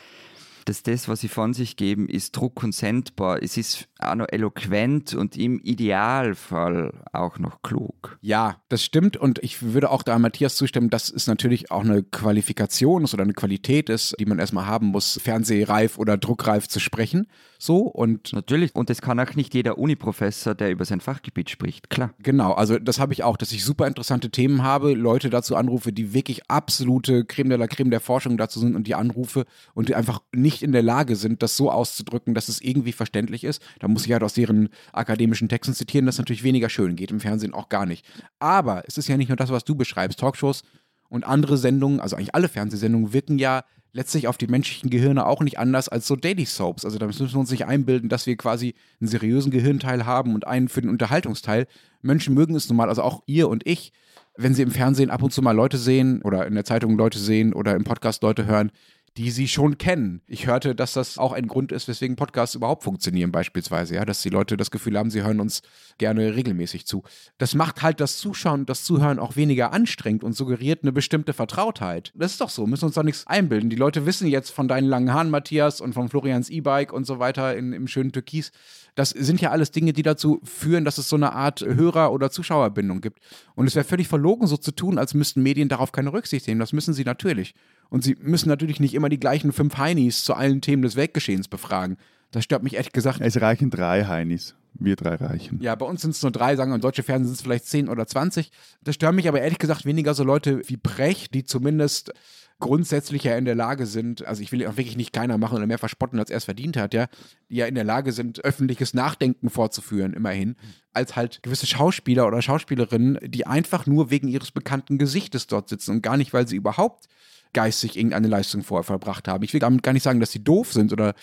dass 0.65 0.83
das, 0.83 1.07
was 1.07 1.21
sie 1.21 1.27
von 1.27 1.53
sich 1.53 1.75
geben, 1.75 2.07
ist 2.07 2.35
druck- 2.35 2.63
und 2.63 2.73
sendbar. 2.73 3.41
Es 3.41 3.57
ist 3.57 3.87
auch 3.99 4.15
noch 4.15 4.27
eloquent 4.29 5.13
und 5.13 5.37
im 5.37 5.59
Idealfall 5.59 6.93
auch 7.11 7.39
noch 7.39 7.61
klug. 7.61 8.17
Ja, 8.21 8.61
das 8.69 8.83
stimmt 8.83 9.17
und 9.17 9.39
ich 9.39 9.61
würde 9.61 9.89
auch 9.89 10.03
da 10.03 10.17
Matthias 10.19 10.55
zustimmen, 10.55 10.89
dass 10.89 11.09
es 11.09 11.27
natürlich 11.27 11.71
auch 11.71 11.83
eine 11.83 12.03
Qualifikation 12.03 13.03
ist 13.03 13.13
oder 13.13 13.23
eine 13.23 13.33
Qualität 13.33 13.89
ist, 13.89 14.15
die 14.19 14.25
man 14.25 14.39
erstmal 14.39 14.65
haben 14.65 14.87
muss, 14.87 15.19
fernsehreif 15.21 15.97
oder 15.97 16.17
druckreif 16.17 16.67
zu 16.67 16.79
sprechen. 16.79 17.27
So 17.63 17.81
und 17.81 18.33
natürlich 18.33 18.73
und 18.73 18.89
das 18.89 19.03
kann 19.03 19.19
auch 19.19 19.35
nicht 19.35 19.53
jeder 19.53 19.77
Uniprofessor, 19.77 20.55
der 20.55 20.71
über 20.71 20.83
sein 20.83 20.99
Fachgebiet 20.99 21.51
spricht, 21.51 21.91
klar. 21.91 22.11
Genau, 22.17 22.53
also 22.53 22.79
das 22.79 22.99
habe 22.99 23.13
ich 23.13 23.21
auch, 23.23 23.37
dass 23.37 23.51
ich 23.51 23.63
super 23.63 23.85
interessante 23.85 24.31
Themen 24.31 24.63
habe, 24.63 24.95
Leute 24.95 25.29
dazu 25.29 25.55
anrufe, 25.55 25.93
die 25.93 26.11
wirklich 26.11 26.49
absolute 26.49 27.23
Creme 27.23 27.49
de 27.49 27.59
la 27.59 27.67
Creme 27.67 27.91
der 27.91 27.99
Forschung 27.99 28.35
dazu 28.35 28.59
sind 28.59 28.75
und 28.75 28.87
die 28.87 28.95
anrufe 28.95 29.45
und 29.75 29.89
die 29.89 29.95
einfach 29.95 30.23
nicht 30.33 30.63
in 30.63 30.71
der 30.71 30.81
Lage 30.81 31.15
sind, 31.15 31.43
das 31.43 31.55
so 31.55 31.69
auszudrücken, 31.69 32.33
dass 32.33 32.49
es 32.49 32.61
irgendwie 32.61 32.93
verständlich 32.93 33.43
ist. 33.43 33.61
Da 33.77 33.87
muss 33.87 34.07
ich 34.07 34.11
halt 34.11 34.23
aus 34.23 34.35
ihren 34.39 34.69
akademischen 34.91 35.47
Texten 35.47 35.75
zitieren, 35.75 36.07
das 36.07 36.17
natürlich 36.17 36.41
weniger 36.41 36.67
schön 36.67 36.95
geht, 36.95 37.11
im 37.11 37.19
Fernsehen 37.19 37.53
auch 37.53 37.69
gar 37.69 37.85
nicht. 37.85 38.03
Aber 38.39 38.85
es 38.87 38.97
ist 38.97 39.07
ja 39.07 39.17
nicht 39.17 39.29
nur 39.29 39.35
das, 39.35 39.51
was 39.51 39.65
du 39.65 39.75
beschreibst. 39.75 40.19
Talkshows 40.19 40.63
und 41.09 41.27
andere 41.27 41.57
Sendungen, 41.57 41.99
also 41.99 42.15
eigentlich 42.15 42.33
alle 42.33 42.49
Fernsehsendungen, 42.49 43.13
wirken 43.13 43.37
ja 43.37 43.65
letztlich 43.93 44.27
auf 44.27 44.37
die 44.37 44.47
menschlichen 44.47 44.89
Gehirne 44.89 45.25
auch 45.25 45.41
nicht 45.41 45.59
anders 45.59 45.89
als 45.89 46.07
so 46.07 46.15
Daily 46.15 46.45
Soaps. 46.45 46.85
Also 46.85 46.97
da 46.97 47.07
müssen 47.07 47.29
wir 47.29 47.39
uns 47.39 47.51
nicht 47.51 47.65
einbilden, 47.65 48.09
dass 48.09 48.25
wir 48.25 48.37
quasi 48.37 48.73
einen 48.99 49.09
seriösen 49.09 49.51
Gehirnteil 49.51 50.05
haben 50.05 50.33
und 50.33 50.47
einen 50.47 50.69
für 50.69 50.81
den 50.81 50.89
Unterhaltungsteil. 50.89 51.67
Menschen 52.01 52.33
mögen 52.33 52.55
es 52.55 52.69
nun 52.69 52.77
mal, 52.77 52.89
also 52.89 53.03
auch 53.03 53.23
ihr 53.25 53.49
und 53.49 53.67
ich, 53.67 53.91
wenn 54.37 54.53
sie 54.53 54.61
im 54.61 54.71
Fernsehen 54.71 55.09
ab 55.09 55.21
und 55.21 55.33
zu 55.33 55.41
mal 55.41 55.51
Leute 55.51 55.77
sehen 55.77 56.21
oder 56.21 56.47
in 56.47 56.55
der 56.55 56.63
Zeitung 56.63 56.97
Leute 56.97 57.19
sehen 57.19 57.53
oder 57.53 57.75
im 57.75 57.83
Podcast 57.83 58.23
Leute 58.23 58.45
hören, 58.45 58.71
die 59.17 59.29
sie 59.29 59.49
schon 59.49 59.77
kennen. 59.77 60.21
Ich 60.25 60.47
hörte, 60.47 60.73
dass 60.73 60.93
das 60.93 61.17
auch 61.17 61.33
ein 61.33 61.47
Grund 61.47 61.73
ist, 61.73 61.87
weswegen 61.89 62.15
Podcasts 62.15 62.55
überhaupt 62.55 62.83
funktionieren, 62.83 63.31
beispielsweise, 63.31 63.95
ja, 63.95 64.05
dass 64.05 64.21
die 64.21 64.29
Leute 64.29 64.55
das 64.55 64.71
Gefühl 64.71 64.97
haben, 64.97 65.09
sie 65.09 65.21
hören 65.21 65.41
uns 65.41 65.61
gerne 65.97 66.35
regelmäßig 66.35 66.87
zu. 66.87 67.03
Das 67.37 67.53
macht 67.53 67.81
halt 67.81 67.99
das 67.99 68.17
Zuschauen 68.17 68.61
und 68.61 68.69
das 68.69 68.85
Zuhören 68.85 69.19
auch 69.19 69.35
weniger 69.35 69.73
anstrengend 69.73 70.23
und 70.23 70.33
suggeriert 70.33 70.83
eine 70.83 70.93
bestimmte 70.93 71.33
Vertrautheit. 71.33 72.13
Das 72.15 72.31
ist 72.31 72.41
doch 72.41 72.49
so, 72.49 72.65
müssen 72.65 72.85
uns 72.85 72.95
doch 72.95 73.03
nichts 73.03 73.27
einbilden. 73.27 73.69
Die 73.69 73.75
Leute 73.75 74.05
wissen 74.05 74.27
jetzt 74.27 74.51
von 74.51 74.69
deinen 74.69 74.87
langen 74.87 75.13
Haaren, 75.13 75.29
Matthias, 75.29 75.81
und 75.81 75.93
von 75.93 76.07
Florians 76.07 76.49
E-Bike 76.49 76.93
und 76.93 77.05
so 77.05 77.19
weiter 77.19 77.55
in, 77.57 77.73
im 77.73 77.87
schönen 77.87 78.13
Türkis. 78.13 78.51
Das 78.95 79.09
sind 79.09 79.41
ja 79.41 79.51
alles 79.51 79.71
Dinge, 79.71 79.93
die 79.93 80.03
dazu 80.03 80.41
führen, 80.43 80.85
dass 80.85 80.97
es 80.97 81.09
so 81.09 81.15
eine 81.15 81.33
Art 81.33 81.61
Hörer- 81.61 82.11
oder 82.11 82.31
Zuschauerbindung 82.31 83.01
gibt. 83.01 83.19
Und 83.55 83.67
es 83.67 83.75
wäre 83.75 83.85
völlig 83.85 84.07
verlogen, 84.07 84.47
so 84.47 84.57
zu 84.57 84.71
tun, 84.71 84.97
als 84.97 85.13
müssten 85.13 85.43
Medien 85.43 85.69
darauf 85.69 85.91
keine 85.91 86.13
Rücksicht 86.13 86.47
nehmen. 86.47 86.59
Das 86.59 86.73
müssen 86.73 86.93
sie 86.93 87.03
natürlich. 87.03 87.53
Und 87.91 88.03
sie 88.03 88.15
müssen 88.19 88.49
natürlich 88.49 88.79
nicht 88.79 88.95
immer 88.95 89.09
die 89.09 89.19
gleichen 89.19 89.51
fünf 89.51 89.77
Heinis 89.77 90.23
zu 90.23 90.33
allen 90.33 90.61
Themen 90.61 90.81
des 90.81 90.95
Weltgeschehens 90.95 91.47
befragen. 91.47 91.97
Das 92.31 92.45
stört 92.45 92.63
mich 92.63 92.75
ehrlich 92.75 92.93
gesagt. 92.93 93.19
Es 93.21 93.39
reichen 93.39 93.69
drei 93.69 94.05
Heinis. 94.05 94.55
Wir 94.73 94.95
drei 94.95 95.15
reichen. 95.15 95.59
Ja, 95.61 95.75
bei 95.75 95.85
uns 95.85 96.01
sind 96.01 96.11
es 96.11 96.23
nur 96.23 96.31
drei, 96.31 96.55
sagen 96.55 96.71
wir, 96.71 96.75
im 96.75 96.81
deutschen 96.81 97.03
Fernsehen 97.03 97.27
sind 97.27 97.35
es 97.35 97.41
vielleicht 97.41 97.65
zehn 97.65 97.89
oder 97.89 98.07
zwanzig. 98.07 98.51
Das 98.81 98.95
stört 98.95 99.13
mich 99.13 99.27
aber 99.27 99.41
ehrlich 99.41 99.59
gesagt 99.59 99.85
weniger 99.85 100.13
so 100.13 100.23
Leute 100.23 100.61
wie 100.69 100.77
Brecht, 100.77 101.33
die 101.33 101.43
zumindest 101.43 102.13
grundsätzlich 102.59 103.25
ja 103.25 103.35
in 103.35 103.43
der 103.43 103.55
Lage 103.55 103.85
sind, 103.85 104.25
also 104.25 104.41
ich 104.41 104.51
will 104.51 104.65
auch 104.67 104.77
wirklich 104.77 104.95
nicht 104.95 105.11
keiner 105.11 105.37
machen 105.37 105.57
oder 105.57 105.65
mehr 105.65 105.79
verspotten, 105.79 106.19
als 106.19 106.29
er 106.29 106.37
es 106.37 106.45
verdient 106.45 106.77
hat, 106.77 106.93
ja, 106.93 107.07
die 107.49 107.55
ja 107.55 107.65
in 107.65 107.75
der 107.75 107.83
Lage 107.83 108.13
sind, 108.13 108.45
öffentliches 108.45 108.93
Nachdenken 108.93 109.49
vorzuführen, 109.49 110.13
immerhin, 110.13 110.55
als 110.93 111.15
halt 111.15 111.41
gewisse 111.43 111.65
Schauspieler 111.65 112.27
oder 112.27 112.41
Schauspielerinnen, 112.41 113.17
die 113.23 113.47
einfach 113.47 113.87
nur 113.87 114.11
wegen 114.11 114.27
ihres 114.27 114.51
bekannten 114.51 114.97
Gesichtes 114.99 115.47
dort 115.47 115.69
sitzen 115.69 115.91
und 115.91 116.01
gar 116.03 116.17
nicht, 116.17 116.33
weil 116.33 116.47
sie 116.47 116.55
überhaupt 116.55 117.07
geistig 117.53 117.97
irgendeine 117.97 118.27
Leistung 118.27 118.63
vorher 118.63 118.83
verbracht 118.83 119.27
haben. 119.27 119.43
Ich 119.43 119.53
will 119.53 119.59
damit 119.59 119.83
gar 119.83 119.93
nicht 119.93 120.03
sagen, 120.03 120.19
dass 120.19 120.31
sie 120.31 120.43
doof 120.43 120.71
sind 120.73 120.93
oder 120.93 121.13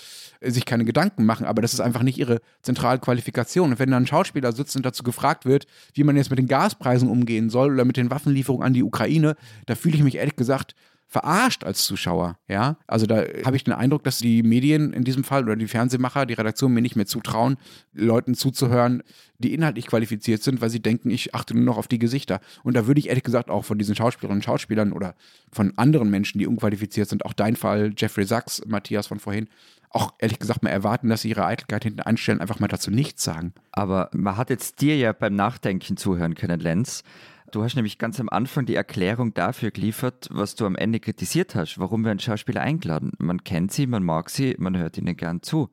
sich 0.40 0.64
keine 0.64 0.84
Gedanken 0.84 1.24
machen, 1.24 1.46
aber 1.46 1.62
das 1.62 1.72
ist 1.72 1.80
einfach 1.80 2.02
nicht 2.02 2.18
ihre 2.18 2.40
zentrale 2.62 2.98
Qualifikation. 2.98 3.72
Und 3.72 3.78
wenn 3.78 3.90
dann 3.90 4.04
ein 4.04 4.06
Schauspieler 4.06 4.52
sitzt 4.52 4.76
und 4.76 4.84
dazu 4.84 5.02
gefragt 5.02 5.44
wird, 5.46 5.66
wie 5.94 6.04
man 6.04 6.16
jetzt 6.16 6.30
mit 6.30 6.38
den 6.38 6.48
Gaspreisen 6.48 7.08
umgehen 7.08 7.50
soll 7.50 7.72
oder 7.72 7.84
mit 7.84 7.96
den 7.96 8.10
Waffenlieferungen 8.10 8.66
an 8.66 8.74
die 8.74 8.82
Ukraine, 8.82 9.36
da 9.66 9.74
fühle 9.74 9.96
ich 9.96 10.02
mich 10.02 10.16
ehrlich 10.16 10.36
gesagt 10.36 10.74
verarscht 11.09 11.64
als 11.64 11.85
Zuschauer. 11.85 12.38
Ja, 12.49 12.77
also 12.87 13.07
da 13.07 13.25
habe 13.44 13.57
ich 13.57 13.64
den 13.64 13.73
Eindruck, 13.73 14.05
dass 14.05 14.18
die 14.18 14.42
Medien 14.42 14.92
in 14.92 15.05
diesem 15.05 15.25
Fall 15.25 15.42
oder 15.42 15.57
die 15.57 15.66
Fernsehmacher, 15.66 16.27
die 16.27 16.35
Redaktion 16.35 16.73
mir 16.73 16.83
nicht 16.83 16.97
mehr 16.97 17.07
zutrauen, 17.07 17.57
Leuten 17.94 18.35
zuzuhören, 18.35 19.03
die 19.38 19.55
inhaltlich 19.55 19.87
qualifiziert 19.87 20.42
sind, 20.42 20.61
weil 20.61 20.68
sie 20.68 20.81
denken, 20.81 21.11
ich 21.11 21.35
achte 21.35 21.55
nur 21.55 21.64
noch 21.64 21.79
auf 21.79 21.88
die 21.88 21.99
Gesichter. 21.99 22.40
Und 22.62 22.77
da 22.77 22.87
würde 22.87 23.01
ich 23.01 23.09
ehrlich 23.09 23.25
gesagt 23.25 23.49
auch 23.49 23.64
von 23.64 23.79
diesen 23.79 23.94
Schauspielerinnen 23.94 24.40
und 24.40 24.44
Schauspielern 24.44 24.92
oder 24.92 25.14
von 25.51 25.73
anderen 25.79 26.11
Menschen, 26.11 26.38
die 26.38 26.47
unqualifiziert 26.47 27.09
sind, 27.09 27.25
auch 27.25 27.33
dein 27.33 27.57
Fall, 27.57 27.94
Jeffrey 27.97 28.25
Sachs, 28.25 28.62
Matthias 28.66 29.07
von 29.07 29.18
vorhin, 29.18 29.49
auch 29.90 30.12
ehrlich 30.18 30.38
gesagt 30.38 30.62
mal 30.62 30.68
erwarten, 30.68 31.09
dass 31.09 31.23
sie 31.23 31.31
ihre 31.31 31.47
Eitelkeit 31.47 31.85
hinten 31.85 32.01
einstellen, 32.01 32.42
einfach 32.42 32.61
mal 32.61 32.68
dazu 32.68 32.90
nichts 32.90 33.25
sagen. 33.25 33.55
Aber 33.73 34.11
man 34.12 34.37
hat 34.37 34.51
jetzt 34.51 34.83
dir 34.83 34.99
ja 34.99 35.12
beim 35.12 35.35
Nachdenken 35.35 35.97
zuhören 35.97 36.35
können, 36.35 36.61
Lenz. 36.61 37.03
Du 37.50 37.62
hast 37.62 37.76
nämlich 37.76 37.96
ganz 37.96 38.20
am 38.20 38.28
Anfang 38.28 38.66
die 38.66 38.74
Erklärung 38.74 39.32
dafür 39.32 39.70
geliefert, 39.70 40.28
was 40.30 40.54
du 40.54 40.66
am 40.66 40.76
Ende 40.76 41.00
kritisiert 41.00 41.54
hast, 41.54 41.78
warum 41.78 42.04
wir 42.04 42.11
einen 42.11 42.20
Schauspieler 42.20 42.61
eingeladen. 42.61 43.12
Man 43.18 43.42
kennt 43.42 43.72
sie, 43.72 43.87
man 43.87 44.02
mag 44.02 44.28
sie, 44.28 44.54
man 44.58 44.76
hört 44.76 44.98
ihnen 44.98 45.16
gern 45.16 45.42
zu. 45.42 45.70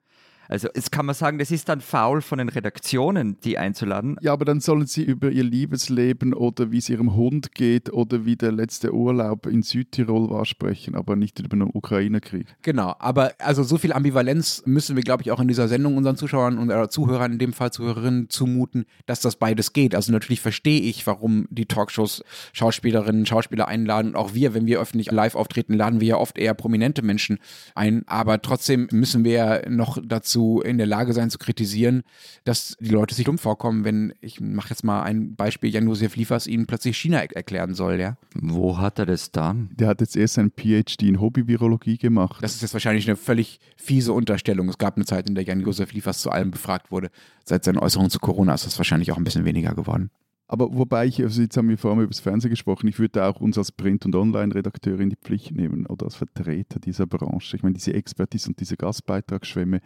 Also 0.47 0.67
jetzt 0.75 0.91
kann 0.91 1.05
man 1.05 1.15
sagen, 1.15 1.39
das 1.39 1.51
ist 1.51 1.69
dann 1.69 1.81
faul 1.81 2.21
von 2.21 2.38
den 2.38 2.49
Redaktionen, 2.49 3.38
die 3.43 3.58
einzuladen. 3.58 4.17
Ja, 4.21 4.34
aber 4.34 4.45
dann 4.45 4.60
sollen 4.60 4.86
sie 4.86 5.03
über 5.03 5.31
ihr 5.31 5.43
Liebesleben 5.43 6.34
oder 6.34 6.71
wie 6.71 6.77
es 6.77 6.89
ihrem 6.89 7.15
Hund 7.15 7.53
geht 7.53 7.91
oder 7.91 8.25
wie 8.25 8.36
der 8.36 8.51
letzte 8.51 8.93
Urlaub 8.93 9.47
in 9.47 9.63
Südtirol 9.63 10.29
war 10.29 10.45
sprechen, 10.45 10.95
aber 10.95 11.15
nicht 11.15 11.39
über 11.39 11.55
den 11.55 11.63
Ukraine-Krieg. 11.63 12.55
Genau, 12.62 12.95
aber 12.99 13.34
also 13.39 13.63
so 13.63 13.77
viel 13.77 13.93
Ambivalenz 13.93 14.63
müssen 14.65 14.95
wir, 14.95 15.03
glaube 15.03 15.23
ich, 15.23 15.31
auch 15.31 15.39
in 15.39 15.47
dieser 15.47 15.67
Sendung 15.67 15.97
unseren 15.97 16.17
Zuschauern 16.17 16.58
und 16.58 16.69
äh, 16.69 16.89
Zuhörern, 16.89 17.34
in 17.34 17.39
dem 17.39 17.53
Fall 17.53 17.71
Zuhörerinnen, 17.71 18.29
zumuten, 18.29 18.86
dass 19.05 19.21
das 19.21 19.36
beides 19.38 19.73
geht. 19.73 19.95
Also 19.95 20.12
natürlich 20.12 20.41
verstehe 20.41 20.81
ich, 20.81 21.05
warum 21.08 21.47
die 21.49 21.65
Talkshows 21.65 22.23
Schauspielerinnen, 22.53 23.25
Schauspieler 23.25 23.67
einladen 23.67 24.10
und 24.10 24.15
auch 24.15 24.34
wir, 24.34 24.53
wenn 24.53 24.65
wir 24.65 24.79
öffentlich 24.79 25.12
live 25.12 25.36
auftreten, 25.36 25.73
laden 25.73 26.01
wir 26.01 26.08
ja 26.08 26.17
oft 26.17 26.38
eher 26.38 26.53
prominente 26.53 27.01
Menschen 27.01 27.39
ein, 27.73 28.03
aber 28.08 28.41
trotzdem 28.41 28.88
müssen 28.91 29.23
wir 29.23 29.31
ja 29.31 29.69
noch 29.69 29.97
dazu 30.03 30.35
zu 30.36 30.60
in 30.60 30.78
der 30.78 30.86
Lage 30.86 31.13
sein 31.13 31.30
zu 31.30 31.38
kritisieren, 31.38 32.04
dass 32.43 32.76
die 32.82 32.89
Leute 32.89 33.15
sich 33.15 33.24
dumm 33.24 33.38
vorkommen, 33.38 33.86
wenn, 33.86 34.13
ich 34.19 34.41
mache 34.41 34.71
jetzt 34.71 34.84
mal 34.84 35.04
ein 35.04 35.36
Beispiel, 35.36 35.74
Jan-Josef 35.74 36.17
Liefers 36.17 36.45
ihnen 36.45 36.67
plötzlich 36.67 36.98
China 36.98 37.19
erklären 37.19 37.74
soll, 37.74 38.02
ja. 38.02 38.17
Wo 38.34 38.78
hat 38.78 39.00
er 39.00 39.06
das 39.06 39.32
dann? 39.32 39.69
Der 39.74 39.88
hat 39.88 40.02
jetzt 40.02 40.17
erst 40.17 40.38
ein 40.38 40.52
PhD 40.52 41.04
in 41.04 41.21
Hobbyvirologie 41.21 41.98
gemacht. 41.98 42.43
Das 42.43 42.54
ist 42.54 42.63
jetzt 42.63 42.74
wahrscheinlich 42.74 43.08
eine 43.08 43.15
völlig 43.15 43.62
fiese 43.78 44.12
Unterstellung. 44.12 44.67
Es 44.67 44.78
gab 44.78 44.98
eine 44.98 45.06
Zeit, 45.06 45.30
in 45.30 45.36
der 45.36 45.45
Jan-Josef 45.45 45.93
Liefers 45.93 46.19
zu 46.19 46.32
allem 46.32 46.52
befragt 46.52 46.91
wurde. 46.91 47.12
Seit 47.45 47.63
seinen 47.63 47.80
Äußerungen 47.80 48.12
zu 48.12 48.19
Corona 48.19 48.54
ist 48.54 48.65
das 48.65 48.78
wahrscheinlich 48.78 49.13
auch 49.13 49.17
ein 49.17 49.24
bisschen 49.24 49.45
weniger 49.45 49.74
geworden. 49.74 50.10
Aber 50.48 50.76
wobei 50.76 51.08
ich, 51.08 51.24
also 51.24 51.41
jetzt 51.41 51.56
haben 51.58 51.69
wir 51.69 51.78
vorhin 51.78 52.02
über 52.02 52.12
das 52.12 52.19
Fernsehen 52.19 52.52
gesprochen, 52.52 52.88
ich 52.88 53.00
würde 53.00 53.26
auch 53.26 53.39
uns 53.39 53.58
als 53.58 53.71
Print- 53.71 54.06
und 54.06 54.15
Online-Redakteure 54.15 55.00
in 55.00 55.10
die 55.10 55.15
Pflicht 55.15 55.52
nehmen 55.52 55.88
oder 55.88 56.06
als 56.06 56.15
Vertreter 56.15 56.80
dieser 56.80 57.08
Branche. 57.08 57.56
Ich 57.56 57.63
meine, 57.63 57.74
diese 57.74 57.93
Expertise 57.93 58.50
und 58.50 58.60
diese 58.60 58.78
Gastbeitragsschwämme, 58.78 59.80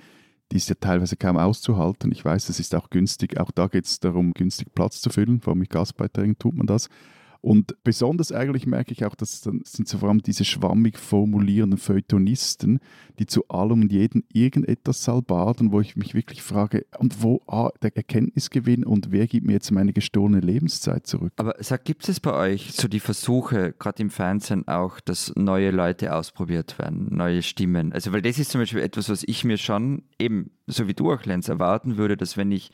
die 0.51 0.57
ist 0.57 0.69
ja 0.69 0.75
teilweise 0.79 1.15
kaum 1.15 1.37
auszuhalten. 1.37 2.11
Ich 2.11 2.25
weiß, 2.25 2.49
es 2.49 2.59
ist 2.59 2.75
auch 2.75 2.89
günstig, 2.89 3.39
auch 3.39 3.51
da 3.51 3.67
geht 3.67 3.85
es 3.85 3.99
darum, 3.99 4.33
günstig 4.33 4.73
Platz 4.73 5.01
zu 5.01 5.09
füllen, 5.09 5.41
vor 5.41 5.51
allem 5.51 5.59
mit 5.59 5.69
Gastbeiträgen 5.69 6.37
tut 6.37 6.55
man 6.55 6.67
das. 6.67 6.89
Und 7.41 7.75
besonders 7.83 8.33
eigentlich 8.33 8.67
merke 8.67 8.91
ich 8.91 9.05
auch, 9.05 9.15
dass 9.15 9.39
dann 9.41 9.61
sind 9.63 9.87
so 9.87 9.99
vor 9.99 10.09
allem 10.09 10.21
diese 10.21 10.43
schwammig 10.43 10.97
formulierenden 10.97 11.79
Feuilletonisten, 11.79 12.79
die 13.17 13.27
zu 13.27 13.47
allem 13.47 13.81
und 13.83 13.91
jedem 13.91 14.23
irgendetwas 14.33 15.03
salbaden, 15.05 15.71
wo 15.71 15.79
ich 15.79 15.95
mich 15.95 16.13
wirklich 16.13 16.41
frage, 16.41 16.85
und 16.97 17.23
wo 17.23 17.41
ah, 17.47 17.69
der 17.81 17.95
Erkenntnisgewinn 17.95 18.83
und 18.83 19.11
wer 19.11 19.27
gibt 19.27 19.47
mir 19.47 19.53
jetzt 19.53 19.71
meine 19.71 19.93
gestohlene 19.93 20.41
Lebenszeit 20.41 21.07
zurück? 21.07 21.31
Aber 21.37 21.55
sag, 21.59 21.85
gibt 21.85 22.09
es 22.09 22.19
bei 22.19 22.33
euch 22.33 22.73
so 22.73 22.89
die 22.89 22.99
Versuche, 22.99 23.73
gerade 23.79 24.01
im 24.01 24.09
Fernsehen 24.09 24.67
auch, 24.67 24.99
dass 24.99 25.33
neue 25.35 25.71
Leute 25.71 26.13
ausprobiert 26.13 26.77
werden, 26.77 27.07
neue 27.09 27.41
Stimmen? 27.41 27.93
Also, 27.93 28.11
weil 28.11 28.21
das 28.21 28.37
ist 28.37 28.51
zum 28.51 28.61
Beispiel 28.61 28.81
etwas, 28.81 29.07
was 29.07 29.23
ich 29.25 29.45
mir 29.45 29.57
schon 29.57 30.03
eben, 30.19 30.51
so 30.67 30.87
wie 30.87 30.93
du 30.93 31.13
auch, 31.13 31.23
Lenz, 31.23 31.47
erwarten 31.47 31.95
würde, 31.95 32.17
dass 32.17 32.35
wenn 32.35 32.51
ich 32.51 32.71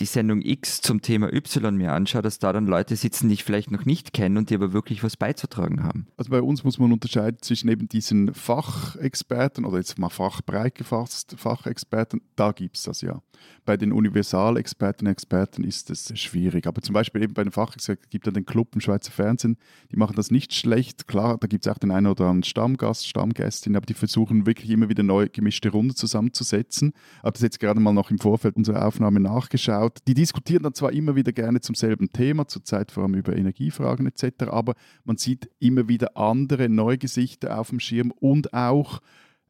die 0.00 0.06
Sendung 0.06 0.42
X 0.42 0.80
zum 0.80 1.02
Thema 1.02 1.32
Y 1.32 1.76
mir 1.76 1.92
anschaue, 1.92 2.22
dass 2.22 2.38
da 2.38 2.52
dann 2.52 2.66
Leute 2.66 2.96
sitzen, 2.96 3.28
die 3.28 3.34
ich 3.34 3.44
vielleicht 3.44 3.70
noch 3.70 3.84
nicht 3.84 4.12
kenne 4.12 4.38
und 4.38 4.50
die 4.50 4.54
aber 4.54 4.72
wirklich 4.72 5.02
was 5.02 5.16
beizutragen 5.16 5.82
haben. 5.82 6.06
Also 6.16 6.30
bei 6.30 6.42
uns 6.42 6.64
muss 6.64 6.78
man 6.78 6.92
unterscheiden 6.92 7.38
zwischen 7.40 7.68
eben 7.68 7.88
diesen 7.88 8.34
Fachexperten 8.34 9.64
oder 9.64 9.78
jetzt 9.78 9.98
mal 9.98 10.08
fachbreit 10.08 10.74
gefasst 10.74 11.34
Fachexperten, 11.38 12.22
da 12.36 12.52
gibt 12.52 12.76
es 12.76 12.84
das 12.84 13.00
ja. 13.00 13.22
Bei 13.64 13.76
den 13.76 13.92
Universalexperten 13.92 15.06
und 15.06 15.12
Experten 15.12 15.64
ist 15.64 15.90
es 15.90 16.18
schwierig. 16.18 16.66
Aber 16.66 16.82
zum 16.82 16.92
Beispiel 16.92 17.22
eben 17.22 17.34
bei 17.34 17.42
den 17.42 17.52
Fachexperten 17.52 18.06
gibt 18.10 18.26
es 18.26 18.30
ja 18.30 18.34
den 18.34 18.44
Club 18.44 18.74
im 18.74 18.80
Schweizer 18.80 19.10
Fernsehen, 19.10 19.56
die 19.90 19.96
machen 19.96 20.16
das 20.16 20.30
nicht 20.30 20.54
schlecht. 20.54 21.06
Klar, 21.08 21.38
da 21.38 21.46
gibt 21.46 21.66
es 21.66 21.72
auch 21.72 21.78
den 21.78 21.90
einen 21.90 22.06
oder 22.06 22.24
anderen 22.24 22.44
Stammgast, 22.44 23.08
Stammgästin, 23.08 23.76
aber 23.76 23.86
die 23.86 23.94
versuchen 23.94 24.46
wirklich 24.46 24.70
immer 24.70 24.88
wieder 24.88 25.02
neu 25.02 25.28
gemischte 25.32 25.70
Runden 25.70 25.94
zusammenzusetzen. 25.94 26.92
Ich 26.94 27.22
habe 27.22 27.32
das 27.32 27.42
jetzt 27.42 27.60
gerade 27.60 27.80
mal 27.80 27.92
noch 27.92 28.10
im 28.10 28.18
Vorfeld 28.18 28.56
unserer 28.56 28.86
Aufnahme 28.86 29.20
nachgeschaut. 29.20 29.98
Die 30.06 30.14
diskutieren 30.14 30.62
dann 30.62 30.74
zwar 30.74 30.92
immer 30.92 31.16
wieder 31.16 31.32
gerne 31.32 31.60
zum 31.60 31.74
selben 31.74 32.12
Thema, 32.12 32.46
zurzeit 32.48 32.90
vor 32.90 33.04
allem 33.04 33.14
über 33.14 33.36
Energiefragen 33.36 34.06
etc., 34.06 34.44
aber 34.48 34.74
man 35.04 35.16
sieht 35.16 35.50
immer 35.58 35.88
wieder 35.88 36.16
andere 36.16 36.68
neue 36.68 36.98
Gesichter 36.98 37.58
auf 37.58 37.70
dem 37.70 37.80
Schirm 37.80 38.10
und 38.10 38.52
auch 38.52 39.00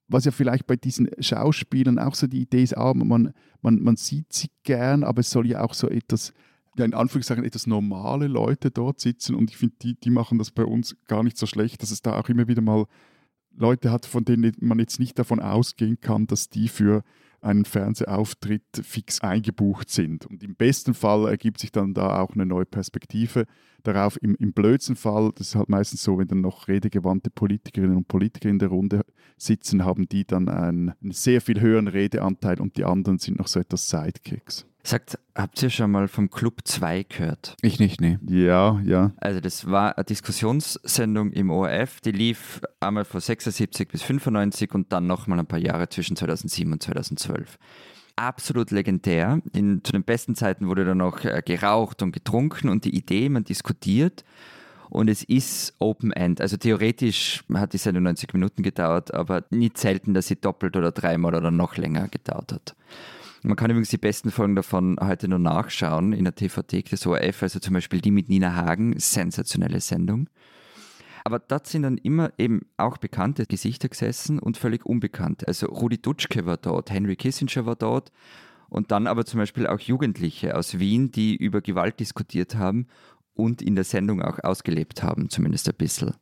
was 0.09 0.25
ja 0.25 0.31
vielleicht 0.31 0.67
bei 0.67 0.77
diesen 0.77 1.09
Schauspielern 1.19 1.99
auch 1.99 2.15
so 2.15 2.27
die 2.27 2.43
Idee 2.43 2.63
ist, 2.63 2.77
ah, 2.77 2.93
man, 2.95 3.33
man, 3.63 3.83
man 3.83 3.97
sieht 3.97 4.33
sie 4.33 4.49
gern, 4.63 5.03
aber 5.05 5.21
es 5.21 5.31
soll 5.31 5.47
ja 5.47 5.63
auch 5.63 5.75
so 5.75 5.89
etwas, 5.89 6.33
ja, 6.77 6.85
in 6.85 6.95
Anführungszeichen 6.95 7.45
etwas 7.45 7.67
normale 7.67 8.27
Leute 8.27 8.71
dort 8.71 9.01
sitzen 9.01 9.35
und 9.35 9.51
ich 9.51 9.57
finde, 9.57 9.77
die, 9.83 9.95
die 9.95 10.11
machen 10.11 10.39
das 10.39 10.51
bei 10.51 10.65
uns 10.65 10.97
gar 11.07 11.23
nicht 11.23 11.39
so 11.39 11.47
schlecht, 11.47 11.83
dass 11.83 11.91
es 11.91 12.03
da 12.03 12.19
auch 12.19 12.29
immer 12.29 12.49
wieder 12.49 12.63
mal 12.63 12.87
Leute 13.57 13.91
hat, 13.91 14.05
von 14.05 14.25
denen 14.25 14.53
man 14.61 14.79
jetzt 14.79 14.99
nicht 14.99 15.19
davon 15.19 15.41
ausgehen 15.41 16.01
kann, 16.01 16.27
dass 16.27 16.49
die 16.49 16.69
für 16.69 17.05
einen 17.45 17.65
Fernsehauftritt 17.65 18.83
fix 18.83 19.21
eingebucht 19.21 19.91
sind. 19.91 20.27
Und 20.27 20.43
im 20.43 20.57
besten 20.57 20.95
Fall 20.95 21.29
ergibt 21.29 21.61
sich 21.61 21.71
dann 21.73 21.95
da 21.95 22.21
auch 22.21 22.35
eine 22.35 22.47
neue 22.47 22.65
Perspektive 22.65 23.45
darauf. 23.83 24.21
Im, 24.23 24.35
im 24.37 24.53
blödsten 24.53 24.97
Fall, 24.97 25.31
das 25.37 25.49
ist 25.49 25.55
halt 25.55 25.69
meistens 25.69 26.03
so, 26.03 26.19
wenn 26.19 26.29
dann 26.29 26.41
noch 26.41 26.69
redegewandte 26.69 27.31
Politikerinnen 27.31 27.97
und 27.97 28.09
Politiker 28.09 28.49
in 28.49 28.59
der 28.59 28.69
Runde 28.69 29.03
sitzen, 29.37 29.85
haben 29.85 30.09
die 30.09 30.27
dann 30.27 30.49
einen, 30.49 30.93
einen 31.03 31.13
sehr 31.13 31.41
viel 31.41 31.61
höheren 31.61 31.89
Redeanteil 31.89 32.61
und 32.61 32.77
die 32.77 32.85
anderen 32.85 33.19
sind 33.19 33.39
noch 33.39 33.49
so 33.49 33.61
etwas 33.61 33.89
Sidekicks. 33.89 34.67
Sagt, 34.87 35.19
habt 35.35 35.63
ihr 35.63 35.71
schon 35.71 35.91
mal 35.91 36.09
vom 36.09 36.29
Club 36.29 36.61
2 36.65 37.05
gehört? 37.05 37.57
Ich 37.63 37.81
nicht, 37.81 38.03
nee. 38.03 38.19
Ja, 38.29 38.81
ja. 38.85 39.13
Also 39.17 39.41
das 39.41 39.71
war 39.71 39.97
eine 39.97 40.05
Diskussionssendung 40.05 41.33
im 41.33 41.51
ORF, 41.51 42.01
die 42.03 42.13
lief 42.13 42.61
einmal 42.81 43.07
von 43.07 43.21
76 43.21 43.89
bis 43.89 44.03
95 44.03 44.75
und 44.75 44.93
dann 44.93 45.07
nochmal 45.07 45.39
ein 45.39 45.47
paar 45.47 45.59
Jahre 45.59 45.89
zwischen 45.89 46.17
2007 46.17 46.73
und 46.73 46.83
2012 46.83 47.59
absolut 48.17 48.71
legendär. 48.71 49.41
In, 49.53 49.83
zu 49.83 49.93
den 49.93 50.05
besten 50.05 50.35
Zeiten 50.35 50.69
wurde 50.69 50.85
da 50.85 50.95
noch 50.95 51.25
äh, 51.25 51.43
geraucht 51.45 52.03
und 52.03 52.13
getrunken 52.13 52.69
und 52.69 52.85
die 52.85 52.97
Idee, 52.97 53.29
man 53.29 53.45
diskutiert 53.45 54.25
und 54.91 55.09
es 55.09 55.25
ist 55.25 55.75
Open 55.79 56.13
End. 56.13 56.41
Also 56.41 56.57
theoretisch 56.57 57.43
hat 57.55 57.73
die 57.73 57.79
Sendung 57.79 58.05
90 58.05 58.33
Minuten 58.35 58.63
gedauert, 58.63 59.13
aber 59.13 59.45
nicht 59.51 59.79
selten, 59.79 60.15
dass 60.15 60.29
sie 60.29 60.37
doppelt 60.37 60.77
oder 60.77 60.93
dreimal 60.93 61.35
oder 61.35 61.51
noch 61.51 61.77
länger 61.77 62.09
gedauert 62.09 62.53
hat. 62.53 62.77
Man 63.47 63.57
kann 63.57 63.71
übrigens 63.71 63.91
die 63.91 63.99
besten 63.99 64.31
Folgen 64.31 64.57
davon 64.57 64.97
heute 64.99 65.29
nur 65.29 65.39
nachschauen 65.39 66.15
in 66.15 66.25
der 66.25 66.35
TV-Thek 66.35 66.89
des 66.89 67.07
ORF, 67.07 67.43
also 67.43 67.59
zum 67.59 67.75
Beispiel 67.75 68.01
die 68.01 68.11
mit 68.11 68.31
Nina 68.31 68.55
Hagen, 68.55 68.99
sensationelle 68.99 69.83
Sendung. 69.83 70.31
Aber 71.25 71.41
dort 71.41 71.67
sind 71.67 71.83
dann 71.83 71.99
immer 71.99 72.33
eben 72.39 72.63
auch 72.79 72.97
bekannte 72.97 73.45
Gesichter 73.45 73.91
gesessen 73.91 74.39
und 74.39 74.57
völlig 74.57 74.87
unbekannte. 74.87 75.47
Also 75.47 75.67
Rudi 75.67 76.01
Dutschke 76.01 76.47
war 76.47 76.57
dort, 76.57 76.91
Henry 76.91 77.17
Kissinger 77.17 77.67
war 77.67 77.77
dort 77.77 78.13
und 78.71 78.91
dann 78.91 79.07
aber 79.07 79.27
zum 79.27 79.41
Beispiel 79.41 79.67
auch 79.67 79.79
Jugendliche 79.79 80.57
aus 80.57 80.79
Wien, 80.79 81.11
die 81.11 81.37
über 81.37 81.61
Gewalt 81.61 82.01
diskutiert 82.01 82.55
haben 82.55 82.87
und 83.35 83.61
in 83.61 83.75
der 83.75 83.85
Sendung 83.85 84.23
auch 84.23 84.39
ausgelebt 84.43 85.03
haben, 85.03 85.29
zumindest 85.29 85.69
ein 85.69 85.77
bisschen. 85.77 86.15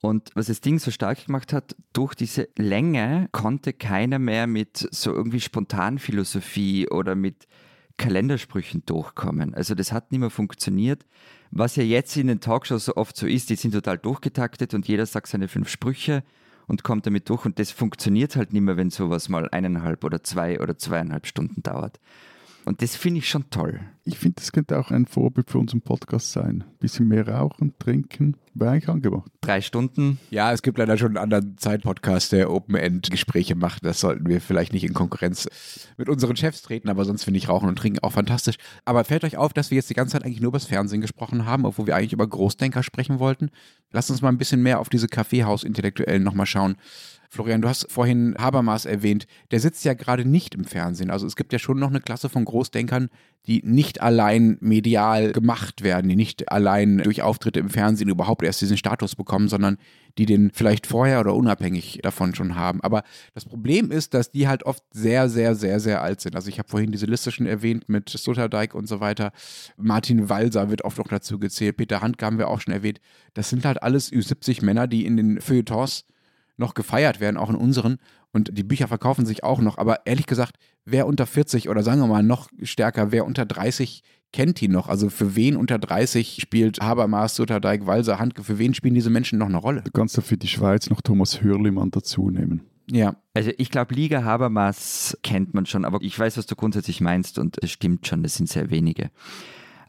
Und 0.00 0.30
was 0.34 0.46
das 0.46 0.60
Ding 0.60 0.78
so 0.78 0.90
stark 0.90 1.26
gemacht 1.26 1.52
hat, 1.52 1.74
durch 1.92 2.14
diese 2.14 2.48
Länge 2.56 3.28
konnte 3.32 3.72
keiner 3.72 4.18
mehr 4.18 4.46
mit 4.46 4.88
so 4.92 5.12
irgendwie 5.12 5.40
Spontanphilosophie 5.40 6.88
oder 6.88 7.16
mit 7.16 7.48
Kalendersprüchen 7.96 8.84
durchkommen. 8.86 9.54
Also 9.54 9.74
das 9.74 9.92
hat 9.92 10.12
nicht 10.12 10.20
mehr 10.20 10.30
funktioniert. 10.30 11.04
Was 11.50 11.76
ja 11.76 11.82
jetzt 11.82 12.16
in 12.16 12.28
den 12.28 12.40
Talkshows 12.40 12.84
so 12.84 12.96
oft 12.96 13.16
so 13.16 13.26
ist, 13.26 13.50
die 13.50 13.56
sind 13.56 13.72
total 13.72 13.98
durchgetaktet 13.98 14.72
und 14.72 14.86
jeder 14.86 15.04
sagt 15.04 15.26
seine 15.26 15.48
fünf 15.48 15.68
Sprüche 15.68 16.22
und 16.68 16.84
kommt 16.84 17.06
damit 17.06 17.28
durch 17.28 17.44
und 17.44 17.58
das 17.58 17.72
funktioniert 17.72 18.36
halt 18.36 18.52
nicht 18.52 18.62
mehr, 18.62 18.76
wenn 18.76 18.90
sowas 18.90 19.28
mal 19.28 19.48
eineinhalb 19.50 20.04
oder 20.04 20.22
zwei 20.22 20.60
oder 20.60 20.78
zweieinhalb 20.78 21.26
Stunden 21.26 21.62
dauert. 21.62 21.98
Und 22.68 22.82
das 22.82 22.96
finde 22.96 23.20
ich 23.20 23.28
schon 23.28 23.48
toll. 23.48 23.80
Ich 24.04 24.18
finde, 24.18 24.36
das 24.36 24.52
könnte 24.52 24.78
auch 24.78 24.90
ein 24.90 25.06
Vorbild 25.06 25.50
für 25.50 25.58
unseren 25.58 25.80
Podcast 25.80 26.32
sein. 26.32 26.64
Ein 26.66 26.78
bisschen 26.78 27.08
mehr 27.08 27.26
rauchen, 27.26 27.72
trinken, 27.78 28.36
wäre 28.52 28.72
eigentlich 28.72 28.88
angebracht. 28.90 29.30
Drei 29.40 29.62
Stunden. 29.62 30.18
Ja, 30.30 30.52
es 30.52 30.60
gibt 30.60 30.76
leider 30.76 30.98
schon 30.98 31.08
einen 31.08 31.16
anderen 31.16 31.56
Zeitpodcast, 31.56 32.32
der 32.32 32.50
Open-End-Gespräche 32.50 33.54
macht. 33.54 33.86
Das 33.86 34.00
sollten 34.00 34.28
wir 34.28 34.42
vielleicht 34.42 34.74
nicht 34.74 34.84
in 34.84 34.92
Konkurrenz 34.92 35.48
mit 35.96 36.10
unseren 36.10 36.36
Chefs 36.36 36.60
treten, 36.60 36.90
aber 36.90 37.06
sonst 37.06 37.24
finde 37.24 37.38
ich 37.38 37.48
Rauchen 37.48 37.70
und 37.70 37.76
Trinken 37.76 38.00
auch 38.00 38.12
fantastisch. 38.12 38.56
Aber 38.84 39.02
fällt 39.04 39.24
euch 39.24 39.38
auf, 39.38 39.54
dass 39.54 39.70
wir 39.70 39.76
jetzt 39.76 39.88
die 39.88 39.94
ganze 39.94 40.12
Zeit 40.12 40.24
eigentlich 40.24 40.40
nur 40.40 40.48
über 40.48 40.58
das 40.58 40.66
Fernsehen 40.66 41.00
gesprochen 41.00 41.46
haben, 41.46 41.64
obwohl 41.64 41.86
wir 41.86 41.96
eigentlich 41.96 42.12
über 42.12 42.26
Großdenker 42.26 42.82
sprechen 42.82 43.18
wollten? 43.18 43.50
Lasst 43.92 44.10
uns 44.10 44.20
mal 44.20 44.28
ein 44.28 44.38
bisschen 44.38 44.62
mehr 44.62 44.80
auf 44.80 44.90
diese 44.90 45.08
Kaffeehaus-Intellektuellen 45.08 46.22
nochmal 46.22 46.46
schauen. 46.46 46.76
Florian, 47.28 47.60
du 47.60 47.68
hast 47.68 47.90
vorhin 47.90 48.34
Habermas 48.38 48.86
erwähnt. 48.86 49.26
Der 49.50 49.60
sitzt 49.60 49.84
ja 49.84 49.94
gerade 49.94 50.24
nicht 50.24 50.54
im 50.54 50.64
Fernsehen. 50.64 51.10
Also 51.10 51.26
es 51.26 51.36
gibt 51.36 51.52
ja 51.52 51.58
schon 51.58 51.78
noch 51.78 51.90
eine 51.90 52.00
Klasse 52.00 52.28
von 52.30 52.44
Großdenkern, 52.44 53.10
die 53.46 53.62
nicht 53.64 54.00
allein 54.00 54.56
medial 54.60 55.32
gemacht 55.32 55.82
werden, 55.82 56.08
die 56.08 56.16
nicht 56.16 56.50
allein 56.50 56.98
durch 56.98 57.22
Auftritte 57.22 57.60
im 57.60 57.70
Fernsehen 57.70 58.08
überhaupt 58.08 58.42
erst 58.42 58.60
diesen 58.62 58.76
Status 58.76 59.14
bekommen, 59.14 59.48
sondern 59.48 59.76
die 60.16 60.26
den 60.26 60.50
vielleicht 60.52 60.86
vorher 60.86 61.20
oder 61.20 61.34
unabhängig 61.34 62.00
davon 62.02 62.34
schon 62.34 62.56
haben. 62.56 62.82
Aber 62.82 63.02
das 63.34 63.44
Problem 63.44 63.90
ist, 63.90 64.14
dass 64.14 64.30
die 64.30 64.48
halt 64.48 64.64
oft 64.64 64.82
sehr, 64.90 65.28
sehr, 65.28 65.54
sehr, 65.54 65.80
sehr 65.80 66.02
alt 66.02 66.20
sind. 66.20 66.34
Also 66.34 66.48
ich 66.48 66.58
habe 66.58 66.68
vorhin 66.68 66.92
diese 66.92 67.06
Liste 67.06 67.30
schon 67.30 67.46
erwähnt 67.46 67.88
mit 67.88 68.08
Sloterdijk 68.08 68.74
und 68.74 68.88
so 68.88 69.00
weiter. 69.00 69.32
Martin 69.76 70.28
Walser 70.28 70.70
wird 70.70 70.82
oft 70.82 70.98
auch 70.98 71.08
dazu 71.08 71.38
gezählt. 71.38 71.76
Peter 71.76 72.00
Handke 72.00 72.24
haben 72.24 72.38
wir 72.38 72.48
auch 72.48 72.60
schon 72.60 72.74
erwähnt. 72.74 73.00
Das 73.34 73.50
sind 73.50 73.64
halt 73.64 73.82
alles 73.82 74.12
Ü70 74.12 74.64
Männer, 74.64 74.86
die 74.86 75.06
in 75.06 75.16
den 75.16 75.40
Feuilletons 75.40 76.04
noch 76.58 76.74
gefeiert 76.74 77.20
werden, 77.20 77.36
auch 77.36 77.50
in 77.50 77.56
unseren. 77.56 77.98
Und 78.32 78.56
die 78.56 78.62
Bücher 78.62 78.88
verkaufen 78.88 79.24
sich 79.24 79.42
auch 79.42 79.60
noch. 79.60 79.78
Aber 79.78 80.06
ehrlich 80.06 80.26
gesagt, 80.26 80.56
wer 80.84 81.06
unter 81.06 81.26
40 81.26 81.68
oder 81.68 81.82
sagen 81.82 82.00
wir 82.00 82.06
mal 82.06 82.22
noch 82.22 82.48
stärker, 82.62 83.10
wer 83.12 83.24
unter 83.24 83.46
30 83.46 84.02
kennt 84.32 84.60
die 84.60 84.68
noch? 84.68 84.88
Also 84.88 85.08
für 85.08 85.34
wen 85.36 85.56
unter 85.56 85.78
30 85.78 86.38
spielt 86.40 86.80
Habermas, 86.80 87.36
Sutterdijk, 87.36 87.86
Walser, 87.86 88.18
Handke, 88.18 88.44
für 88.44 88.58
wen 88.58 88.74
spielen 88.74 88.94
diese 88.94 89.10
Menschen 89.10 89.38
noch 89.38 89.46
eine 89.46 89.56
Rolle? 89.56 89.82
Du 89.82 89.90
kannst 89.90 90.18
da 90.18 90.22
für 90.22 90.36
die 90.36 90.48
Schweiz 90.48 90.90
noch 90.90 91.00
Thomas 91.00 91.42
Hürlimann 91.42 91.90
dazu 91.90 92.30
nehmen. 92.30 92.62
Ja. 92.90 93.16
Also 93.34 93.50
ich 93.56 93.70
glaube, 93.70 93.94
Liga 93.94 94.24
Habermas 94.24 95.16
kennt 95.22 95.54
man 95.54 95.66
schon, 95.66 95.84
aber 95.84 95.98
ich 96.02 96.18
weiß, 96.18 96.36
was 96.36 96.46
du 96.46 96.56
grundsätzlich 96.56 97.00
meinst 97.00 97.38
und 97.38 97.62
es 97.62 97.70
stimmt 97.70 98.06
schon, 98.06 98.22
das 98.22 98.34
sind 98.34 98.48
sehr 98.48 98.70
wenige. 98.70 99.10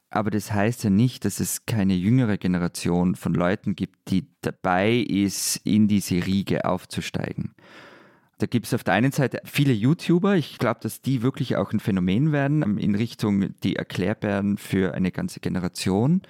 Aber 0.09 0.31
das 0.31 0.51
heißt 0.51 0.83
ja 0.83 0.89
nicht, 0.89 1.23
dass 1.25 1.39
es 1.39 1.65
keine 1.65 1.93
jüngere 1.93 2.37
Generation 2.37 3.15
von 3.15 3.33
Leuten 3.33 3.75
gibt, 3.75 4.09
die 4.09 4.27
dabei 4.41 4.93
ist, 4.95 5.61
in 5.63 5.87
diese 5.87 6.25
Riege 6.25 6.65
aufzusteigen. 6.65 7.53
Da 8.39 8.47
gibt 8.47 8.65
es 8.65 8.73
auf 8.73 8.83
der 8.83 8.93
einen 8.93 9.11
Seite 9.11 9.41
viele 9.43 9.73
YouTuber. 9.73 10.35
Ich 10.35 10.57
glaube, 10.57 10.79
dass 10.81 11.01
die 11.01 11.21
wirklich 11.21 11.57
auch 11.57 11.73
ein 11.73 11.81
Phänomen 11.81 12.31
werden 12.31 12.77
in 12.77 12.95
Richtung 12.95 13.53
die 13.63 13.75
Erklärbären 13.75 14.57
für 14.57 14.93
eine 14.93 15.11
ganze 15.11 15.41
Generation. 15.41 16.21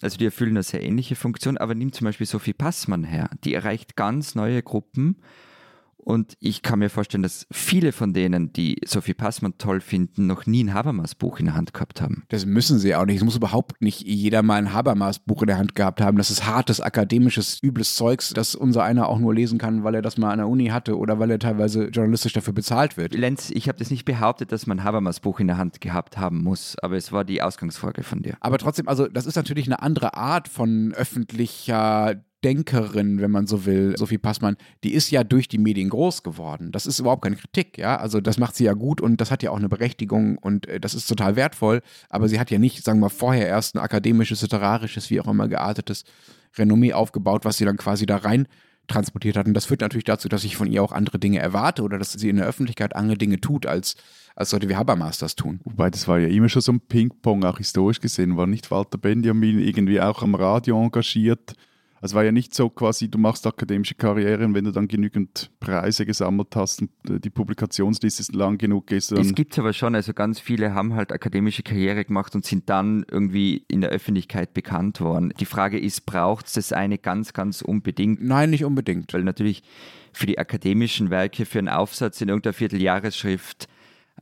Also 0.00 0.16
die 0.16 0.24
erfüllen 0.24 0.52
eine 0.52 0.62
sehr 0.62 0.82
ähnliche 0.82 1.14
Funktion, 1.14 1.58
aber 1.58 1.74
nimmt 1.74 1.94
zum 1.94 2.06
Beispiel 2.06 2.26
Sophie 2.26 2.54
Passmann 2.54 3.04
her. 3.04 3.28
Die 3.44 3.52
erreicht 3.52 3.96
ganz 3.96 4.34
neue 4.34 4.62
Gruppen 4.62 5.16
Und 6.10 6.34
ich 6.40 6.62
kann 6.62 6.80
mir 6.80 6.90
vorstellen, 6.90 7.22
dass 7.22 7.46
viele 7.52 7.92
von 7.92 8.12
denen, 8.12 8.52
die 8.52 8.80
Sophie 8.84 9.14
Passmann 9.14 9.54
toll 9.58 9.80
finden, 9.80 10.26
noch 10.26 10.44
nie 10.44 10.64
ein 10.64 10.74
Habermas-Buch 10.74 11.38
in 11.38 11.46
der 11.46 11.54
Hand 11.54 11.72
gehabt 11.72 12.00
haben. 12.02 12.24
Das 12.30 12.46
müssen 12.46 12.80
sie 12.80 12.96
auch 12.96 13.06
nicht. 13.06 13.18
Es 13.18 13.24
muss 13.24 13.36
überhaupt 13.36 13.80
nicht 13.80 14.00
jeder 14.00 14.42
mal 14.42 14.56
ein 14.56 14.72
Habermas-Buch 14.72 15.42
in 15.42 15.46
der 15.46 15.58
Hand 15.58 15.76
gehabt 15.76 16.00
haben. 16.00 16.18
Das 16.18 16.32
ist 16.32 16.46
hartes, 16.46 16.80
akademisches, 16.80 17.62
übles 17.62 17.94
Zeugs, 17.94 18.30
das 18.34 18.56
unser 18.56 18.82
einer 18.82 19.08
auch 19.08 19.20
nur 19.20 19.32
lesen 19.32 19.58
kann, 19.58 19.84
weil 19.84 19.94
er 19.94 20.02
das 20.02 20.18
mal 20.18 20.32
an 20.32 20.38
der 20.38 20.48
Uni 20.48 20.66
hatte 20.66 20.98
oder 20.98 21.20
weil 21.20 21.30
er 21.30 21.38
teilweise 21.38 21.84
journalistisch 21.90 22.32
dafür 22.32 22.54
bezahlt 22.54 22.96
wird. 22.96 23.14
Lenz, 23.14 23.52
ich 23.52 23.68
habe 23.68 23.78
das 23.78 23.92
nicht 23.92 24.04
behauptet, 24.04 24.50
dass 24.50 24.66
man 24.66 24.80
ein 24.80 24.84
Habermas-Buch 24.84 25.38
in 25.38 25.46
der 25.46 25.58
Hand 25.58 25.80
gehabt 25.80 26.18
haben 26.18 26.42
muss, 26.42 26.76
aber 26.82 26.96
es 26.96 27.12
war 27.12 27.24
die 27.24 27.40
Ausgangsfrage 27.40 28.02
von 28.02 28.22
dir. 28.22 28.36
Aber 28.40 28.58
trotzdem, 28.58 28.88
also 28.88 29.06
das 29.06 29.26
ist 29.26 29.36
natürlich 29.36 29.66
eine 29.66 29.80
andere 29.80 30.14
Art 30.14 30.48
von 30.48 30.92
öffentlicher 30.92 32.16
Denkerin, 32.42 33.20
wenn 33.20 33.30
man 33.30 33.46
so 33.46 33.66
will, 33.66 33.94
Sophie 33.96 34.18
Passmann, 34.18 34.56
die 34.82 34.94
ist 34.94 35.10
ja 35.10 35.24
durch 35.24 35.46
die 35.46 35.58
Medien 35.58 35.90
groß 35.90 36.22
geworden. 36.22 36.72
Das 36.72 36.86
ist 36.86 36.98
überhaupt 36.98 37.22
keine 37.22 37.36
Kritik, 37.36 37.76
ja. 37.76 37.96
Also 37.96 38.20
das 38.20 38.38
macht 38.38 38.54
sie 38.54 38.64
ja 38.64 38.72
gut 38.72 39.00
und 39.00 39.20
das 39.20 39.30
hat 39.30 39.42
ja 39.42 39.50
auch 39.50 39.58
eine 39.58 39.68
Berechtigung 39.68 40.38
und 40.38 40.66
äh, 40.66 40.80
das 40.80 40.94
ist 40.94 41.06
total 41.06 41.36
wertvoll. 41.36 41.82
Aber 42.08 42.28
sie 42.28 42.40
hat 42.40 42.50
ja 42.50 42.58
nicht, 42.58 42.82
sagen 42.82 42.98
wir 42.98 43.06
mal, 43.06 43.08
vorher 43.10 43.46
erst 43.46 43.74
ein 43.74 43.78
akademisches, 43.78 44.42
literarisches, 44.42 45.10
wie 45.10 45.20
auch 45.20 45.28
immer 45.28 45.48
geartetes 45.48 46.04
Renommee 46.56 46.92
aufgebaut, 46.94 47.44
was 47.44 47.58
sie 47.58 47.64
dann 47.64 47.76
quasi 47.76 48.06
da 48.06 48.16
rein 48.16 48.48
transportiert 48.90 49.36
hat. 49.36 49.46
Und 49.46 49.54
das 49.54 49.66
führt 49.66 49.80
natürlich 49.80 50.04
dazu, 50.04 50.28
dass 50.28 50.44
ich 50.44 50.56
von 50.56 50.70
ihr 50.70 50.82
auch 50.82 50.92
andere 50.92 51.18
Dinge 51.18 51.38
erwarte 51.38 51.82
oder 51.82 51.98
dass 51.98 52.12
sie 52.12 52.28
in 52.28 52.36
der 52.36 52.46
Öffentlichkeit 52.46 52.96
andere 52.96 53.16
Dinge 53.16 53.40
tut, 53.40 53.66
als, 53.66 53.96
als 54.34 54.52
Leute 54.52 54.68
wie 54.68 54.76
Habermas 54.76 55.18
das 55.18 55.36
tun. 55.36 55.60
Wobei 55.64 55.90
das 55.90 56.08
war 56.08 56.18
ja 56.18 56.28
immer 56.28 56.48
schon 56.48 56.62
so 56.62 56.72
ein 56.72 56.80
Ping-Pong, 56.80 57.44
auch 57.44 57.58
historisch 57.58 58.00
gesehen. 58.00 58.36
War 58.36 58.46
nicht 58.46 58.70
Walter 58.70 58.98
Benjamin 58.98 59.58
irgendwie 59.58 60.00
auch 60.00 60.22
am 60.22 60.34
Radio 60.34 60.82
engagiert? 60.82 61.54
Also 62.02 62.16
war 62.16 62.24
ja 62.24 62.32
nicht 62.32 62.54
so 62.54 62.70
quasi, 62.70 63.10
du 63.10 63.18
machst 63.18 63.46
akademische 63.46 63.94
Karriere 63.94 64.44
und 64.46 64.54
wenn 64.54 64.64
du 64.64 64.72
dann 64.72 64.88
genügend 64.88 65.50
Preise 65.60 66.06
gesammelt 66.06 66.56
hast 66.56 66.80
und 66.80 66.90
äh, 67.08 67.20
die 67.20 67.28
Publikationsliste 67.28 68.32
lang 68.36 68.56
genug 68.56 68.90
ist. 68.90 69.12
Es 69.12 69.34
gibt 69.34 69.52
es 69.52 69.58
aber 69.58 69.74
schon, 69.74 69.94
also 69.94 70.14
ganz 70.14 70.40
viele 70.40 70.72
haben 70.72 70.94
halt 70.94 71.12
akademische 71.12 71.62
Karriere 71.62 72.04
gemacht 72.06 72.34
und 72.34 72.46
sind 72.46 72.70
dann 72.70 73.04
irgendwie 73.10 73.64
in 73.68 73.82
der 73.82 73.90
Öffentlichkeit 73.90 74.54
bekannt 74.54 75.00
worden. 75.02 75.34
Die 75.38 75.44
Frage 75.44 75.78
ist, 75.78 76.06
braucht 76.06 76.46
es 76.46 76.54
das 76.54 76.72
eine 76.72 76.96
ganz, 76.96 77.34
ganz 77.34 77.60
unbedingt? 77.60 78.22
Nein, 78.22 78.50
nicht 78.50 78.64
unbedingt. 78.64 79.12
Weil 79.12 79.24
natürlich 79.24 79.62
für 80.12 80.26
die 80.26 80.38
akademischen 80.38 81.10
Werke, 81.10 81.44
für 81.44 81.58
einen 81.58 81.68
Aufsatz 81.68 82.20
in 82.22 82.30
irgendeiner 82.30 82.54
Vierteljahresschrift, 82.54 83.68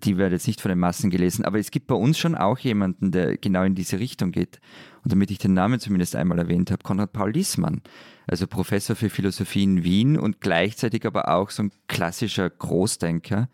die 0.04 0.16
wird 0.16 0.32
jetzt 0.32 0.46
nicht 0.46 0.60
von 0.60 0.68
den 0.68 0.78
Massen 0.78 1.10
gelesen, 1.10 1.44
aber 1.44 1.58
es 1.58 1.70
gibt 1.70 1.86
bei 1.86 1.94
uns 1.94 2.18
schon 2.18 2.34
auch 2.34 2.58
jemanden, 2.58 3.10
der 3.10 3.36
genau 3.36 3.62
in 3.64 3.74
diese 3.74 3.98
Richtung 3.98 4.32
geht. 4.32 4.60
Und 5.04 5.12
damit 5.12 5.30
ich 5.30 5.38
den 5.38 5.54
Namen 5.54 5.80
zumindest 5.80 6.16
einmal 6.16 6.38
erwähnt 6.38 6.70
habe, 6.70 6.82
Konrad 6.82 7.12
Paul 7.12 7.32
Liesmann, 7.32 7.82
also 8.26 8.46
Professor 8.46 8.96
für 8.96 9.10
Philosophie 9.10 9.64
in 9.64 9.84
Wien 9.84 10.18
und 10.18 10.40
gleichzeitig 10.40 11.06
aber 11.06 11.28
auch 11.28 11.50
so 11.50 11.64
ein 11.64 11.72
klassischer 11.86 12.50
Großdenker, 12.50 13.48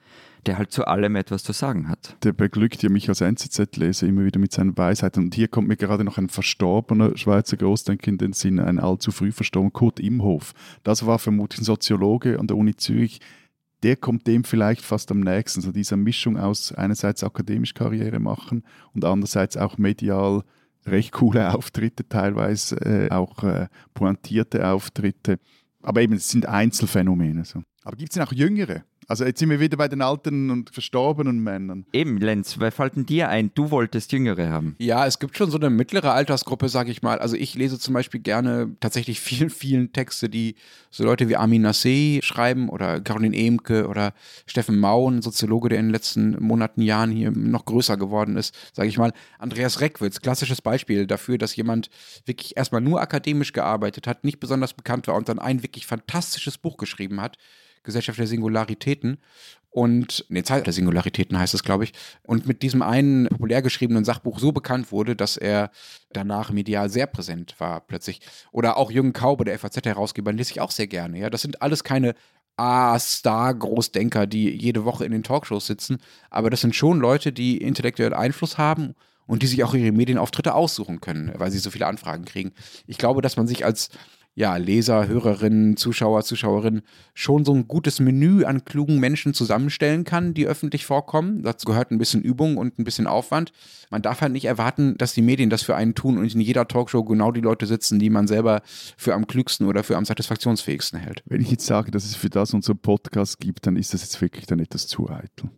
der 0.47 0.59
halt 0.59 0.73
zu 0.73 0.87
allem 0.87 1.17
etwas 1.17 1.43
zu 1.43 1.53
sagen 1.53 1.89
hat. 1.89 2.17
Der 2.23 2.33
beglückt 2.33 2.83
ja 2.83 2.91
mich 2.91 3.09
als 3.09 3.21
NZZ-Leser 3.21 4.07
immer 4.07 4.25
wieder 4.25 4.39
mit 4.39 4.53
seinen 4.53 4.77
Weisheiten. 4.77 5.25
Und 5.25 5.35
hier 5.35 5.49
kommt 5.49 5.69
mir 5.69 5.77
gerade 5.77 6.05
noch 6.05 6.19
ein 6.19 6.29
verstorbener 6.29 7.17
Schweizer 7.17 7.57
Großdenker 7.57 8.09
in 8.09 8.19
den 8.19 8.33
Sinn, 8.33 8.61
ein 8.61 8.79
allzu 8.79 9.11
früh 9.11 9.33
verstorbener 9.33 9.73
Kurt 9.73 10.01
Imhof. 10.01 10.53
Das 10.83 11.07
war 11.07 11.19
vermutlich 11.19 11.61
ein 11.61 11.65
Soziologe 11.65 12.39
an 12.39 12.47
der 12.47 12.57
Uni 12.57 12.77
Zürich, 12.77 13.21
der 13.85 13.97
kommt 13.97 14.27
dem 14.27 14.45
vielleicht 14.45 14.81
fast 14.81 15.11
am 15.13 15.21
nächsten. 15.21 15.61
So 15.61 15.71
dieser 15.71 15.97
Mischung 15.97 16.39
aus 16.39 16.73
einerseits 16.73 17.23
akademisch 17.23 17.75
Karriere 17.75 18.19
machen 18.19 18.65
und 18.95 19.05
andererseits 19.05 19.59
auch 19.59 19.77
medial 19.77 20.43
recht 20.87 21.13
coole 21.13 21.55
Auftritte, 21.55 22.09
teilweise 22.09 22.77
äh, 22.77 23.11
auch 23.11 23.45
äh, 23.45 23.69
pointierte 23.93 24.67
Auftritte. 24.67 25.39
Aber 25.83 26.01
eben, 26.01 26.15
es 26.15 26.31
sind 26.31 26.47
Einzelfänomene. 26.47 27.45
So. 27.45 27.63
Aber 27.83 27.97
gibt 27.97 28.11
es 28.11 28.15
denn 28.15 28.25
auch 28.25 28.33
Jüngere? 28.33 28.85
Also 29.09 29.25
jetzt 29.25 29.39
sind 29.39 29.51
wir 29.51 29.61
wieder 29.61 29.77
bei 29.77 29.89
den 29.89 30.03
alten 30.03 30.51
und 30.51 30.71
verstorbenen 30.71 31.39
Männern. 31.43 31.87
Eben, 31.93 32.19
Lenz, 32.19 32.59
wer 32.59 32.73
fällt 32.73 32.97
denn 32.97 33.07
dir 33.07 33.29
ein? 33.29 33.51
Du 33.55 33.71
wolltest 33.71 34.13
Jüngere 34.13 34.51
haben. 34.51 34.75
Ja, 34.79 35.07
es 35.07 35.19
gibt 35.19 35.37
schon 35.37 35.51
so 35.51 35.59
eine 35.59 35.71
mittlere 35.71 36.13
Altersgruppe, 36.13 36.69
sag 36.69 36.89
ich 36.89 37.03
mal. 37.03 37.19
Also 37.19 37.37
ich 37.37 37.55
lese 37.55 37.79
zum 37.79 37.95
Beispiel 37.95 38.21
gerne 38.21 38.77
tatsächlich 38.81 39.21
vielen, 39.21 39.51
vielen 39.51 39.93
Texte, 39.93 40.29
die 40.29 40.57
so 40.91 41.05
Leute 41.05 41.29
wie 41.29 41.37
Amin 41.37 41.63
Nasseh 41.63 42.21
schreiben 42.23 42.69
oder 42.69 43.01
Caroline 43.01 43.37
Emke 43.37 43.89
oder 43.89 44.15
Steffen 44.47 44.79
Mau, 44.79 45.11
ein 45.11 45.23
Soziologe, 45.23 45.69
der 45.69 45.79
in 45.79 45.87
den 45.87 45.93
letzten 45.93 46.43
Monaten, 46.43 46.83
Jahren 46.83 47.11
hier 47.11 47.31
noch 47.31 47.65
größer 47.65 47.97
geworden 47.97 48.37
ist, 48.37 48.55
sage 48.73 48.89
ich 48.89 48.99
mal. 48.99 49.13
Andreas 49.39 49.81
Reckwitz, 49.81 50.21
klassisches 50.21 50.61
Beispiel 50.63 51.07
dafür, 51.07 51.39
dass 51.39 51.57
jemand 51.57 51.91
wirklich 52.27 52.57
erstmal 52.57 52.81
nur 52.81 53.01
akademisch 53.01 53.53
gearbeitet 53.53 54.07
hat, 54.07 54.25
nicht 54.25 54.41
besonders 54.41 54.75
bekannt 54.75 55.07
war 55.07 55.15
und 55.15 55.29
dann 55.29 55.39
ein 55.39 55.63
wirklich 55.63 55.87
fantastisches 55.87 56.59
Buch 56.59 56.77
geschrieben 56.77 57.21
hat 57.21 57.39
Gesellschaft 57.85 58.19
der 58.19 58.27
Singularitäten 58.95 59.19
und, 59.71 60.25
nee, 60.29 60.45
Zeit 60.45 60.67
der 60.67 60.73
Singularitäten 60.73 61.37
heißt 61.37 61.53
es, 61.55 61.65
glaube 61.65 61.83
ich, 61.83 61.93
und 62.23 62.47
mit 62.47 62.63
diesem 62.63 62.81
einen 62.81 63.27
populär 63.27 63.61
geschriebenen 63.61 64.05
Sachbuch 64.05 64.39
so 64.39 64.53
bekannt 64.53 64.93
wurde, 64.93 65.17
dass 65.17 65.37
er 65.37 65.71
danach 66.13 66.51
medial 66.51 66.89
sehr 66.89 67.09
präsent 67.09 67.57
war 67.59 67.81
plötzlich. 67.81 68.21
Oder 68.53 68.77
auch 68.77 68.93
Jürgen 68.93 69.13
Kaube, 69.13 69.45
der 69.45 69.59
FAZ-Herausgeber, 69.59 70.33
lese 70.33 70.53
ich 70.53 70.61
auch 70.61 70.71
sehr 70.71 70.87
gerne. 70.87 71.19
Ja, 71.19 71.29
das 71.29 71.43
sind 71.43 71.61
alles 71.61 71.83
keine 71.83 72.15
A-Star-Großdenker, 72.57 74.29
die 74.29 74.49
jede 74.51 74.85
Woche 74.85 75.05
in 75.05 75.11
den 75.11 75.25
Talkshows 75.25 75.67
sitzen, 75.67 75.99
aber 76.31 76.51
das 76.51 76.61
sind 76.61 76.77
schon 76.77 77.01
Leute, 77.01 77.33
die 77.33 77.57
intellektuell 77.59 78.15
Einfluss 78.15 78.59
haben 78.59 78.95
und 79.27 79.43
die 79.43 79.49
sich 79.49 79.65
auch 79.65 79.75
ihre 79.75 79.91
Medienauftritte 79.91 80.55
aussuchen 80.55 81.01
können, 81.01 81.33
weil 81.37 81.51
sie 81.51 81.59
so 81.59 81.71
viele 81.71 81.89
Anfragen 81.89 82.25
kriegen. 82.25 82.53
Ich 82.87 82.99
glaube, 82.99 83.23
dass 83.23 83.37
man 83.37 83.49
sich 83.49 83.65
als 83.65 83.89
ja, 84.37 84.57
Leser, 84.57 85.07
Hörerinnen, 85.07 85.77
Zuschauer, 85.77 86.25
Zuschauerinnen 86.25 86.83
schon 87.15 87.45
so 87.45 87.55
ein 87.55 87.69
gutes 87.69 88.01
Menü 88.01 88.45
an 88.45 88.65
klugen 88.65 88.99
Menschen 88.99 89.33
zusammenstellen 89.33 90.05
kann, 90.05 90.35
die 90.35 90.47
öffentlich 90.47 90.85
vorkommen. 90.85 91.43
Dazu 91.43 91.67
gehört 91.67 91.93
ein 91.93 91.99
bisschen 91.99 92.23
Übung 92.23 92.57
und 92.57 92.79
ein 92.79 92.85
bisschen 92.85 93.07
Aufwand. 93.07 93.53
Man 93.91 94.03
darf 94.03 94.21
halt 94.21 94.33
nicht 94.33 94.47
erwarten, 94.47 94.97
dass 94.99 95.15
die 95.15 95.23
Medien 95.23 95.51
das 95.51 95.63
für 95.63 95.77
einen 95.77 95.95
tun 95.95 96.19
und 96.19 96.35
in 96.35 96.41
jeder 96.41 96.67
Talkshow 96.67 97.05
genau 97.05 97.31
die 97.31 97.41
Leute 97.41 97.67
sitzen, 97.67 98.01
die 98.01 98.11
man 98.11 98.27
selber 98.27 98.63
für 98.97 99.15
am 99.15 99.29
klügsten 99.29 99.69
oder 99.69 99.85
für 99.85 99.97
am 99.97 100.05
satisfaktionsfähigsten 100.05 100.99
hält. 100.99 101.23
Wenn 101.27 101.41
ich 101.41 101.51
jetzt 101.51 101.67
sage, 101.67 101.93
dass 101.93 102.05
es 102.05 102.17
für 102.17 102.31
das 102.31 102.55
unseren 102.55 102.79
Podcast 102.79 103.39
gibt, 103.39 103.67
dann 103.67 103.77
ist 103.77 103.95
das 103.95 104.03
jetzt 104.03 104.21
wirklich 104.21 104.47
dann 104.47 104.59
etwas 104.59 104.89
zu 104.89 105.09
eitel. 105.09 105.51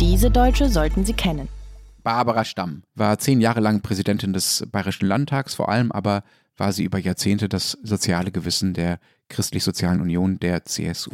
Diese 0.00 0.30
Deutsche 0.30 0.68
sollten 0.68 1.04
Sie 1.04 1.12
kennen. 1.12 1.48
Barbara 2.04 2.44
Stamm 2.44 2.82
war 2.94 3.18
zehn 3.18 3.40
Jahre 3.40 3.60
lang 3.60 3.80
Präsidentin 3.80 4.34
des 4.34 4.66
Bayerischen 4.70 5.06
Landtags, 5.06 5.54
vor 5.54 5.70
allem 5.70 5.90
aber 5.90 6.22
war 6.56 6.70
sie 6.70 6.84
über 6.84 6.98
Jahrzehnte 6.98 7.48
das 7.48 7.78
soziale 7.82 8.30
Gewissen 8.30 8.74
der 8.74 9.00
Christlich-Sozialen 9.30 10.02
Union 10.02 10.38
der 10.38 10.66
CSU. 10.66 11.12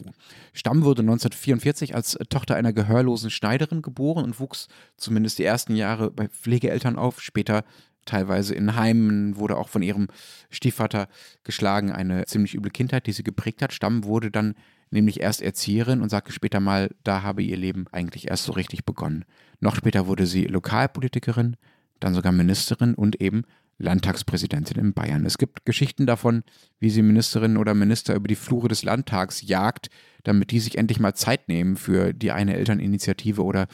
Stamm 0.53 0.83
wurde 0.83 1.03
1944 1.03 1.95
als 1.95 2.19
Tochter 2.29 2.57
einer 2.57 2.73
gehörlosen 2.73 3.31
Schneiderin 3.31 3.83
geboren 3.83 4.25
und 4.25 4.41
wuchs 4.41 4.67
zumindest 4.97 5.39
die 5.39 5.45
ersten 5.45 5.77
Jahre 5.77 6.11
bei 6.11 6.27
Pflegeeltern 6.27 6.97
auf, 6.97 7.23
später 7.23 7.65
teilweise 8.05 8.55
in 8.55 8.75
Heimen, 8.75 9.37
wurde 9.37 9.57
auch 9.57 9.69
von 9.69 9.83
ihrem 9.83 10.09
Stiefvater 10.51 11.07
geschlagen, 11.45 11.93
eine 11.93 12.25
ziemlich 12.27 12.55
üble 12.55 12.73
Kindheit, 12.73 13.07
die 13.07 13.13
sie 13.13 13.23
geprägt 13.23 13.63
hat. 13.63 13.73
Stamm 13.73 14.05
wurde 14.05 14.33
dann 14.33 14.55
nämlich 14.91 15.21
erst 15.21 15.41
Erzieherin 15.41 16.03
und 16.03 16.09
sagte 16.09 16.33
später 16.33 16.59
mal, 16.59 16.91
da 17.05 17.23
habe 17.23 17.43
ihr 17.43 17.57
Leben 17.57 17.87
eigentlich 17.93 18.29
erst 18.29 18.45
so 18.45 18.53
richtig 18.53 18.85
begonnen. 18.85 19.25
Noch 19.61 19.77
später 19.77 20.07
wurde 20.07 20.27
sie 20.27 20.45
Lokalpolitikerin, 20.45 21.57
dann 22.01 22.15
sogar 22.15 22.33
Ministerin 22.33 22.95
und 22.95 23.21
eben 23.21 23.45
Landtagspräsidentin 23.79 24.79
in 24.79 24.93
Bayern. 24.93 25.25
Es 25.25 25.39
gibt 25.39 25.65
Geschichten 25.65 26.07
davon, 26.07 26.43
wie 26.79 26.91
sie 26.91 27.03
Ministerinnen 27.03 27.57
oder 27.57 27.75
Minister 27.75 28.15
über 28.15 28.29
die 28.29 28.37
Flure 28.37 28.69
des 28.69 28.83
Landtags 28.83 29.43
jagt, 29.43 29.89
damit 30.23 30.51
die 30.51 30.61
sich 30.61 30.77
endlich 30.77 31.01
mal 31.01 31.15
Zeit 31.15 31.49
nehmen 31.49 31.77
für 31.77 32.13
die 32.13 32.31
eine 32.31 32.57
Elterninitiative 32.57 33.43
oder 33.43 33.69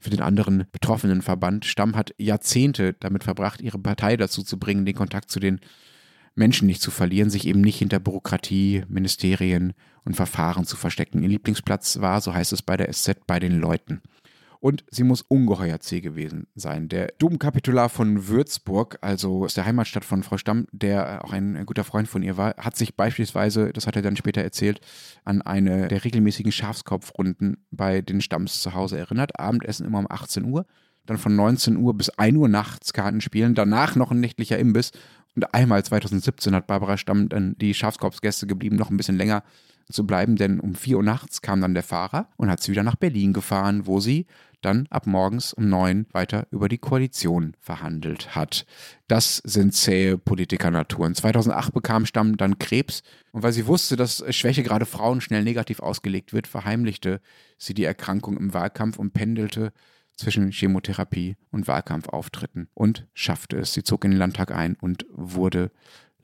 für 0.00 0.10
den 0.10 0.20
anderen 0.20 0.66
betroffenen 0.72 1.22
Verband. 1.22 1.64
Stamm 1.64 1.96
hat 1.96 2.14
Jahrzehnte 2.18 2.94
damit 2.94 3.24
verbracht, 3.24 3.60
ihre 3.60 3.78
Partei 3.78 4.16
dazu 4.16 4.42
zu 4.42 4.58
bringen, 4.58 4.84
den 4.84 4.96
Kontakt 4.96 5.30
zu 5.30 5.40
den 5.40 5.60
Menschen 6.34 6.66
nicht 6.66 6.82
zu 6.82 6.90
verlieren, 6.90 7.30
sich 7.30 7.46
eben 7.46 7.60
nicht 7.60 7.78
hinter 7.78 8.00
Bürokratie, 8.00 8.82
Ministerien 8.88 9.72
und 10.04 10.16
Verfahren 10.16 10.64
zu 10.66 10.76
verstecken. 10.76 11.22
Ihr 11.22 11.28
Lieblingsplatz 11.28 12.00
war, 12.00 12.20
so 12.20 12.34
heißt 12.34 12.52
es 12.52 12.62
bei 12.62 12.76
der 12.76 12.92
SZ, 12.92 13.24
bei 13.26 13.38
den 13.38 13.58
Leuten. 13.58 14.02
Und 14.64 14.82
sie 14.90 15.04
muss 15.04 15.20
ungeheuer 15.20 15.78
zäh 15.80 16.00
gewesen 16.00 16.46
sein. 16.54 16.88
Der 16.88 17.08
Domkapitular 17.18 17.90
von 17.90 18.28
Würzburg, 18.28 18.96
also 19.02 19.44
aus 19.44 19.52
der 19.52 19.66
Heimatstadt 19.66 20.06
von 20.06 20.22
Frau 20.22 20.38
Stamm, 20.38 20.68
der 20.72 21.22
auch 21.22 21.34
ein 21.34 21.66
guter 21.66 21.84
Freund 21.84 22.08
von 22.08 22.22
ihr 22.22 22.38
war, 22.38 22.54
hat 22.56 22.74
sich 22.74 22.96
beispielsweise, 22.96 23.74
das 23.74 23.86
hat 23.86 23.94
er 23.94 24.00
dann 24.00 24.16
später 24.16 24.40
erzählt, 24.40 24.80
an 25.26 25.42
eine 25.42 25.88
der 25.88 26.02
regelmäßigen 26.02 26.50
Schafskopfrunden 26.50 27.66
bei 27.72 28.00
den 28.00 28.22
Stamms 28.22 28.62
zu 28.62 28.72
Hause 28.72 28.96
erinnert. 28.96 29.38
Abendessen 29.38 29.84
immer 29.84 29.98
um 29.98 30.10
18 30.10 30.46
Uhr, 30.46 30.64
dann 31.04 31.18
von 31.18 31.36
19 31.36 31.76
Uhr 31.76 31.92
bis 31.92 32.08
1 32.08 32.34
Uhr 32.38 32.48
nachts 32.48 32.94
Karten 32.94 33.20
spielen, 33.20 33.54
danach 33.54 33.96
noch 33.96 34.12
ein 34.12 34.20
nächtlicher 34.20 34.58
Imbiss 34.58 34.92
und 35.36 35.52
einmal 35.52 35.84
2017 35.84 36.54
hat 36.54 36.68
Barbara 36.68 36.96
Stamm 36.96 37.28
dann 37.28 37.54
die 37.58 37.74
Schafskorpsgäste 37.74 38.46
geblieben, 38.46 38.76
noch 38.76 38.88
ein 38.88 38.96
bisschen 38.96 39.18
länger 39.18 39.42
zu 39.90 40.06
bleiben, 40.06 40.36
denn 40.36 40.60
um 40.60 40.74
4 40.74 40.98
Uhr 40.98 41.02
nachts 41.02 41.42
kam 41.42 41.60
dann 41.60 41.74
der 41.74 41.82
Fahrer 41.82 42.28
und 42.36 42.50
hat 42.50 42.62
sie 42.62 42.72
wieder 42.72 42.82
nach 42.82 42.96
Berlin 42.96 43.32
gefahren, 43.32 43.86
wo 43.86 44.00
sie 44.00 44.26
dann 44.60 44.86
ab 44.90 45.06
morgens 45.06 45.52
um 45.52 45.68
9 45.68 46.06
weiter 46.12 46.46
über 46.50 46.68
die 46.68 46.78
Koalition 46.78 47.54
verhandelt 47.60 48.34
hat. 48.34 48.64
Das 49.08 49.42
sind 49.44 49.74
zähe 49.74 50.16
Politikernaturen. 50.16 51.14
2008 51.14 51.74
bekam 51.74 52.06
Stamm 52.06 52.36
dann 52.36 52.58
Krebs 52.58 53.02
und 53.32 53.42
weil 53.42 53.52
sie 53.52 53.66
wusste, 53.66 53.96
dass 53.96 54.24
Schwäche 54.34 54.62
gerade 54.62 54.86
Frauen 54.86 55.20
schnell 55.20 55.44
negativ 55.44 55.80
ausgelegt 55.80 56.32
wird, 56.32 56.46
verheimlichte 56.46 57.20
sie 57.58 57.74
die 57.74 57.84
Erkrankung 57.84 58.36
im 58.38 58.54
Wahlkampf 58.54 58.98
und 58.98 59.12
pendelte 59.12 59.72
zwischen 60.16 60.52
Chemotherapie 60.52 61.36
und 61.50 61.66
Wahlkampfauftritten 61.66 62.68
und 62.74 63.06
schaffte 63.14 63.58
es. 63.58 63.74
Sie 63.74 63.82
zog 63.82 64.04
in 64.04 64.12
den 64.12 64.18
Landtag 64.18 64.52
ein 64.52 64.76
und 64.80 65.06
wurde 65.10 65.70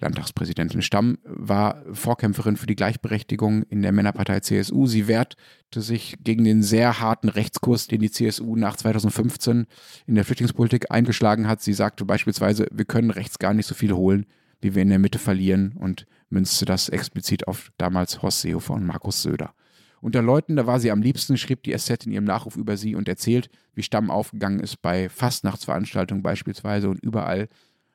Landtagspräsidentin 0.00 0.82
Stamm 0.82 1.18
war 1.24 1.82
Vorkämpferin 1.92 2.56
für 2.56 2.66
die 2.66 2.76
Gleichberechtigung 2.76 3.64
in 3.64 3.82
der 3.82 3.92
Männerpartei 3.92 4.40
CSU. 4.40 4.86
Sie 4.86 5.08
wehrte 5.08 5.36
sich 5.74 6.16
gegen 6.24 6.44
den 6.44 6.62
sehr 6.62 7.00
harten 7.00 7.28
Rechtskurs, 7.28 7.86
den 7.86 8.00
die 8.00 8.10
CSU 8.10 8.56
nach 8.56 8.76
2015 8.76 9.66
in 10.06 10.14
der 10.14 10.24
Flüchtlingspolitik 10.24 10.90
eingeschlagen 10.90 11.46
hat. 11.46 11.60
Sie 11.60 11.74
sagte 11.74 12.04
beispielsweise, 12.04 12.66
wir 12.72 12.84
können 12.84 13.10
rechts 13.10 13.38
gar 13.38 13.54
nicht 13.54 13.66
so 13.66 13.74
viel 13.74 13.92
holen, 13.92 14.26
wie 14.60 14.74
wir 14.74 14.82
in 14.82 14.88
der 14.88 14.98
Mitte 14.98 15.18
verlieren 15.18 15.72
und 15.78 16.06
münzte 16.30 16.64
das 16.64 16.88
explizit 16.88 17.46
auf 17.46 17.70
damals 17.76 18.22
Horst 18.22 18.40
Seehofer 18.40 18.74
und 18.74 18.86
Markus 18.86 19.22
Söder. 19.22 19.54
Unter 20.00 20.22
Leuten, 20.22 20.56
da 20.56 20.66
war 20.66 20.80
sie 20.80 20.90
am 20.90 21.02
liebsten, 21.02 21.36
schrieb 21.36 21.62
die 21.62 21.76
SZ 21.76 22.06
in 22.06 22.12
ihrem 22.12 22.24
Nachruf 22.24 22.56
über 22.56 22.78
sie 22.78 22.94
und 22.94 23.06
erzählt, 23.06 23.50
wie 23.74 23.82
Stamm 23.82 24.10
aufgegangen 24.10 24.60
ist 24.60 24.80
bei 24.80 25.10
Fastnachtsveranstaltungen 25.10 26.22
beispielsweise 26.22 26.88
und 26.88 27.02
überall, 27.02 27.48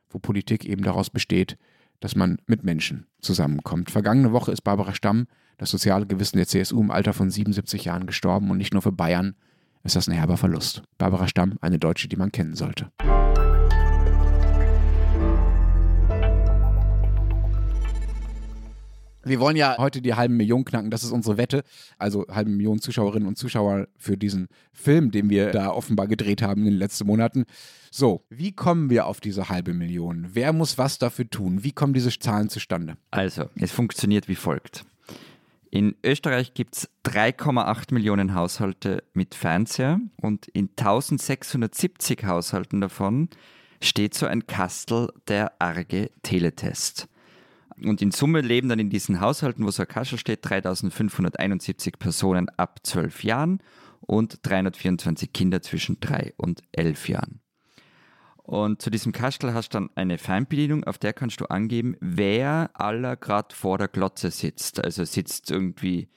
wo 0.10 0.20
Politik 0.20 0.66
eben 0.66 0.84
daraus 0.84 1.10
besteht, 1.10 1.58
dass 2.00 2.16
man 2.16 2.38
mit 2.48 2.64
Menschen 2.64 3.08
zusammenkommt. 3.20 3.92
Vergangene 3.92 4.32
Woche 4.32 4.52
ist 4.52 4.62
Barbara 4.62 4.94
Stamm, 4.94 5.28
das 5.58 5.72
soziale 5.72 6.06
Gewissen 6.06 6.38
der 6.38 6.48
CSU, 6.48 6.82
im 6.82 6.92
Alter 6.92 7.14
von 7.14 7.30
77 7.30 7.86
Jahren 7.86 8.06
gestorben 8.06 8.52
und 8.52 8.58
nicht 8.58 8.74
nur 8.74 8.82
für 8.82 8.92
Bayern 8.92 9.36
ist 9.84 9.96
das 9.96 10.08
ein 10.08 10.16
herber 10.16 10.38
Verlust. 10.38 10.82
Barbara 10.98 11.28
Stamm, 11.28 11.58
eine 11.62 11.80
Deutsche, 11.80 12.08
die 12.08 12.16
man 12.16 12.32
kennen 12.32 12.56
sollte. 12.56 12.92
Wir 19.26 19.40
wollen 19.40 19.56
ja 19.56 19.76
heute 19.80 20.02
die 20.02 20.14
halben 20.14 20.38
Million 20.38 20.64
knacken, 20.66 20.92
das 20.92 21.04
ist 21.04 21.12
unsere 21.12 21.38
Wette. 21.38 21.64
Also 21.98 22.26
halbe 22.30 22.52
Million 22.52 22.80
Zuschauerinnen 22.80 23.28
und 23.28 23.38
Zuschauer 23.38 23.88
für 23.98 24.18
diesen 24.18 24.48
Film, 24.72 25.10
den 25.10 25.30
wir 25.30 25.52
da 25.52 25.72
offenbar 25.72 26.08
gedreht 26.08 26.44
haben 26.44 26.62
in 26.62 26.72
den 26.72 26.78
letzten 26.78 27.08
Monaten. 27.08 27.46
So, 27.90 28.24
wie 28.30 28.52
kommen 28.52 28.90
wir 28.92 29.08
auf 29.08 29.22
diese 29.22 29.50
halbe 29.50 29.74
Million? 29.74 30.28
Wer 30.34 30.54
muss 30.54 30.78
was 30.78 31.00
dafür 31.00 31.28
tun? 31.30 31.64
Wie 31.64 31.72
kommen 31.72 31.94
diese 31.94 32.18
Zahlen 32.18 32.50
zustande? 32.50 32.98
Also, 33.10 33.50
es 33.56 33.72
funktioniert 33.72 34.28
wie 34.28 34.36
folgt. 34.36 34.86
In 35.72 35.96
Österreich 36.04 36.54
gibt 36.54 36.76
es 36.76 36.90
3,8 37.06 37.94
Millionen 37.94 38.34
Haushalte 38.34 39.04
mit 39.14 39.36
Fernseher 39.36 40.00
und 40.22 40.48
in 40.50 40.70
1670 40.78 42.26
Haushalten 42.26 42.80
davon 42.80 43.30
steht 43.82 44.14
so 44.14 44.26
ein 44.26 44.48
Kastel 44.48 45.12
der 45.28 45.54
arge 45.60 46.12
Teletest. 46.24 47.08
Und 47.84 48.02
in 48.02 48.12
Summe 48.12 48.42
leben 48.42 48.70
dann 48.70 48.80
in 48.80 48.90
diesen 48.90 49.20
Haushalten, 49.20 49.66
wo 49.66 49.72
so 49.72 49.84
ein 49.84 49.88
Kastel 49.88 50.18
steht, 50.18 50.40
3571 50.44 52.00
Personen 52.00 52.50
ab 52.50 52.80
12 52.84 53.24
Jahren 53.24 53.60
und 54.02 54.40
324 54.44 55.34
Kinder 55.34 55.62
zwischen 55.62 56.00
3 56.00 56.34
und 56.38 56.62
11 56.72 57.10
Jahren. 57.10 57.42
Und 58.46 58.82
zu 58.82 58.92
diesem 58.92 59.12
Kastel 59.12 59.54
hast 59.56 59.70
du 59.70 59.80
dann 59.80 59.90
eine 59.96 60.20
Fernbedienung, 60.20 60.84
auf 60.84 61.00
der 61.00 61.14
kannst 61.14 61.42
du 61.42 61.46
angeben, 61.46 61.98
wer 62.00 62.70
aller 62.76 63.16
gerade 63.16 63.56
vor 63.56 63.80
der 63.80 63.88
Glotze 63.88 64.30
sitzt. 64.30 64.84
Also 64.84 65.04
sitzt 65.04 65.50
irgendwie 65.50 66.10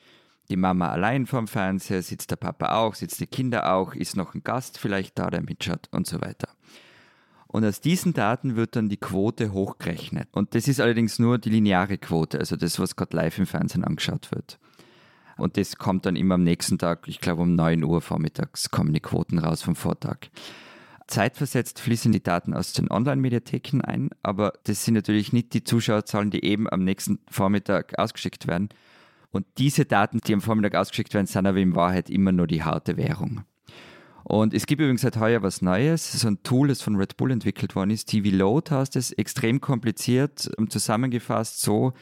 die 0.51 0.57
Mama 0.57 0.91
allein 0.91 1.27
vorm 1.27 1.49
Fernseher, 1.49 2.03
sitzt 2.03 2.31
der 2.31 2.37
Papa 2.37 2.77
auch, 2.77 2.95
sitzt 2.95 3.21
die 3.21 3.27
Kinder 3.27 3.75
auch, 3.75 3.95
ist 3.95 4.17
noch 4.17 4.35
ein 4.35 4.43
Gast 4.43 4.79
vielleicht 4.79 5.19
da, 5.19 5.31
der 5.31 5.43
mitschaut 5.43 5.89
und 5.91 6.07
so 6.07 6.21
weiter. 6.21 6.49
Und 7.49 7.65
aus 7.65 7.81
diesen 7.81 8.13
Daten 8.13 8.57
wird 8.57 8.77
dann 8.77 8.91
die 8.91 8.99
Quote 8.99 9.53
hochgerechnet. 9.53 10.29
Und 10.33 10.55
das 10.55 10.69
ist 10.69 10.81
allerdings 10.81 11.19
nur 11.19 11.39
die 11.39 11.51
lineare 11.51 11.97
Quote, 11.97 12.39
also 12.39 12.57
das, 12.57 12.79
was 12.79 12.95
gerade 12.95 13.17
live 13.17 13.39
im 13.39 13.47
Fernsehen 13.47 13.85
angeschaut 13.85 14.31
wird. 14.31 14.59
Und 15.39 15.57
das 15.57 15.77
kommt 15.77 16.05
dann 16.05 16.17
immer 16.17 16.35
am 16.35 16.43
nächsten 16.43 16.79
Tag, 16.79 17.09
ich 17.09 17.21
glaube 17.21 17.43
um 17.43 17.55
9 17.55 17.83
Uhr 17.85 18.03
vormittags 18.03 18.71
kommen 18.71 18.93
die 18.93 19.01
Quoten 19.01 19.39
raus 19.39 19.63
vom 19.63 19.77
Vortag. 19.77 20.29
Zeitversetzt 21.07 21.81
fließen 21.81 22.13
die 22.13 22.23
Daten 22.23 22.53
aus 22.53 22.75
den 22.75 22.91
Online-Mediatheken 22.91 23.81
ein, 23.81 24.11
aber 24.23 24.53
das 24.65 24.85
sind 24.85 24.95
natürlich 24.95 25.33
nicht 25.33 25.55
die 25.55 25.65
Zuschauerzahlen, 25.65 26.31
die 26.31 26.45
eben 26.45 26.69
am 26.69 26.85
nächsten 26.85 27.19
Vormittag 27.31 27.99
ausgeschickt 27.99 28.47
werden. 28.47 28.69
Und 29.31 29.47
diese 29.57 29.87
Daten, 29.87 30.21
die 30.27 30.35
am 30.35 30.43
Vormittag 30.43 30.75
ausgeschickt 30.75 31.15
werden, 31.15 31.27
sind 31.27 31.47
aber 31.47 31.59
in 31.59 31.75
Wahrheit 31.75 32.11
immer 32.11 32.33
nur 32.33 32.47
die 32.47 32.63
harte 32.63 32.99
Währung. 32.99 33.45
Und 34.25 34.53
es 34.53 34.67
gibt 34.67 34.81
übrigens 34.81 35.03
seit 35.03 35.17
heuer 35.17 35.43
was 35.43 35.63
Neues, 35.63 36.13
so 36.13 36.29
ein 36.29 36.43
Tool, 36.43 36.69
das 36.69 36.83
von 36.83 36.97
Red 36.97 37.17
Bull 37.17 37.31
entwickelt 37.31 37.75
worden 37.75 37.91
ist. 37.91 38.07
TV 38.07 38.37
Load 38.37 38.71
heißt 38.71 38.97
es, 38.97 39.13
extrem 39.13 39.61
kompliziert, 39.61 40.51
zusammengefasst 40.69 41.63
so, 41.63 41.93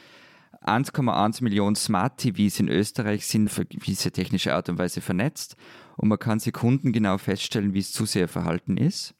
1,1 0.65 1.43
Millionen 1.43 1.75
Smart 1.75 2.17
TVs 2.17 2.59
in 2.59 2.67
Österreich 2.67 3.25
sind 3.27 3.47
auf 3.47 3.61
gewisse 3.69 4.11
technische 4.11 4.53
Art 4.53 4.69
und 4.69 4.77
Weise 4.79 5.01
vernetzt 5.01 5.55
und 5.95 6.09
man 6.09 6.19
kann 6.19 6.39
sekundengenau 6.39 7.17
feststellen, 7.17 7.73
wie 7.73 7.79
das 7.79 7.91
Zuseherverhalten 7.91 8.77
ist 8.77 9.13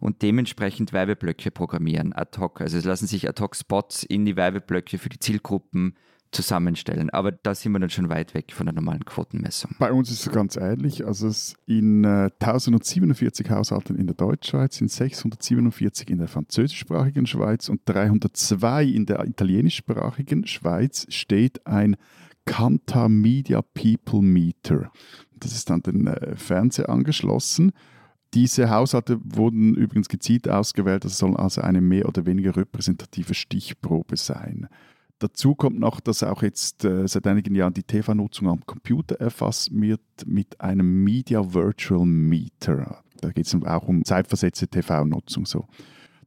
und 0.00 0.22
dementsprechend 0.22 0.92
Werbeblöcke 0.92 1.50
programmieren 1.50 2.12
ad 2.12 2.38
hoc. 2.38 2.60
Also 2.60 2.78
es 2.78 2.84
lassen 2.84 3.06
sich 3.06 3.28
ad 3.28 3.42
hoc 3.42 3.56
Spots 3.56 4.04
in 4.04 4.24
die 4.24 4.36
Werbeblöcke 4.36 4.98
für 4.98 5.08
die 5.08 5.18
Zielgruppen 5.18 5.96
zusammenstellen. 6.36 7.10
Aber 7.10 7.32
da 7.32 7.54
sind 7.54 7.72
wir 7.72 7.78
dann 7.78 7.90
schon 7.90 8.08
weit 8.08 8.34
weg 8.34 8.52
von 8.52 8.66
der 8.66 8.74
normalen 8.74 9.04
Quotenmessung. 9.04 9.72
Bei 9.78 9.92
uns 9.92 10.10
ist 10.10 10.26
es 10.26 10.32
ganz 10.32 10.56
ähnlich. 10.56 11.06
Also 11.06 11.30
in 11.66 12.04
äh, 12.04 12.30
1047 12.40 13.50
Haushalten 13.50 13.96
in 13.96 14.06
der 14.06 14.14
Deutschschweiz 14.14 14.76
sind 14.76 14.90
647 14.90 16.10
in 16.10 16.18
der 16.18 16.28
französischsprachigen 16.28 17.26
Schweiz 17.26 17.68
und 17.68 17.80
302 17.86 18.84
in 18.84 19.06
der 19.06 19.24
italienischsprachigen 19.24 20.46
Schweiz 20.46 21.06
steht 21.08 21.66
ein 21.66 21.96
Kanta 22.44 23.08
Media 23.08 23.62
People 23.62 24.22
Meter. 24.22 24.92
Das 25.34 25.52
ist 25.52 25.70
an 25.70 25.82
den 25.82 26.06
äh, 26.06 26.36
Fernseher 26.36 26.90
angeschlossen. 26.90 27.72
Diese 28.34 28.68
Haushalte 28.68 29.18
wurden 29.24 29.74
übrigens 29.74 30.08
gezielt 30.08 30.48
ausgewählt, 30.48 31.04
das 31.04 31.16
soll 31.16 31.36
also 31.36 31.62
eine 31.62 31.80
mehr 31.80 32.06
oder 32.06 32.26
weniger 32.26 32.56
repräsentative 32.56 33.34
Stichprobe 33.34 34.16
sein. 34.16 34.68
Dazu 35.18 35.54
kommt 35.54 35.78
noch, 35.78 36.00
dass 36.00 36.22
auch 36.22 36.42
jetzt 36.42 36.84
äh, 36.84 37.08
seit 37.08 37.26
einigen 37.26 37.54
Jahren 37.54 37.72
die 37.72 37.82
TV-Nutzung 37.82 38.48
am 38.48 38.66
Computer 38.66 39.14
erfasst 39.16 39.70
wird 39.72 40.02
mit 40.26 40.60
einem 40.60 41.04
Media 41.04 41.54
Virtual 41.54 42.04
Meter. 42.04 43.02
Da 43.22 43.32
geht 43.32 43.46
es 43.46 43.54
auch 43.54 43.88
um 43.88 44.04
zeitversetzte 44.04 44.68
TV-Nutzung. 44.68 45.46
So. 45.46 45.66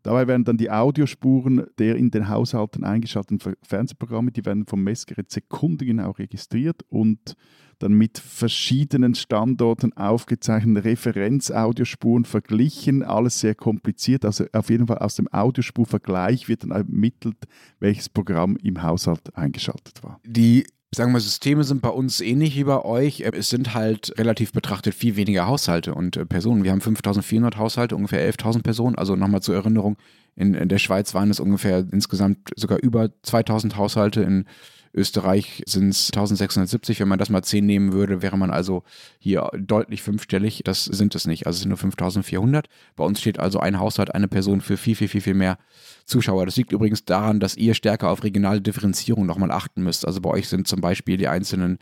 Dabei 0.04 0.28
werden 0.28 0.46
dann 0.46 0.58
die 0.58 0.72
Audiospuren 0.72 1.68
der 1.78 1.96
in 1.96 2.12
den 2.12 2.30
Haushalten 2.30 2.84
eingeschalteten 2.84 3.56
Fernsehprogramme, 3.62 4.32
die 4.32 4.46
werden 4.46 4.66
vom 4.66 4.84
Messgerät 4.84 5.30
sekundengenau 5.32 6.12
registriert 6.12 6.84
und 6.90 7.36
dann 7.80 7.94
mit 7.94 8.18
verschiedenen 8.20 9.16
Standorten 9.16 9.94
aufgezeichnete 9.94 10.84
Referenzaudiorspuren 10.84 12.26
verglichen. 12.26 13.04
Alles 13.04 13.40
sehr 13.40 13.56
kompliziert. 13.56 14.26
Also 14.26 14.46
auf 14.52 14.70
jeden 14.70 14.88
Fall 14.88 14.98
aus 15.00 15.16
dem 15.16 15.28
Audiospurvergleich 15.32 16.50
wird 16.50 16.64
dann 16.64 16.72
ermittelt, 16.72 17.38
welches 17.80 18.10
Programm 18.10 18.58
im 18.58 18.84
Haushalt 18.84 19.36
eingeschaltet 19.36 20.04
war. 20.04 20.20
Die 20.26 20.66
sagen 20.96 21.14
wir, 21.14 21.20
Systeme 21.20 21.64
sind 21.64 21.82
bei 21.82 21.90
uns 21.90 22.20
ähnlich 22.20 22.56
wie 22.56 22.64
bei 22.64 22.84
euch. 22.84 23.22
Es 23.22 23.50
sind 23.50 23.74
halt 23.74 24.14
relativ 24.18 24.52
betrachtet 24.52 24.96
viel 24.96 25.16
weniger 25.16 25.46
Haushalte 25.46 25.94
und 25.94 26.18
äh, 26.18 26.26
Personen. 26.26 26.64
Wir 26.64 26.72
haben 26.72 26.82
5400 26.82 27.58
Haushalte, 27.58 27.96
ungefähr 27.96 28.28
11.000 28.32 28.64
Personen. 28.64 28.96
Also 28.96 29.16
nochmal 29.16 29.42
zur 29.42 29.56
Erinnerung, 29.56 29.98
in, 30.36 30.54
in, 30.54 30.70
der 30.70 30.80
Schweiz 30.80 31.14
waren 31.14 31.30
es 31.30 31.40
ungefähr 31.40 31.86
insgesamt 31.92 32.50
sogar 32.56 32.80
über 32.80 33.10
2000 33.24 33.76
Haushalte. 33.76 34.22
In 34.22 34.46
Österreich 34.94 35.64
sind 35.68 35.90
es 35.90 36.08
1670. 36.08 37.00
Wenn 37.00 37.08
man 37.08 37.20
das 37.20 37.30
mal 37.30 37.44
10 37.44 37.66
nehmen 37.66 37.94
würde, 37.94 38.22
wäre 38.22 38.38
man 38.38 38.52
also 38.52 38.84
hier 39.20 39.50
deutlich 39.58 40.02
fünfstellig. 40.02 40.62
Das 40.64 40.86
sind 40.86 41.16
es 41.16 41.28
nicht. 41.28 41.48
Also 41.48 41.58
es 41.58 41.62
sind 41.62 41.70
nur 41.70 41.78
5400. 41.78 42.68
Bei 42.96 43.04
uns 43.04 43.20
steht 43.20 43.40
also 43.40 43.60
ein 43.60 43.80
Haushalt, 43.80 44.14
eine 44.14 44.28
Person 44.28 44.62
für 44.62 44.78
viel, 44.78 44.96
viel, 44.96 45.08
viel, 45.08 45.22
viel 45.22 45.34
mehr 45.34 45.58
Zuschauer. 46.06 46.46
Das 46.46 46.56
liegt 46.56 46.72
übrigens 46.72 47.06
daran, 47.06 47.40
dass 47.40 47.56
ihr 47.56 47.74
stärker 47.74 48.10
auf 48.10 48.24
regionale 48.24 48.62
Differenzierung 48.62 49.26
nochmal 49.26 49.52
achten 49.52 49.84
müsst. 49.84 50.06
Also 50.06 50.22
bei 50.22 50.30
euch 50.32 50.50
sind 50.50 50.68
zum 50.68 50.82
Beispiel 50.82 51.18
die 51.18 51.28
einzelnen 51.28 51.78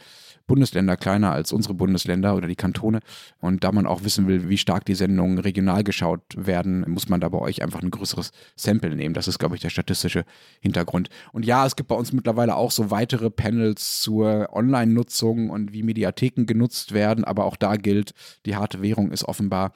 Bundesländer 0.48 0.98
kleiner 0.98 1.32
als 1.32 1.52
unsere 1.52 1.74
Bundesländer 1.74 2.36
oder 2.36 2.48
die 2.48 2.56
Kantone. 2.56 3.00
Und 3.40 3.64
da 3.64 3.72
man 3.72 3.86
auch 3.86 4.04
wissen 4.04 4.28
will, 4.28 4.50
wie 4.50 4.58
stark 4.58 4.86
die 4.86 4.96
Sendungen 4.96 5.38
regional 5.38 5.84
geschaut 5.84 6.22
werden, 6.36 6.86
muss 6.90 7.10
man 7.10 7.20
da 7.20 7.30
bei 7.30 7.38
euch 7.38 7.62
einfach 7.62 7.82
ein 7.82 7.92
größeres 7.92 8.32
Sample 8.56 8.96
nehmen. 8.96 9.14
Das 9.14 9.28
ist, 9.28 9.40
glaube 9.40 9.56
ich, 9.56 9.62
der 9.62 9.70
statistische 9.70 10.26
Hintergrund. 10.62 11.10
Und 11.34 11.46
ja, 11.46 11.66
es 11.66 11.76
gibt 11.76 11.90
bei 11.90 11.96
uns 11.96 12.14
mittlerweile 12.14 12.56
auch 12.56 12.72
so 12.72 12.90
weitere 12.90 13.30
Panels 13.30 14.02
zur 14.02 14.50
Online-Nutzung 14.54 15.50
und 15.50 15.74
wie 15.74 15.84
Mediatheken 15.84 16.46
genutzt 16.46 16.94
werden. 16.94 17.26
Aber 17.26 17.46
auch 17.46 17.58
da 17.58 17.76
gilt, 17.76 18.14
die 18.46 18.56
harte 18.56 18.82
Währung 18.82 19.12
ist 19.12 19.26
offenbar 19.26 19.74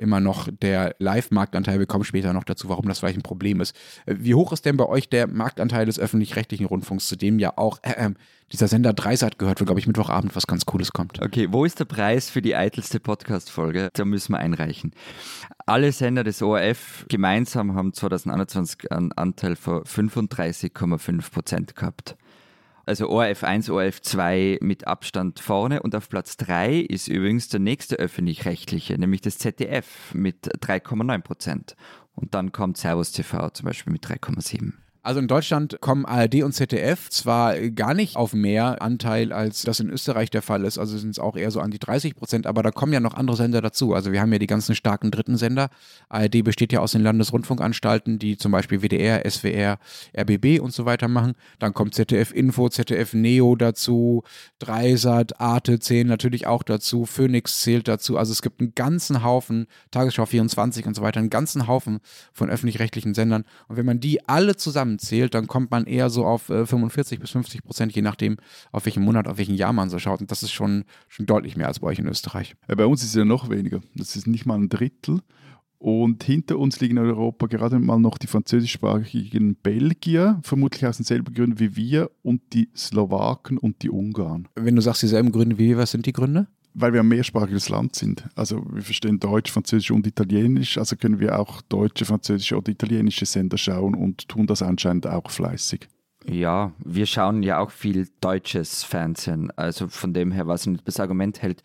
immer 0.00 0.20
noch 0.20 0.48
der 0.50 0.94
Live-Marktanteil. 0.98 1.78
Wir 1.78 1.86
kommen 1.86 2.04
später 2.04 2.32
noch 2.32 2.44
dazu, 2.44 2.68
warum 2.68 2.86
das 2.88 2.98
vielleicht 2.98 3.18
ein 3.18 3.22
Problem 3.22 3.60
ist. 3.60 3.76
Äh, 4.06 4.16
wie 4.18 4.34
hoch 4.34 4.52
ist 4.52 4.64
denn 4.64 4.76
bei 4.76 4.86
euch 4.86 5.08
der 5.08 5.26
Marktanteil 5.26 5.86
des 5.86 5.98
öffentlich-rechtlichen 5.98 6.66
Rundfunks, 6.66 7.06
zu 7.06 7.16
dem 7.16 7.38
ja 7.38 7.56
auch 7.56 7.78
äh, 7.82 8.06
äh, 8.06 8.10
dieser 8.52 8.66
Sender 8.66 8.92
Dreisat 8.92 9.38
gehört, 9.38 9.60
wo, 9.60 9.64
glaube 9.64 9.78
ich, 9.78 9.86
Mittwochabend 9.86 10.34
was 10.34 10.46
ganz 10.46 10.66
Cooles 10.66 10.92
kommt? 10.92 11.22
Okay, 11.22 11.48
wo 11.50 11.64
ist 11.64 11.78
der 11.78 11.84
Preis 11.84 12.30
für 12.30 12.42
die 12.42 12.56
eitelste 12.56 12.98
Podcast-Folge? 12.98 13.90
Da 13.92 14.04
müssen 14.04 14.32
wir 14.32 14.38
einreichen. 14.38 14.92
Alle 15.66 15.92
Sender 15.92 16.24
des 16.24 16.42
ORF 16.42 17.06
gemeinsam 17.08 17.74
haben 17.74 17.92
2021 17.92 18.90
einen 18.90 19.12
Anteil 19.12 19.54
von 19.54 19.84
35,5 19.84 21.30
Prozent 21.30 21.76
gehabt. 21.76 22.16
Also 22.90 23.08
ORF 23.08 23.44
1, 23.44 23.70
ORF 23.70 24.02
2 24.02 24.58
mit 24.62 24.88
Abstand 24.88 25.38
vorne 25.38 25.80
und 25.80 25.94
auf 25.94 26.08
Platz 26.08 26.36
3 26.38 26.74
ist 26.74 27.06
übrigens 27.06 27.48
der 27.48 27.60
nächste 27.60 27.94
öffentlich-rechtliche, 27.94 28.98
nämlich 28.98 29.20
das 29.20 29.38
ZDF 29.38 30.12
mit 30.12 30.52
3,9 30.60 31.20
Prozent. 31.20 31.76
Und 32.16 32.34
dann 32.34 32.50
kommt 32.50 32.78
Servus 32.78 33.12
TV 33.12 33.50
zum 33.50 33.66
Beispiel 33.66 33.92
mit 33.92 34.04
3,7. 34.04 34.72
Also 35.02 35.18
in 35.18 35.28
Deutschland 35.28 35.78
kommen 35.80 36.04
ARD 36.04 36.42
und 36.42 36.52
ZDF 36.52 37.08
zwar 37.08 37.58
gar 37.70 37.94
nicht 37.94 38.16
auf 38.16 38.34
mehr 38.34 38.82
Anteil, 38.82 39.32
als 39.32 39.62
das 39.62 39.80
in 39.80 39.88
Österreich 39.88 40.28
der 40.28 40.42
Fall 40.42 40.64
ist, 40.64 40.76
also 40.78 40.98
sind 40.98 41.10
es 41.10 41.18
auch 41.18 41.36
eher 41.36 41.50
so 41.50 41.60
an 41.60 41.70
die 41.70 41.78
30 41.78 42.16
Prozent, 42.16 42.46
aber 42.46 42.62
da 42.62 42.70
kommen 42.70 42.92
ja 42.92 43.00
noch 43.00 43.14
andere 43.14 43.36
Sender 43.36 43.62
dazu. 43.62 43.94
Also 43.94 44.12
wir 44.12 44.20
haben 44.20 44.30
ja 44.30 44.38
die 44.38 44.46
ganzen 44.46 44.74
starken 44.74 45.10
dritten 45.10 45.38
Sender. 45.38 45.70
ARD 46.10 46.44
besteht 46.44 46.72
ja 46.72 46.80
aus 46.80 46.92
den 46.92 47.02
Landesrundfunkanstalten, 47.02 48.18
die 48.18 48.36
zum 48.36 48.52
Beispiel 48.52 48.82
WDR, 48.82 49.22
SWR, 49.28 49.78
RBB 50.14 50.60
und 50.60 50.74
so 50.74 50.84
weiter 50.84 51.08
machen. 51.08 51.32
Dann 51.58 51.72
kommt 51.72 51.94
ZDF 51.94 52.32
Info, 52.32 52.68
ZDF 52.68 53.14
Neo 53.14 53.56
dazu, 53.56 54.22
Dreisat, 54.58 55.40
Arte 55.40 55.78
zählen 55.78 56.08
natürlich 56.08 56.46
auch 56.46 56.62
dazu, 56.62 57.06
Phoenix 57.06 57.62
zählt 57.62 57.88
dazu. 57.88 58.18
Also 58.18 58.32
es 58.32 58.42
gibt 58.42 58.60
einen 58.60 58.74
ganzen 58.74 59.24
Haufen, 59.24 59.66
Tagesschau 59.92 60.26
24 60.26 60.86
und 60.86 60.94
so 60.94 61.00
weiter, 61.00 61.20
einen 61.20 61.30
ganzen 61.30 61.66
Haufen 61.66 62.00
von 62.34 62.50
öffentlich-rechtlichen 62.50 63.14
Sendern. 63.14 63.44
Und 63.68 63.78
wenn 63.78 63.86
man 63.86 64.00
die 64.00 64.28
alle 64.28 64.56
zusammen 64.56 64.89
zusammenzählt, 64.98 65.34
dann 65.34 65.46
kommt 65.46 65.70
man 65.70 65.84
eher 65.86 66.10
so 66.10 66.24
auf 66.24 66.48
äh, 66.48 66.66
45 66.66 67.20
bis 67.20 67.30
50 67.30 67.62
Prozent, 67.62 67.92
je 67.94 68.02
nachdem, 68.02 68.36
auf 68.72 68.86
welchen 68.86 69.04
Monat, 69.04 69.28
auf 69.28 69.38
welchen 69.38 69.54
Jahr 69.54 69.72
man 69.72 69.90
so 69.90 69.98
schaut. 69.98 70.20
Und 70.20 70.30
das 70.30 70.42
ist 70.42 70.52
schon, 70.52 70.84
schon 71.08 71.26
deutlich 71.26 71.56
mehr 71.56 71.68
als 71.68 71.80
bei 71.80 71.88
euch 71.88 71.98
in 71.98 72.06
Österreich. 72.06 72.54
Ja, 72.68 72.74
bei 72.74 72.86
uns 72.86 73.02
ist 73.02 73.10
es 73.10 73.14
ja 73.14 73.24
noch 73.24 73.50
weniger. 73.50 73.80
Das 73.94 74.16
ist 74.16 74.26
nicht 74.26 74.46
mal 74.46 74.58
ein 74.58 74.68
Drittel. 74.68 75.20
Und 75.78 76.22
hinter 76.24 76.58
uns 76.58 76.78
liegen 76.80 76.98
in 76.98 77.04
Europa 77.04 77.46
gerade 77.46 77.78
mal 77.78 77.98
noch 77.98 78.18
die 78.18 78.26
französischsprachigen 78.26 79.56
Belgier, 79.56 80.38
vermutlich 80.42 80.86
aus 80.86 80.98
denselben 80.98 81.32
Gründen 81.32 81.58
wie 81.58 81.74
wir, 81.74 82.10
und 82.22 82.42
die 82.52 82.68
Slowaken 82.76 83.56
und 83.56 83.82
die 83.82 83.88
Ungarn. 83.88 84.46
Wenn 84.56 84.76
du 84.76 84.82
sagst 84.82 85.02
dieselben 85.02 85.32
Gründe 85.32 85.56
wie 85.58 85.68
wir, 85.70 85.78
was 85.78 85.92
sind 85.92 86.04
die 86.04 86.12
Gründe? 86.12 86.48
Weil 86.74 86.92
wir 86.92 87.00
ein 87.00 87.08
mehrsprachiges 87.08 87.68
Land 87.68 87.96
sind. 87.96 88.24
Also 88.34 88.64
wir 88.72 88.82
verstehen 88.82 89.18
Deutsch, 89.18 89.50
Französisch 89.50 89.90
und 89.90 90.06
Italienisch, 90.06 90.78
also 90.78 90.96
können 90.96 91.20
wir 91.20 91.38
auch 91.38 91.62
deutsche, 91.62 92.04
französische 92.04 92.56
oder 92.56 92.70
italienische 92.70 93.26
Sender 93.26 93.58
schauen 93.58 93.94
und 93.94 94.28
tun 94.28 94.46
das 94.46 94.62
anscheinend 94.62 95.06
auch 95.06 95.30
fleißig. 95.30 95.88
Ja, 96.26 96.72
wir 96.84 97.06
schauen 97.06 97.42
ja 97.42 97.58
auch 97.58 97.70
viel 97.70 98.08
deutsches 98.20 98.84
Fernsehen, 98.84 99.50
also 99.56 99.88
von 99.88 100.12
dem 100.12 100.32
her, 100.32 100.46
was 100.46 100.66
nicht 100.66 100.86
das 100.86 101.00
Argument 101.00 101.40
hält. 101.40 101.62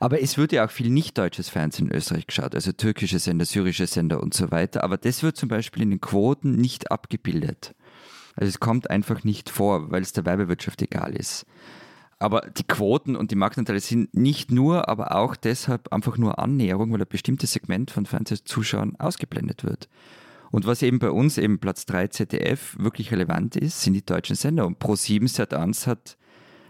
Aber 0.00 0.22
es 0.22 0.38
wird 0.38 0.52
ja 0.52 0.64
auch 0.64 0.70
viel 0.70 0.88
nicht 0.88 1.18
deutsches 1.18 1.50
Fernsehen 1.50 1.88
in 1.88 1.96
Österreich 1.96 2.26
geschaut, 2.26 2.54
also 2.54 2.72
türkische 2.72 3.18
Sender, 3.18 3.44
syrische 3.44 3.86
Sender 3.86 4.22
und 4.22 4.32
so 4.32 4.50
weiter. 4.50 4.82
Aber 4.84 4.96
das 4.96 5.22
wird 5.22 5.36
zum 5.36 5.50
Beispiel 5.50 5.82
in 5.82 5.90
den 5.90 6.00
Quoten 6.00 6.56
nicht 6.56 6.90
abgebildet. 6.90 7.74
Also 8.36 8.48
es 8.48 8.60
kommt 8.60 8.88
einfach 8.88 9.24
nicht 9.24 9.50
vor, 9.50 9.90
weil 9.90 10.00
es 10.00 10.14
der 10.14 10.24
Werbewirtschaft 10.24 10.80
egal 10.80 11.14
ist. 11.14 11.44
Aber 12.20 12.42
die 12.42 12.64
Quoten 12.64 13.16
und 13.16 13.30
die 13.30 13.36
Marktanteile 13.36 13.80
sind 13.80 14.14
nicht 14.14 14.52
nur, 14.52 14.90
aber 14.90 15.16
auch 15.16 15.34
deshalb 15.34 15.90
einfach 15.90 16.18
nur 16.18 16.38
Annäherung, 16.38 16.92
weil 16.92 17.00
ein 17.00 17.08
bestimmtes 17.08 17.52
Segment 17.52 17.90
von 17.90 18.04
Fernsehzuschauern 18.04 18.96
ausgeblendet 18.96 19.64
wird. 19.64 19.88
Und 20.50 20.66
was 20.66 20.82
eben 20.82 20.98
bei 20.98 21.10
uns 21.10 21.38
eben 21.38 21.60
Platz 21.60 21.86
3 21.86 22.08
ZDF 22.08 22.76
wirklich 22.78 23.10
relevant 23.10 23.56
ist, 23.56 23.80
sind 23.80 23.94
die 23.94 24.04
deutschen 24.04 24.36
Sender. 24.36 24.66
Und 24.66 24.78
Pro7 24.78 25.34
Sat1 25.34 25.86
hat 25.86 26.18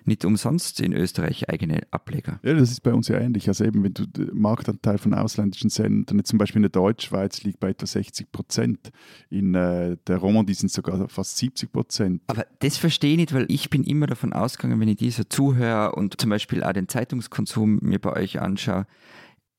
nicht 0.05 0.25
umsonst 0.25 0.81
in 0.81 0.93
Österreich 0.93 1.49
eigene 1.49 1.81
Ableger. 1.91 2.41
Ja, 2.43 2.55
das 2.55 2.71
ist 2.71 2.83
bei 2.83 2.93
uns 2.93 3.09
ja 3.09 3.19
ähnlich. 3.19 3.49
Also 3.49 3.65
eben, 3.65 3.83
wenn 3.83 3.95
du 3.95 4.07
den 4.07 4.31
Marktanteil 4.39 4.99
von 4.99 5.15
ausländischen 5.15 5.71
Sendern, 5.71 6.25
zum 6.25 6.39
Beispiel 6.39 6.59
in 6.59 6.65
der 6.65 6.71
Deutschschweiz 6.71 7.43
liegt 7.43 7.61
bei 7.61 7.71
etwa 7.71 7.87
60 7.87 8.33
Prozent, 8.33 8.91
in 9.29 9.55
äh, 9.55 9.97
der 10.07 10.17
Romandie 10.17 10.55
sind 10.55 10.71
sogar 10.71 11.09
fast 11.09 11.39
70 11.39 11.73
Prozent. 11.73 12.23
Aber 12.27 12.47
das 12.61 12.77
verstehe 12.77 13.13
ich 13.13 13.17
nicht, 13.19 13.35
weil 13.35 13.47
ich 13.49 13.71
bin 13.71 13.85
immer 13.85 14.07
davon 14.07 14.33
ausgegangen, 14.33 14.81
wenn 14.81 14.89
ich 14.89 14.97
dieser 14.97 15.29
zuhöre 15.29 15.93
und 15.93 16.21
zum 16.21 16.31
Beispiel 16.31 16.63
auch 16.63 16.73
den 16.73 16.89
Zeitungskonsum 16.89 17.79
mir 17.83 17.99
bei 17.99 18.13
euch 18.13 18.41
anschaue, 18.41 18.87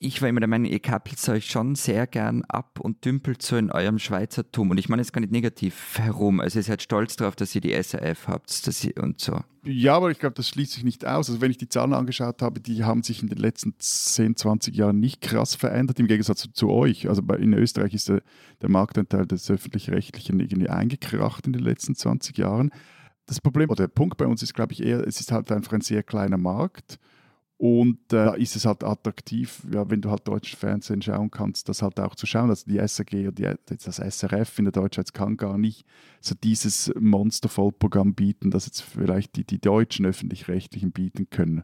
ich 0.03 0.19
war 0.19 0.29
immer 0.29 0.39
der 0.39 0.49
Meinung, 0.49 0.65
ihr 0.65 0.79
kappelt 0.79 1.29
euch 1.29 1.45
schon 1.45 1.75
sehr 1.75 2.07
gern 2.07 2.43
ab 2.45 2.79
und 2.79 3.05
dümpelt 3.05 3.43
so 3.43 3.55
in 3.55 3.71
eurem 3.71 3.99
Schweizertum. 3.99 4.71
Und 4.71 4.79
ich 4.79 4.89
meine 4.89 5.03
jetzt 5.03 5.13
gar 5.13 5.21
nicht 5.21 5.31
negativ 5.31 5.99
herum. 5.99 6.39
Also 6.39 6.57
ihr 6.57 6.63
seid 6.63 6.81
stolz 6.81 7.17
darauf, 7.17 7.35
dass 7.35 7.53
ihr 7.53 7.61
die 7.61 7.71
SRF 7.71 8.27
habt 8.27 8.65
dass 8.65 8.83
ihr, 8.83 8.97
und 8.97 9.21
so. 9.21 9.41
Ja, 9.63 9.95
aber 9.95 10.09
ich 10.09 10.17
glaube, 10.17 10.33
das 10.33 10.49
schließt 10.49 10.71
sich 10.71 10.83
nicht 10.83 11.05
aus. 11.05 11.29
Also 11.29 11.39
wenn 11.39 11.51
ich 11.51 11.59
die 11.59 11.69
Zahlen 11.69 11.93
angeschaut 11.93 12.41
habe, 12.41 12.59
die 12.59 12.83
haben 12.83 13.03
sich 13.03 13.21
in 13.21 13.29
den 13.29 13.37
letzten 13.37 13.75
10, 13.77 14.37
20 14.37 14.75
Jahren 14.75 14.99
nicht 14.99 15.21
krass 15.21 15.53
verändert, 15.53 15.99
im 15.99 16.07
Gegensatz 16.07 16.39
zu, 16.39 16.51
zu 16.51 16.71
euch. 16.71 17.07
Also 17.07 17.21
bei, 17.21 17.35
in 17.35 17.53
Österreich 17.53 17.93
ist 17.93 18.09
der, 18.09 18.23
der 18.59 18.69
Marktanteil 18.69 19.27
des 19.27 19.51
Öffentlich-Rechtlichen 19.51 20.39
irgendwie 20.39 20.69
eingekracht 20.69 21.45
in 21.45 21.53
den 21.53 21.61
letzten 21.61 21.93
20 21.93 22.39
Jahren. 22.39 22.71
Das 23.27 23.39
Problem 23.39 23.69
oder 23.69 23.83
der 23.83 23.93
Punkt 23.93 24.17
bei 24.17 24.25
uns 24.25 24.41
ist, 24.41 24.55
glaube 24.55 24.73
ich, 24.73 24.81
eher, 24.81 25.07
es 25.07 25.19
ist 25.19 25.31
halt 25.31 25.51
einfach 25.51 25.73
ein 25.73 25.81
sehr 25.81 26.01
kleiner 26.01 26.39
Markt 26.39 26.97
und 27.61 27.99
äh, 28.11 28.25
da 28.25 28.33
ist 28.33 28.55
es 28.55 28.65
halt 28.65 28.83
attraktiv, 28.83 29.61
ja, 29.71 29.87
wenn 29.87 30.01
du 30.01 30.09
halt 30.09 30.27
deutsches 30.27 30.57
Fernsehen 30.57 31.03
schauen 31.03 31.29
kannst, 31.29 31.69
das 31.69 31.83
halt 31.83 31.99
auch 31.99 32.15
zu 32.15 32.25
schauen. 32.25 32.49
Also 32.49 32.65
die 32.65 32.79
SRG 32.79 33.27
und 33.27 33.37
die, 33.37 33.47
das 33.67 33.97
SRF 33.97 34.57
in 34.57 34.65
der 34.65 34.71
Deutschschweiz 34.71 35.13
kann 35.13 35.37
gar 35.37 35.59
nicht 35.59 35.85
so 36.21 36.33
dieses 36.33 36.91
Monster-Vollprogramm 36.99 38.15
bieten, 38.15 38.49
das 38.49 38.65
jetzt 38.65 38.81
vielleicht 38.81 39.35
die, 39.35 39.43
die 39.43 39.61
deutschen 39.61 40.07
öffentlich-rechtlichen 40.07 40.91
bieten 40.91 41.29
können. 41.29 41.61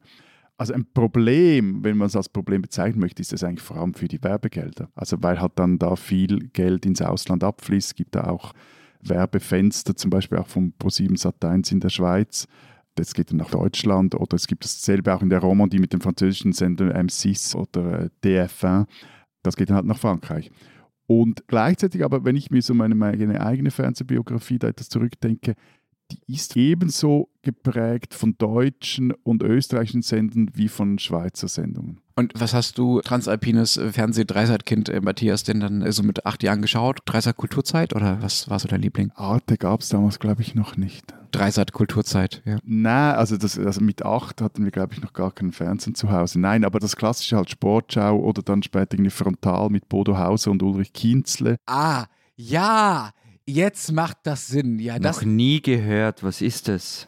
Also 0.60 0.74
ein 0.74 0.86
Problem, 0.94 1.84
wenn 1.84 1.98
man 1.98 2.06
es 2.06 2.16
als 2.16 2.30
Problem 2.30 2.62
bezeichnen 2.62 3.02
möchte, 3.02 3.24
ist 3.24 3.34
es 3.34 3.44
eigentlich 3.44 3.64
vor 3.64 3.78
allem 3.78 3.96
für 3.96 4.08
die 4.08 4.24
Werbegelder. 4.24 4.90
Also 4.94 5.18
weil 5.22 5.42
halt 5.42 5.54
dann 5.56 5.80
da 5.80 5.96
viel 5.96 6.50
Geld 6.54 6.86
ins 6.86 7.02
Ausland 7.02 7.44
abfließt, 7.44 7.96
gibt 7.96 8.14
da 8.14 8.26
auch 8.26 8.54
Werbefenster, 9.02 9.96
zum 9.96 10.12
Beispiel 10.12 10.38
auch 10.38 10.48
vom 10.48 10.74
Pro7 10.80 11.20
Sat1 11.20 11.72
in 11.72 11.80
der 11.80 11.90
Schweiz, 11.90 12.48
das 12.98 13.14
geht 13.14 13.32
dann 13.32 13.38
nach 13.38 13.52
Deutschland 13.52 14.16
oder 14.16 14.36
es 14.36 14.48
gibt 14.48 14.66
dasselbe 14.66 15.14
auch 15.16 15.22
in 15.22 15.30
der 15.30 15.40
Romandie 15.40 15.80
mit 15.80 15.94
dem 15.94 16.02
französischen 16.02 16.54
Sender 16.54 16.96
M6 16.96 17.56
oder 17.56 18.02
äh, 18.02 18.10
DF1. 18.24 18.88
Das 19.44 19.56
geht 19.56 19.70
dann 19.70 19.78
halt 19.78 19.86
nach 19.86 20.00
Frankreich. 20.00 20.52
Und 21.06 21.48
gleichzeitig 21.48 22.04
aber, 22.04 22.26
wenn 22.26 22.36
ich 22.36 22.52
mir 22.52 22.62
so 22.62 22.74
meine, 22.74 22.96
meine 22.96 23.40
eigene 23.46 23.72
Fernsehbiografie 23.72 24.60
da 24.60 24.68
etwas 24.68 24.90
zurückdenke, 24.90 25.56
die 26.12 26.34
ist 26.34 26.56
ebenso 26.56 27.30
geprägt 27.42 28.14
von 28.14 28.38
deutschen 28.38 29.12
und 29.24 29.44
österreichischen 29.44 30.02
Sendungen 30.02 30.52
wie 30.54 30.70
von 30.70 31.00
Schweizer 31.00 31.48
Sendungen. 31.48 32.00
Und 32.16 32.34
was 32.36 32.54
hast 32.54 32.78
du, 32.78 33.02
transalpines 33.02 33.80
Fernseh-Dreisat-Kind 33.92 34.90
äh, 34.90 35.02
Matthias, 35.02 35.44
denn 35.44 35.60
dann 35.60 35.82
äh, 35.82 35.92
so 35.92 36.04
mit 36.04 36.26
acht 36.26 36.44
Jahren 36.44 36.62
geschaut? 36.62 37.00
Dreisat 37.06 37.38
Kulturzeit 37.38 37.94
oder 37.96 38.22
was 38.22 38.50
war 38.50 38.60
so 38.60 38.68
dein 38.68 38.82
Liebling? 38.82 39.12
Arte 39.16 39.58
gab 39.58 39.82
es 39.82 39.90
damals, 39.90 40.20
glaube 40.20 40.42
ich, 40.42 40.56
noch 40.56 40.78
nicht. 40.78 41.14
Dreisat 41.32 41.74
Kulturzeit, 41.74 42.42
ja. 42.46 42.58
Nein, 42.64 43.16
also, 43.16 43.38
das, 43.38 43.58
also 43.58 43.82
mit 43.82 44.04
acht 44.04 44.42
hatten 44.42 44.64
wir, 44.64 44.72
glaube 44.72 44.94
ich, 44.94 45.02
noch 45.02 45.14
gar 45.14 45.32
keinen 45.32 45.52
Fernsehen 45.52 45.96
zu 45.96 46.12
Hause. 46.12 46.40
Nein, 46.40 46.66
aber 46.66 46.80
das 46.80 46.96
klassische 46.96 47.38
halt 47.38 47.50
Sportschau 47.50 48.18
oder 48.18 48.42
dann 48.42 48.64
später 48.64 48.94
irgendwie 48.96 49.12
Frontal 49.12 49.70
mit 49.70 49.90
Bodo 49.90 50.18
Hauser 50.18 50.52
und 50.52 50.64
Ulrich 50.64 50.94
Kienzle. 50.94 51.58
Ah, 51.66 52.06
ja, 52.36 53.12
Jetzt 53.50 53.94
macht 53.94 54.18
das 54.24 54.48
Sinn. 54.48 54.78
Ja, 54.78 55.00
das 55.00 55.18
Noch 55.18 55.24
nie 55.24 55.62
gehört. 55.62 56.22
Was 56.22 56.42
ist 56.42 56.68
das? 56.68 57.08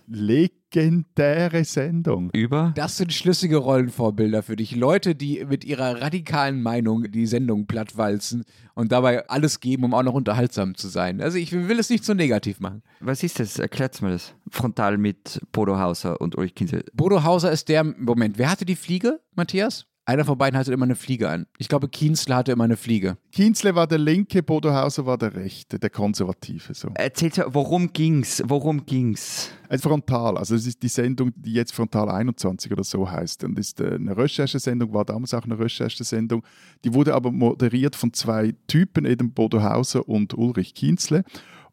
Legendäre 0.71 1.63
Sendung. 1.65 2.29
Über? 2.31 2.73
Das 2.75 2.97
sind 2.97 3.11
schlüssige 3.11 3.57
Rollenvorbilder 3.57 4.43
für 4.43 4.55
dich. 4.55 4.75
Leute, 4.75 5.15
die 5.15 5.43
mit 5.45 5.65
ihrer 5.65 6.01
radikalen 6.01 6.61
Meinung 6.61 7.09
die 7.11 7.25
Sendung 7.25 7.65
plattwalzen 7.65 8.43
und 8.75 8.91
dabei 8.91 9.27
alles 9.29 9.59
geben, 9.59 9.85
um 9.85 9.93
auch 9.93 10.03
noch 10.03 10.13
unterhaltsam 10.13 10.75
zu 10.75 10.87
sein. 10.87 11.21
Also 11.21 11.37
ich 11.37 11.51
will 11.51 11.79
es 11.79 11.89
nicht 11.89 12.05
so 12.05 12.13
negativ 12.13 12.59
machen. 12.59 12.83
Was 12.99 13.23
ist 13.23 13.39
das? 13.39 13.57
Erklärt 13.57 13.99
mir 14.01 14.11
das. 14.11 14.35
Frontal 14.49 14.97
mit 14.97 15.41
Bodo 15.51 15.79
Hauser 15.79 16.21
und 16.21 16.35
Ulrich 16.37 16.55
Kinsel. 16.55 16.85
Bodo 16.93 17.23
Hauser 17.23 17.51
ist 17.51 17.69
der, 17.69 17.83
Moment, 17.83 18.37
wer 18.37 18.51
hatte 18.51 18.65
die 18.65 18.75
Fliege, 18.75 19.19
Matthias? 19.35 19.87
Einer 20.05 20.25
von 20.25 20.37
beiden 20.37 20.57
hatte 20.57 20.73
immer 20.73 20.85
eine 20.85 20.95
Fliege 20.95 21.29
an. 21.29 21.45
Ich 21.59 21.67
glaube, 21.67 21.87
Kienzle 21.87 22.35
hatte 22.35 22.51
immer 22.51 22.63
eine 22.63 22.77
Fliege. 22.77 23.17
Kienzle 23.31 23.75
war 23.75 23.85
der 23.85 23.99
linke, 23.99 24.41
Bodo 24.41 24.73
Hauser 24.73 25.05
war 25.05 25.19
der 25.19 25.35
rechte, 25.35 25.77
der 25.77 25.91
konservative. 25.91 26.73
So. 26.73 26.89
Erzählt 26.95 27.39
worum 27.47 27.93
ging's? 27.93 28.41
Worum 28.45 28.85
ging's? 28.87 29.51
Ein 29.69 29.77
Frontal, 29.77 30.37
also 30.39 30.55
es 30.55 30.65
ist 30.65 30.81
die 30.81 30.87
Sendung, 30.87 31.31
die 31.35 31.53
jetzt 31.53 31.73
Frontal 31.73 32.09
21 32.09 32.71
oder 32.71 32.83
so 32.83 33.09
heißt. 33.09 33.43
Und 33.43 33.59
ist 33.59 33.79
äh, 33.81 33.95
eine 33.95 34.17
Recherchesendung, 34.17 34.93
war 34.93 35.05
damals 35.05 35.33
auch 35.35 35.43
eine 35.43 35.59
Recherchesendung. 35.59 36.43
Die 36.83 36.93
wurde 36.93 37.13
aber 37.13 37.31
moderiert 37.31 37.95
von 37.95 38.11
zwei 38.11 38.55
Typen, 38.65 39.05
eben 39.05 39.31
Bodo 39.31 39.61
Hauser 39.61 40.09
und 40.09 40.33
Ulrich 40.33 40.73
Kienzle. 40.73 41.23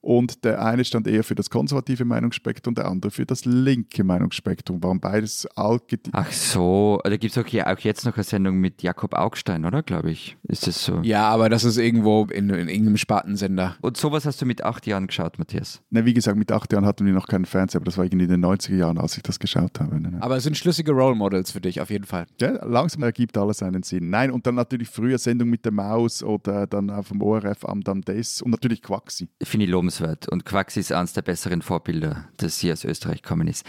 Und 0.00 0.44
der 0.44 0.64
eine 0.64 0.84
stand 0.84 1.06
eher 1.06 1.24
für 1.24 1.34
das 1.34 1.50
konservative 1.50 2.04
Meinungsspektrum, 2.04 2.74
der 2.74 2.86
andere 2.86 3.10
für 3.10 3.26
das 3.26 3.44
linke 3.44 4.04
Meinungsspektrum. 4.04 4.82
Waren 4.82 5.00
beides 5.00 5.46
alt. 5.56 5.82
Ach 6.12 6.30
so, 6.32 7.00
da 7.04 7.16
gibt 7.16 7.36
es 7.36 7.38
auch, 7.38 7.66
auch 7.66 7.78
jetzt 7.80 8.04
noch 8.04 8.14
eine 8.14 8.24
Sendung 8.24 8.58
mit 8.58 8.82
Jakob 8.82 9.14
Augstein, 9.14 9.64
oder? 9.64 9.82
Glaube 9.82 10.10
ich. 10.10 10.36
Ist 10.44 10.66
das 10.66 10.84
so? 10.84 11.00
Ja, 11.02 11.28
aber 11.28 11.48
das 11.48 11.64
ist 11.64 11.76
irgendwo 11.76 12.24
in, 12.26 12.50
in 12.50 12.68
irgendeinem 12.68 12.96
Spartensender. 12.96 13.76
Und 13.80 13.96
sowas 13.96 14.26
hast 14.26 14.40
du 14.42 14.46
mit 14.46 14.64
acht 14.64 14.86
Jahren 14.86 15.06
geschaut, 15.06 15.38
Matthias? 15.38 15.82
Na, 15.90 16.04
wie 16.04 16.14
gesagt, 16.14 16.36
mit 16.38 16.52
acht 16.52 16.72
Jahren 16.72 16.86
hatten 16.86 17.06
wir 17.06 17.12
noch 17.12 17.26
keinen 17.26 17.44
Fernseher, 17.44 17.78
aber 17.78 17.86
das 17.86 17.98
war 17.98 18.04
irgendwie 18.04 18.24
in 18.24 18.30
den 18.30 18.44
90er 18.44 18.76
Jahren, 18.76 18.98
als 18.98 19.16
ich 19.16 19.22
das 19.22 19.38
geschaut 19.38 19.80
habe. 19.80 20.00
Ne? 20.00 20.18
Aber 20.20 20.36
es 20.36 20.44
sind 20.44 20.56
schlüssige 20.56 20.92
Role 20.92 21.14
Models 21.14 21.50
für 21.52 21.60
dich, 21.60 21.80
auf 21.80 21.90
jeden 21.90 22.04
Fall. 22.04 22.26
Ja, 22.40 22.64
langsam 22.64 23.02
ergibt 23.02 23.36
alles 23.38 23.62
einen 23.62 23.82
Sinn. 23.82 24.10
Nein, 24.10 24.30
und 24.30 24.46
dann 24.46 24.54
natürlich 24.54 24.88
früher 24.88 25.18
Sendung 25.18 25.48
mit 25.48 25.64
der 25.64 25.72
Maus 25.72 26.22
oder 26.22 26.66
dann 26.66 26.90
auf 26.90 27.08
dem 27.08 27.22
ORF 27.22 27.64
am 27.64 27.82
dann 27.82 28.02
das 28.02 28.42
und 28.42 28.50
natürlich 28.50 28.82
Quaxi. 28.82 29.28
Finde 29.42 29.66
ich 29.66 29.70
lobenswert. 29.86 30.28
Und 30.28 30.44
Quaxi 30.44 30.80
ist 30.80 30.92
eines 30.92 31.12
der 31.12 31.22
besseren 31.22 31.62
Vorbilder, 31.62 32.28
das 32.36 32.58
hier 32.58 32.72
aus 32.72 32.84
Österreich 32.84 33.22
gekommen 33.22 33.48
ist. 33.48 33.64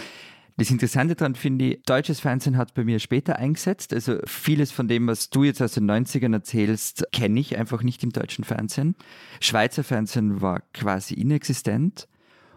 Das 0.59 0.71
Interessante 0.71 1.15
daran 1.15 1.35
finde 1.35 1.65
ich, 1.65 1.83
deutsches 1.83 2.19
Fernsehen 2.19 2.57
hat 2.57 2.73
bei 2.73 2.83
mir 2.83 2.97
später 2.97 3.35
eingesetzt. 3.35 3.93
Also 3.93 4.17
vieles 4.25 4.71
von 4.71 4.87
dem, 4.87 5.05
was 5.05 5.29
du 5.29 5.43
jetzt 5.43 5.61
aus 5.61 5.73
den 5.73 5.89
90ern 5.89 6.33
erzählst, 6.33 7.05
kenne 7.11 7.39
ich 7.39 7.57
einfach 7.57 7.83
nicht 7.83 8.03
im 8.03 8.11
deutschen 8.11 8.43
Fernsehen. 8.43 8.95
Schweizer 9.39 9.83
Fernsehen 9.83 10.41
war 10.41 10.61
quasi 10.73 11.13
inexistent. 11.13 12.07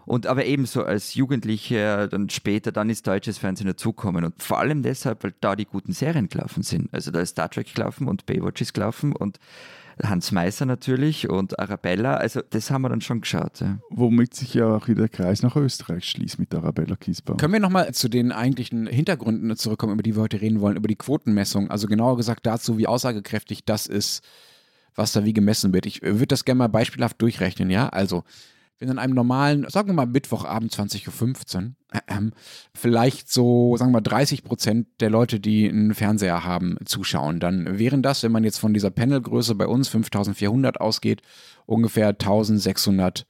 Und 0.05 0.27
aber 0.27 0.45
ebenso 0.45 0.83
als 0.83 1.13
Jugendlicher, 1.13 2.07
dann 2.07 2.29
später, 2.29 2.71
dann 2.71 2.89
ist 2.89 3.07
deutsches 3.07 3.37
Fernsehen 3.37 3.67
dazukommen. 3.67 4.25
Und 4.25 4.41
vor 4.41 4.59
allem 4.59 4.83
deshalb, 4.83 5.23
weil 5.23 5.33
da 5.41 5.55
die 5.55 5.65
guten 5.65 5.93
Serien 5.93 6.29
gelaufen 6.29 6.63
sind. 6.63 6.89
Also 6.93 7.11
da 7.11 7.21
ist 7.21 7.31
Star 7.31 7.49
Trek 7.49 7.73
gelaufen 7.73 8.07
und 8.07 8.25
Baywatch 8.25 8.61
ist 8.61 8.73
gelaufen 8.73 9.15
und 9.15 9.39
Hans 10.03 10.31
Meiser 10.31 10.65
natürlich 10.65 11.29
und 11.29 11.59
Arabella. 11.59 12.15
Also 12.15 12.41
das 12.49 12.71
haben 12.71 12.81
wir 12.81 12.89
dann 12.89 13.01
schon 13.01 13.21
geschaut. 13.21 13.59
Ja. 13.59 13.79
Womit 13.89 14.33
sich 14.33 14.53
ja 14.53 14.75
auch 14.75 14.87
wieder 14.87 15.01
der 15.01 15.09
Kreis 15.09 15.43
nach 15.43 15.55
Österreich 15.55 16.05
schließt 16.05 16.39
mit 16.39 16.53
Arabella 16.55 16.95
Kiesbauer. 16.95 17.37
Können 17.37 17.53
wir 17.53 17.59
nochmal 17.59 17.93
zu 17.93 18.09
den 18.09 18.31
eigentlichen 18.31 18.87
Hintergründen 18.87 19.55
zurückkommen, 19.55 19.93
über 19.93 20.03
die 20.03 20.15
wir 20.15 20.23
heute 20.23 20.41
reden 20.41 20.61
wollen, 20.61 20.77
über 20.77 20.87
die 20.87 20.95
Quotenmessung? 20.95 21.69
Also 21.69 21.87
genauer 21.87 22.17
gesagt 22.17 22.45
dazu, 22.45 22.77
wie 22.77 22.87
aussagekräftig 22.87 23.65
das 23.65 23.85
ist, 23.87 24.23
was 24.95 25.13
da 25.13 25.23
wie 25.23 25.33
gemessen 25.33 25.73
wird. 25.73 25.85
Ich 25.85 26.01
würde 26.01 26.27
das 26.27 26.45
gerne 26.45 26.59
mal 26.59 26.67
beispielhaft 26.67 27.21
durchrechnen, 27.21 27.69
ja? 27.69 27.89
Also 27.89 28.23
wenn 28.81 28.89
an 28.89 28.99
einem 28.99 29.13
normalen, 29.13 29.69
sagen 29.69 29.89
wir 29.89 29.93
mal 29.93 30.07
Mittwochabend 30.07 30.73
20.15 30.73 31.55
Uhr, 31.57 31.71
äh, 31.91 31.99
vielleicht 32.73 33.31
so, 33.31 33.77
sagen 33.77 33.91
wir 33.91 33.97
mal 33.97 34.01
30 34.01 34.43
Prozent 34.43 34.87
der 34.99 35.11
Leute, 35.11 35.39
die 35.39 35.69
einen 35.69 35.93
Fernseher 35.93 36.43
haben, 36.43 36.77
zuschauen, 36.85 37.39
dann 37.39 37.77
wären 37.77 38.01
das, 38.01 38.23
wenn 38.23 38.31
man 38.31 38.43
jetzt 38.43 38.57
von 38.57 38.73
dieser 38.73 38.89
Panelgröße 38.89 39.53
bei 39.53 39.67
uns 39.67 39.87
5400 39.89 40.81
ausgeht, 40.81 41.21
ungefähr 41.67 42.07
1600 42.07 43.27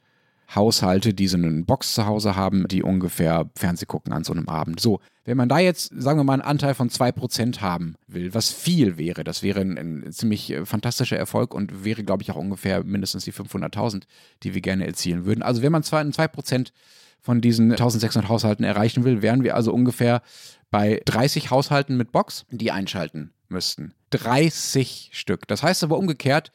Haushalte, 0.55 1.13
die 1.13 1.27
so 1.27 1.37
eine 1.37 1.63
Box 1.63 1.93
zu 1.93 2.05
Hause 2.05 2.35
haben, 2.35 2.67
die 2.67 2.83
ungefähr 2.83 3.49
Fernseh 3.55 3.85
gucken 3.85 4.13
an 4.13 4.23
so 4.23 4.33
einem 4.33 4.49
Abend. 4.49 4.79
So, 4.79 4.99
wenn 5.23 5.37
man 5.37 5.49
da 5.49 5.59
jetzt, 5.59 5.91
sagen 5.95 6.19
wir 6.19 6.23
mal, 6.23 6.33
einen 6.33 6.41
Anteil 6.41 6.73
von 6.73 6.89
2% 6.89 7.61
haben 7.61 7.95
will, 8.07 8.33
was 8.33 8.49
viel 8.51 8.97
wäre, 8.97 9.23
das 9.23 9.43
wäre 9.43 9.61
ein, 9.61 9.77
ein 9.77 10.11
ziemlich 10.11 10.51
äh, 10.51 10.65
fantastischer 10.65 11.17
Erfolg 11.17 11.53
und 11.53 11.85
wäre, 11.85 12.03
glaube 12.03 12.23
ich, 12.23 12.31
auch 12.31 12.35
ungefähr 12.35 12.83
mindestens 12.83 13.25
die 13.25 13.33
500.000, 13.33 14.03
die 14.43 14.53
wir 14.53 14.61
gerne 14.61 14.85
erzielen 14.85 15.25
würden. 15.25 15.41
Also 15.41 15.61
wenn 15.61 15.71
man 15.71 15.83
zwar 15.83 16.01
2% 16.01 16.71
von 17.21 17.39
diesen 17.39 17.71
1600 17.71 18.29
Haushalten 18.29 18.63
erreichen 18.63 19.03
will, 19.03 19.21
wären 19.21 19.43
wir 19.43 19.55
also 19.55 19.71
ungefähr 19.71 20.21
bei 20.71 21.01
30 21.05 21.51
Haushalten 21.51 21.97
mit 21.97 22.11
Box, 22.11 22.45
die 22.49 22.71
einschalten 22.71 23.31
müssten. 23.47 23.93
30 24.09 25.11
Stück. 25.13 25.47
Das 25.47 25.61
heißt 25.61 25.83
aber 25.83 25.97
umgekehrt, 25.97 26.51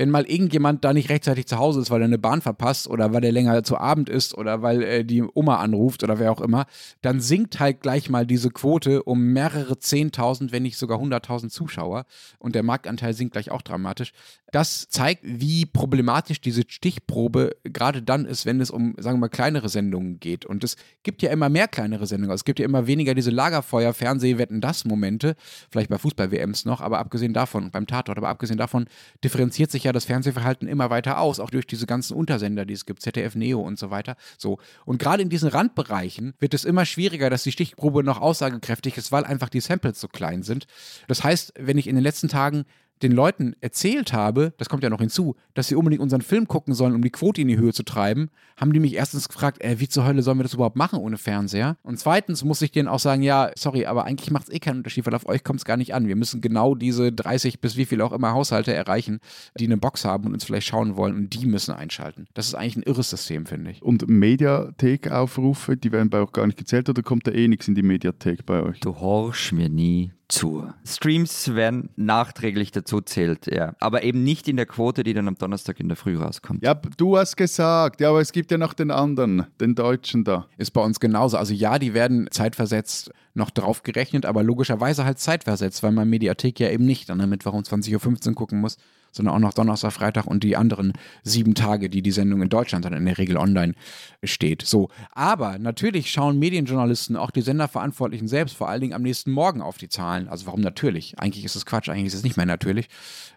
wenn 0.00 0.08
mal 0.08 0.24
irgendjemand 0.24 0.82
da 0.82 0.94
nicht 0.94 1.10
rechtzeitig 1.10 1.44
zu 1.46 1.58
Hause 1.58 1.78
ist, 1.78 1.90
weil 1.90 2.00
er 2.00 2.06
eine 2.06 2.16
Bahn 2.16 2.40
verpasst 2.40 2.88
oder 2.88 3.12
weil 3.12 3.22
er 3.22 3.32
länger 3.32 3.62
zu 3.62 3.76
Abend 3.76 4.08
ist 4.08 4.32
oder 4.32 4.62
weil 4.62 4.82
äh, 4.82 5.04
die 5.04 5.22
Oma 5.22 5.56
anruft 5.56 6.02
oder 6.02 6.18
wer 6.18 6.32
auch 6.32 6.40
immer, 6.40 6.64
dann 7.02 7.20
sinkt 7.20 7.60
halt 7.60 7.82
gleich 7.82 8.08
mal 8.08 8.24
diese 8.24 8.48
Quote 8.48 9.02
um 9.02 9.20
mehrere 9.34 9.78
Zehntausend, 9.78 10.52
wenn 10.52 10.62
nicht 10.62 10.78
sogar 10.78 10.98
hunderttausend 10.98 11.52
Zuschauer 11.52 12.06
und 12.38 12.54
der 12.54 12.62
Marktanteil 12.62 13.12
sinkt 13.12 13.32
gleich 13.32 13.50
auch 13.50 13.60
dramatisch. 13.60 14.12
Das 14.52 14.88
zeigt, 14.88 15.22
wie 15.24 15.66
problematisch 15.66 16.40
diese 16.40 16.62
Stichprobe 16.66 17.56
gerade 17.64 18.02
dann 18.02 18.24
ist, 18.24 18.46
wenn 18.46 18.60
es 18.60 18.70
um, 18.70 18.94
sagen 18.98 19.16
wir 19.16 19.20
mal, 19.20 19.28
kleinere 19.28 19.68
Sendungen 19.68 20.18
geht. 20.20 20.44
Und 20.44 20.64
es 20.64 20.76
gibt 21.02 21.22
ja 21.22 21.30
immer 21.30 21.48
mehr 21.48 21.68
kleinere 21.68 22.06
Sendungen. 22.06 22.34
Es 22.34 22.44
gibt 22.44 22.58
ja 22.58 22.64
immer 22.64 22.86
weniger 22.86 23.14
diese 23.14 23.30
Lagerfeuer, 23.30 23.94
Fernseh, 23.94 24.38
Wetten, 24.38 24.60
das 24.60 24.84
Momente, 24.84 25.36
vielleicht 25.70 25.90
bei 25.90 25.98
Fußball-WMs 25.98 26.64
noch, 26.64 26.80
aber 26.80 26.98
abgesehen 26.98 27.32
davon, 27.32 27.70
beim 27.70 27.86
Tatort, 27.86 28.18
aber 28.18 28.28
abgesehen 28.28 28.58
davon 28.58 28.86
differenziert 29.22 29.70
sich 29.70 29.84
ja 29.84 29.92
das 29.92 30.04
Fernsehverhalten 30.04 30.68
immer 30.68 30.90
weiter 30.90 31.20
aus, 31.20 31.40
auch 31.40 31.50
durch 31.50 31.66
diese 31.66 31.86
ganzen 31.86 32.14
Untersender, 32.14 32.64
die 32.64 32.74
es 32.74 32.86
gibt, 32.86 33.02
ZDF 33.02 33.34
Neo 33.34 33.60
und 33.60 33.78
so 33.78 33.90
weiter. 33.90 34.16
So. 34.38 34.58
Und 34.84 34.98
gerade 34.98 35.22
in 35.22 35.28
diesen 35.28 35.48
Randbereichen 35.48 36.34
wird 36.38 36.54
es 36.54 36.64
immer 36.64 36.84
schwieriger, 36.84 37.30
dass 37.30 37.42
die 37.42 37.52
Stichprobe 37.52 38.02
noch 38.02 38.20
aussagekräftig 38.20 38.96
ist, 38.96 39.12
weil 39.12 39.24
einfach 39.24 39.48
die 39.48 39.60
Samples 39.60 40.00
so 40.00 40.08
klein 40.08 40.42
sind. 40.42 40.66
Das 41.08 41.24
heißt, 41.24 41.54
wenn 41.58 41.78
ich 41.78 41.86
in 41.86 41.94
den 41.94 42.04
letzten 42.04 42.28
Tagen 42.28 42.64
den 43.02 43.12
Leuten 43.12 43.54
erzählt 43.60 44.12
habe, 44.12 44.52
das 44.58 44.68
kommt 44.68 44.82
ja 44.82 44.90
noch 44.90 45.00
hinzu, 45.00 45.36
dass 45.54 45.68
sie 45.68 45.74
unbedingt 45.74 46.02
unseren 46.02 46.20
Film 46.20 46.46
gucken 46.46 46.74
sollen, 46.74 46.94
um 46.94 47.02
die 47.02 47.10
Quote 47.10 47.40
in 47.40 47.48
die 47.48 47.56
Höhe 47.56 47.72
zu 47.72 47.82
treiben, 47.82 48.30
haben 48.56 48.72
die 48.72 48.80
mich 48.80 48.94
erstens 48.94 49.28
gefragt, 49.28 49.62
äh, 49.62 49.80
wie 49.80 49.88
zur 49.88 50.06
Hölle 50.06 50.22
sollen 50.22 50.38
wir 50.38 50.42
das 50.42 50.54
überhaupt 50.54 50.76
machen 50.76 50.98
ohne 50.98 51.16
Fernseher? 51.16 51.76
Und 51.82 51.98
zweitens 51.98 52.44
muss 52.44 52.62
ich 52.62 52.72
denen 52.72 52.88
auch 52.88 52.98
sagen, 52.98 53.22
ja, 53.22 53.50
sorry, 53.56 53.86
aber 53.86 54.04
eigentlich 54.04 54.30
macht 54.30 54.48
es 54.48 54.54
eh 54.54 54.58
keinen 54.58 54.78
Unterschied, 54.78 55.06
weil 55.06 55.14
auf 55.14 55.26
euch 55.26 55.44
kommt 55.44 55.60
es 55.60 55.64
gar 55.64 55.76
nicht 55.76 55.94
an. 55.94 56.08
Wir 56.08 56.16
müssen 56.16 56.40
genau 56.40 56.74
diese 56.74 57.12
30 57.12 57.60
bis 57.60 57.76
wie 57.76 57.86
viel 57.86 58.02
auch 58.02 58.12
immer 58.12 58.32
Haushalte 58.32 58.74
erreichen, 58.74 59.20
die 59.58 59.64
eine 59.64 59.78
Box 59.78 60.04
haben 60.04 60.26
und 60.26 60.34
uns 60.34 60.44
vielleicht 60.44 60.66
schauen 60.66 60.96
wollen 60.96 61.16
und 61.16 61.34
die 61.34 61.46
müssen 61.46 61.72
einschalten. 61.72 62.26
Das 62.34 62.46
ist 62.46 62.54
eigentlich 62.54 62.76
ein 62.76 62.82
irres 62.82 63.10
System, 63.10 63.46
finde 63.46 63.70
ich. 63.70 63.82
Und 63.82 64.08
Mediathek-Aufrufe, 64.08 65.76
die 65.76 65.92
werden 65.92 66.10
bei 66.10 66.20
euch 66.20 66.32
gar 66.32 66.46
nicht 66.46 66.58
gezählt 66.58 66.88
oder 66.88 67.02
kommt 67.02 67.26
da 67.26 67.32
eh 67.32 67.48
nichts 67.48 67.68
in 67.68 67.74
die 67.74 67.82
Mediathek 67.82 68.44
bei 68.44 68.62
euch? 68.62 68.80
Du 68.80 69.00
horchst 69.00 69.52
mir 69.52 69.68
nie 69.68 70.12
zu. 70.30 70.72
Streams 70.84 71.54
werden 71.54 71.90
nachträglich 71.96 72.72
dazu 72.72 73.00
zählt, 73.00 73.46
ja. 73.46 73.74
Aber 73.80 74.02
eben 74.02 74.22
nicht 74.22 74.48
in 74.48 74.56
der 74.56 74.66
Quote, 74.66 75.02
die 75.02 75.14
dann 75.14 75.28
am 75.28 75.36
Donnerstag 75.36 75.80
in 75.80 75.88
der 75.88 75.96
Früh 75.96 76.16
rauskommt. 76.16 76.64
Ja, 76.64 76.74
du 76.74 77.16
hast 77.16 77.36
gesagt, 77.36 78.00
ja, 78.00 78.10
aber 78.10 78.20
es 78.20 78.32
gibt 78.32 78.50
ja 78.50 78.58
noch 78.58 78.72
den 78.72 78.90
anderen, 78.90 79.46
den 79.60 79.74
Deutschen 79.74 80.24
da. 80.24 80.46
Ist 80.56 80.72
bei 80.72 80.82
uns 80.82 81.00
genauso. 81.00 81.36
Also 81.36 81.54
ja, 81.54 81.78
die 81.78 81.94
werden 81.94 82.28
zeitversetzt 82.30 83.10
noch 83.34 83.50
drauf 83.50 83.82
gerechnet, 83.82 84.26
aber 84.26 84.42
logischerweise 84.42 85.04
halt 85.04 85.18
zeitversetzt, 85.18 85.82
weil 85.82 85.92
man 85.92 86.08
Mediathek 86.08 86.58
ja 86.60 86.70
eben 86.70 86.84
nicht 86.84 87.10
an 87.10 87.18
der 87.18 87.26
Mittwoch 87.26 87.52
um 87.52 87.62
20.15 87.62 88.28
Uhr 88.28 88.34
gucken 88.34 88.60
muss, 88.60 88.76
sondern 89.10 89.34
auch 89.34 89.40
noch 89.40 89.54
Donnerstag, 89.54 89.92
Freitag 89.92 90.26
und 90.26 90.44
die 90.44 90.56
anderen 90.56 90.92
sieben 91.22 91.54
Tage, 91.54 91.90
die 91.90 92.02
die 92.02 92.10
Sendung 92.10 92.42
in 92.42 92.48
Deutschland 92.48 92.84
dann 92.84 92.92
in 92.92 93.04
der 93.04 93.18
Regel 93.18 93.36
online 93.36 93.74
steht. 94.22 94.62
So, 94.62 94.88
aber 95.12 95.58
natürlich 95.58 96.10
schauen 96.10 96.38
Medienjournalisten, 96.38 97.16
auch 97.16 97.30
die 97.30 97.42
Senderverantwortlichen 97.42 98.28
selbst, 98.28 98.56
vor 98.56 98.68
allen 98.68 98.80
Dingen 98.80 98.94
am 98.94 99.02
nächsten 99.02 99.30
Morgen 99.30 99.62
auf 99.62 99.78
die 99.78 99.88
Zahlen. 99.88 100.28
Also 100.28 100.46
warum 100.46 100.60
natürlich? 100.60 101.18
Eigentlich 101.18 101.44
ist 101.44 101.56
es 101.56 101.66
Quatsch, 101.66 101.88
eigentlich 101.88 102.06
ist 102.06 102.14
es 102.14 102.24
nicht 102.24 102.36
mehr 102.36 102.46
natürlich. 102.46 102.88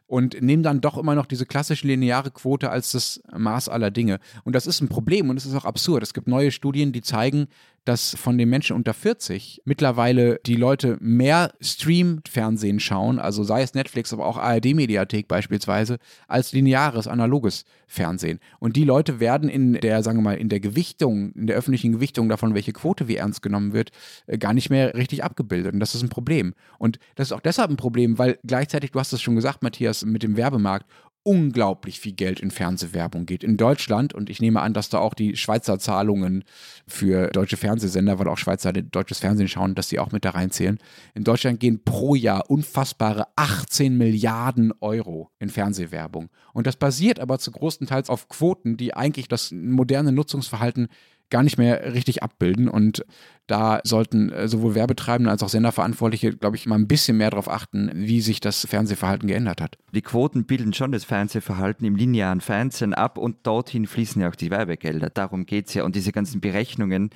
Und 0.06 0.42
nehmen 0.42 0.64
dann 0.64 0.82
doch 0.82 0.98
immer 0.98 1.16
noch 1.16 1.26
diese 1.26 1.46
klassische 1.46 1.88
lineare 1.88 2.30
Quote 2.30 2.70
als 2.70 2.92
das 2.92 3.22
Maß 3.36 3.70
aller 3.70 3.90
Dinge. 3.90 4.20
Und 4.44 4.54
das 4.54 4.68
ist 4.68 4.82
ein 4.82 4.90
Problem 4.90 5.30
und 5.30 5.38
es 5.38 5.46
ist 5.46 5.56
auch 5.56 5.66
absurd. 5.66 6.04
Es 6.04 6.14
gibt 6.14 6.28
neue 6.28 6.52
Studien, 6.52 6.92
die 6.92 7.02
zeigen, 7.02 7.48
dass 7.86 8.16
von 8.16 8.38
den 8.38 8.50
Menschen 8.50 8.76
unter 8.76 8.94
40 8.94 9.62
mittlerweile 9.66 10.40
die 10.46 10.56
Leute 10.56 10.98
mehr 11.02 11.54
Stream-Fernsehen 11.62 12.80
schauen, 12.80 13.20
also 13.20 13.44
sei 13.44 13.62
es 13.62 13.74
Netflix, 13.74 14.14
aber 14.14 14.26
auch 14.26 14.38
ARD-Mediathek 14.38 15.28
beispielsweise, 15.28 15.98
als 16.28 16.54
lineares, 16.54 17.08
analoges 17.08 17.66
Fernsehen. 17.88 18.40
Und 18.60 18.76
die 18.76 18.86
Leute 18.86 19.20
werden 19.20 19.50
in 19.50 19.74
der, 19.74 20.02
sagen 20.02 20.20
wir 20.20 20.24
mal, 20.24 20.38
in 20.38 20.50
der 20.50 20.60
Gewichtung, 20.60 21.32
in 21.34 21.48
der 21.48 21.58
öffentlichen 21.58 21.92
Gewichtung 21.92 22.30
davon, 22.30 22.54
welche 22.54 22.74
Quote 22.74 23.08
wie 23.08 23.18
ernst 23.18 23.42
genommen 23.42 23.74
wird, 23.74 23.92
äh, 24.28 24.38
gar 24.38 24.54
nicht 24.54 24.70
mehr 24.70 24.96
richtig 24.96 25.24
abgebildet. 25.24 25.74
Und 25.74 25.80
das 25.80 25.96
ist 25.96 26.04
ein 26.04 26.10
Problem. 26.10 26.54
Und 26.80 27.00
das 27.16 27.28
ist 27.28 27.32
auch 27.34 27.42
deshalb 27.42 27.70
ein 27.70 27.78
Problem, 27.78 28.18
weil 28.18 28.40
gleichzeitig, 28.44 28.92
du 28.92 29.00
hast 29.00 29.14
es 29.14 29.22
schon 29.22 29.36
gesagt, 29.36 29.62
Matthias, 29.62 30.06
mit 30.06 30.24
dem 30.24 30.38
Werbemarkt, 30.38 30.88
unglaublich 31.24 32.00
viel 32.00 32.14
Geld 32.14 32.40
in 32.40 32.52
Fernsehwerbung 32.52 33.26
geht. 33.26 33.44
In 33.44 33.58
Deutschland, 33.58 34.14
und 34.14 34.30
ich 34.30 34.42
nehme 34.42 34.62
an, 34.62 34.74
dass 34.74 34.90
da 34.90 35.00
auch 35.00 35.14
die 35.14 35.38
Schweizer 35.38 35.80
Zahlungen 35.80 36.44
für 36.86 37.28
deutsche 37.28 37.58
Fernsehsender, 37.58 38.20
weil 38.20 38.28
auch 38.28 38.38
Schweizer 38.38 38.74
deutsches 38.74 39.20
Fernsehen 39.20 39.48
schauen, 39.48 39.76
dass 39.76 39.88
die 39.88 40.00
auch 40.00 40.12
mit 40.12 40.26
da 40.26 40.32
reinzählen. 40.32 40.80
In 41.14 41.24
Deutschland 41.24 41.60
gehen 41.60 41.84
pro 41.84 42.16
Jahr 42.16 42.50
unfassbare 42.50 43.28
18 43.38 43.98
Milliarden 43.98 44.74
Euro 44.82 45.32
in 45.40 45.50
Fernsehwerbung. 45.50 46.30
Und 46.54 46.68
das 46.68 46.76
basiert 46.76 47.20
aber 47.20 47.40
zu 47.40 47.52
großen 47.52 47.88
Teils 47.88 48.10
auf 48.10 48.28
Quoten, 48.28 48.76
die 48.76 48.94
eigentlich 48.94 49.28
das 49.28 49.52
moderne 49.52 50.12
Nutzungsverhalten 50.12 50.90
gar 51.30 51.44
nicht 51.44 51.58
mehr 51.58 51.94
richtig 51.94 52.24
abbilden. 52.24 52.68
Und 52.68 53.06
da 53.48 53.82
sollten 53.84 54.32
äh, 54.32 54.48
sowohl 54.48 54.76
Werbetreibende 54.76 55.32
als 55.32 55.44
auch 55.44 55.50
Senderverantwortliche, 55.50 56.36
glaube 56.36 56.56
ich, 56.56 56.66
mal 56.66 56.76
ein 56.76 56.88
bisschen 56.88 57.18
mehr 57.18 57.32
darauf 57.32 57.50
achten, 57.50 57.92
wie 57.94 58.22
sich 58.22 58.40
das 58.40 58.66
Fernsehverhalten 58.66 59.28
geändert 59.28 59.62
hat. 59.62 59.78
Die 59.94 60.02
Quoten 60.02 60.46
bilden 60.46 60.74
schon 60.74 60.92
das 60.92 61.04
Fernsehverhalten 61.04 61.86
im 61.86 61.96
linearen 61.96 62.42
Fernsehen 62.42 62.94
ab 62.94 63.18
und 63.18 63.46
dorthin 63.46 63.88
fließen 63.88 64.22
ja 64.22 64.30
auch 64.30 64.36
die 64.36 64.52
Werbegelder. 64.52 65.10
Darum 65.10 65.46
geht 65.46 65.68
es 65.68 65.74
ja. 65.74 65.84
Und 65.84 65.96
diese 65.96 66.12
ganzen 66.12 66.40
Berechnungen, 66.40 67.10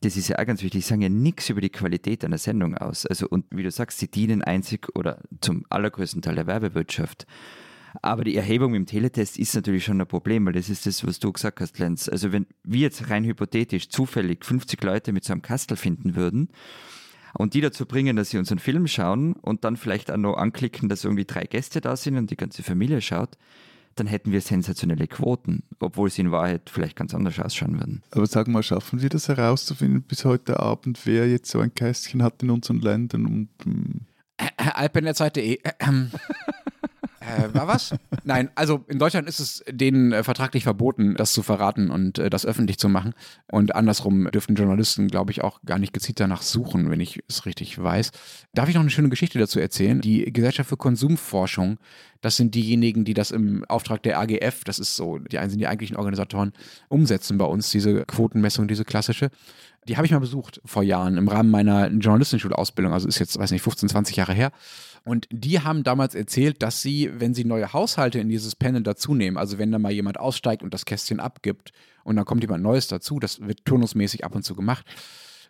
das 0.00 0.16
ist 0.16 0.28
ja 0.28 0.38
auch 0.38 0.46
ganz 0.46 0.62
wichtig, 0.62 0.82
die 0.82 0.88
sagen 0.88 1.02
ja 1.02 1.08
nichts 1.08 1.48
über 1.48 1.60
die 1.60 1.70
Qualität 1.70 2.24
einer 2.24 2.38
Sendung 2.38 2.76
aus. 2.76 3.06
Also, 3.06 3.28
und 3.28 3.46
wie 3.50 3.62
du 3.62 3.70
sagst, 3.70 3.98
sie 3.98 4.08
dienen 4.08 4.42
einzig 4.42 4.88
oder 4.94 5.18
zum 5.40 5.64
allergrößten 5.68 6.22
Teil 6.22 6.36
der 6.36 6.46
Werbewirtschaft. 6.46 7.26
Aber 8.02 8.24
die 8.24 8.36
Erhebung 8.36 8.74
im 8.74 8.86
Teletest 8.86 9.38
ist 9.38 9.54
natürlich 9.54 9.84
schon 9.84 10.00
ein 10.00 10.06
Problem, 10.06 10.46
weil 10.46 10.52
das 10.52 10.68
ist 10.68 10.86
das, 10.86 11.06
was 11.06 11.18
du 11.18 11.32
gesagt 11.32 11.60
hast, 11.60 11.78
Lenz. 11.78 12.08
Also 12.08 12.32
wenn 12.32 12.46
wir 12.64 12.80
jetzt 12.80 13.10
rein 13.10 13.24
hypothetisch 13.24 13.88
zufällig 13.88 14.44
50 14.44 14.82
Leute 14.82 15.12
mit 15.12 15.24
so 15.24 15.32
einem 15.32 15.42
Kastel 15.42 15.76
finden 15.76 16.14
würden 16.14 16.48
und 17.34 17.54
die 17.54 17.60
dazu 17.60 17.86
bringen, 17.86 18.16
dass 18.16 18.30
sie 18.30 18.38
unseren 18.38 18.58
Film 18.58 18.86
schauen 18.86 19.34
und 19.34 19.64
dann 19.64 19.76
vielleicht 19.76 20.10
auch 20.10 20.16
noch 20.16 20.36
anklicken, 20.36 20.88
dass 20.88 21.04
irgendwie 21.04 21.24
drei 21.24 21.44
Gäste 21.44 21.80
da 21.80 21.96
sind 21.96 22.16
und 22.16 22.30
die 22.30 22.36
ganze 22.36 22.62
Familie 22.62 23.00
schaut, 23.00 23.36
dann 23.98 24.06
hätten 24.06 24.30
wir 24.30 24.40
sensationelle 24.40 25.08
Quoten, 25.08 25.64
obwohl 25.80 26.10
sie 26.10 26.22
in 26.22 26.30
Wahrheit 26.30 26.70
vielleicht 26.70 26.96
ganz 26.96 27.14
anders 27.14 27.38
ausschauen 27.40 27.80
würden. 27.80 28.02
Aber 28.12 28.26
sag 28.26 28.46
mal, 28.48 28.62
schaffen 28.62 29.02
wir 29.02 29.08
das 29.08 29.28
herauszufinden 29.28 30.02
bis 30.02 30.24
heute 30.24 30.60
Abend, 30.60 31.00
wer 31.04 31.28
jetzt 31.28 31.50
so 31.50 31.60
ein 31.60 31.74
Kästchen 31.74 32.22
hat 32.22 32.42
in 32.42 32.50
unseren 32.50 32.80
Ländern? 32.80 33.26
Und, 33.26 33.48
hm. 33.64 34.00
Alpenerzeit.de. 34.56 35.58
Äh, 37.28 37.54
war 37.54 37.66
was? 37.66 37.94
Nein, 38.24 38.50
also 38.54 38.84
in 38.88 38.98
Deutschland 38.98 39.28
ist 39.28 39.40
es 39.40 39.62
denen 39.70 40.12
äh, 40.12 40.24
vertraglich 40.24 40.64
verboten, 40.64 41.14
das 41.14 41.32
zu 41.32 41.42
verraten 41.42 41.90
und 41.90 42.18
äh, 42.18 42.30
das 42.30 42.46
öffentlich 42.46 42.78
zu 42.78 42.88
machen. 42.88 43.14
Und 43.50 43.74
andersrum 43.74 44.30
dürften 44.30 44.54
Journalisten, 44.54 45.08
glaube 45.08 45.30
ich, 45.30 45.42
auch 45.42 45.60
gar 45.64 45.78
nicht 45.78 45.92
gezielt 45.92 46.20
danach 46.20 46.42
suchen, 46.42 46.90
wenn 46.90 47.00
ich 47.00 47.20
es 47.28 47.46
richtig 47.46 47.80
weiß. 47.82 48.10
Darf 48.54 48.68
ich 48.68 48.74
noch 48.74 48.82
eine 48.82 48.90
schöne 48.90 49.08
Geschichte 49.08 49.38
dazu 49.38 49.60
erzählen? 49.60 50.00
Die 50.00 50.32
Gesellschaft 50.32 50.68
für 50.68 50.76
Konsumforschung, 50.76 51.78
das 52.20 52.36
sind 52.36 52.54
diejenigen, 52.54 53.04
die 53.04 53.14
das 53.14 53.30
im 53.30 53.64
Auftrag 53.66 54.02
der 54.02 54.18
AGF, 54.18 54.64
das 54.64 54.78
ist 54.78 54.96
so, 54.96 55.18
die 55.18 55.38
einen 55.38 55.50
sind 55.50 55.60
die 55.60 55.68
eigentlichen 55.68 55.96
Organisatoren, 55.96 56.52
umsetzen 56.88 57.38
bei 57.38 57.44
uns, 57.44 57.70
diese 57.70 58.04
Quotenmessung, 58.04 58.68
diese 58.68 58.84
klassische. 58.84 59.30
Die 59.88 59.96
habe 59.96 60.06
ich 60.06 60.12
mal 60.12 60.20
besucht 60.20 60.60
vor 60.64 60.82
Jahren 60.82 61.16
im 61.16 61.28
Rahmen 61.28 61.50
meiner 61.50 61.88
Journalistenschulausbildung, 61.88 62.92
also 62.92 63.08
ist 63.08 63.18
jetzt, 63.18 63.38
weiß 63.38 63.50
nicht, 63.50 63.62
15, 63.62 63.88
20 63.88 64.16
Jahre 64.16 64.34
her. 64.34 64.52
Und 65.04 65.26
die 65.30 65.60
haben 65.60 65.82
damals 65.82 66.14
erzählt, 66.14 66.62
dass 66.62 66.82
sie, 66.82 67.10
wenn 67.18 67.32
sie 67.32 67.44
neue 67.44 67.72
Haushalte 67.72 68.18
in 68.18 68.28
dieses 68.28 68.54
Panel 68.54 68.82
dazunehmen, 68.82 69.38
also 69.38 69.58
wenn 69.58 69.72
da 69.72 69.78
mal 69.78 69.92
jemand 69.92 70.20
aussteigt 70.20 70.62
und 70.62 70.74
das 70.74 70.84
Kästchen 70.84 71.20
abgibt 71.20 71.72
und 72.04 72.16
dann 72.16 72.26
kommt 72.26 72.42
jemand 72.42 72.62
Neues 72.62 72.88
dazu, 72.88 73.18
das 73.18 73.40
wird 73.40 73.64
turnusmäßig 73.64 74.24
ab 74.24 74.34
und 74.34 74.42
zu 74.42 74.54
gemacht, 74.54 74.84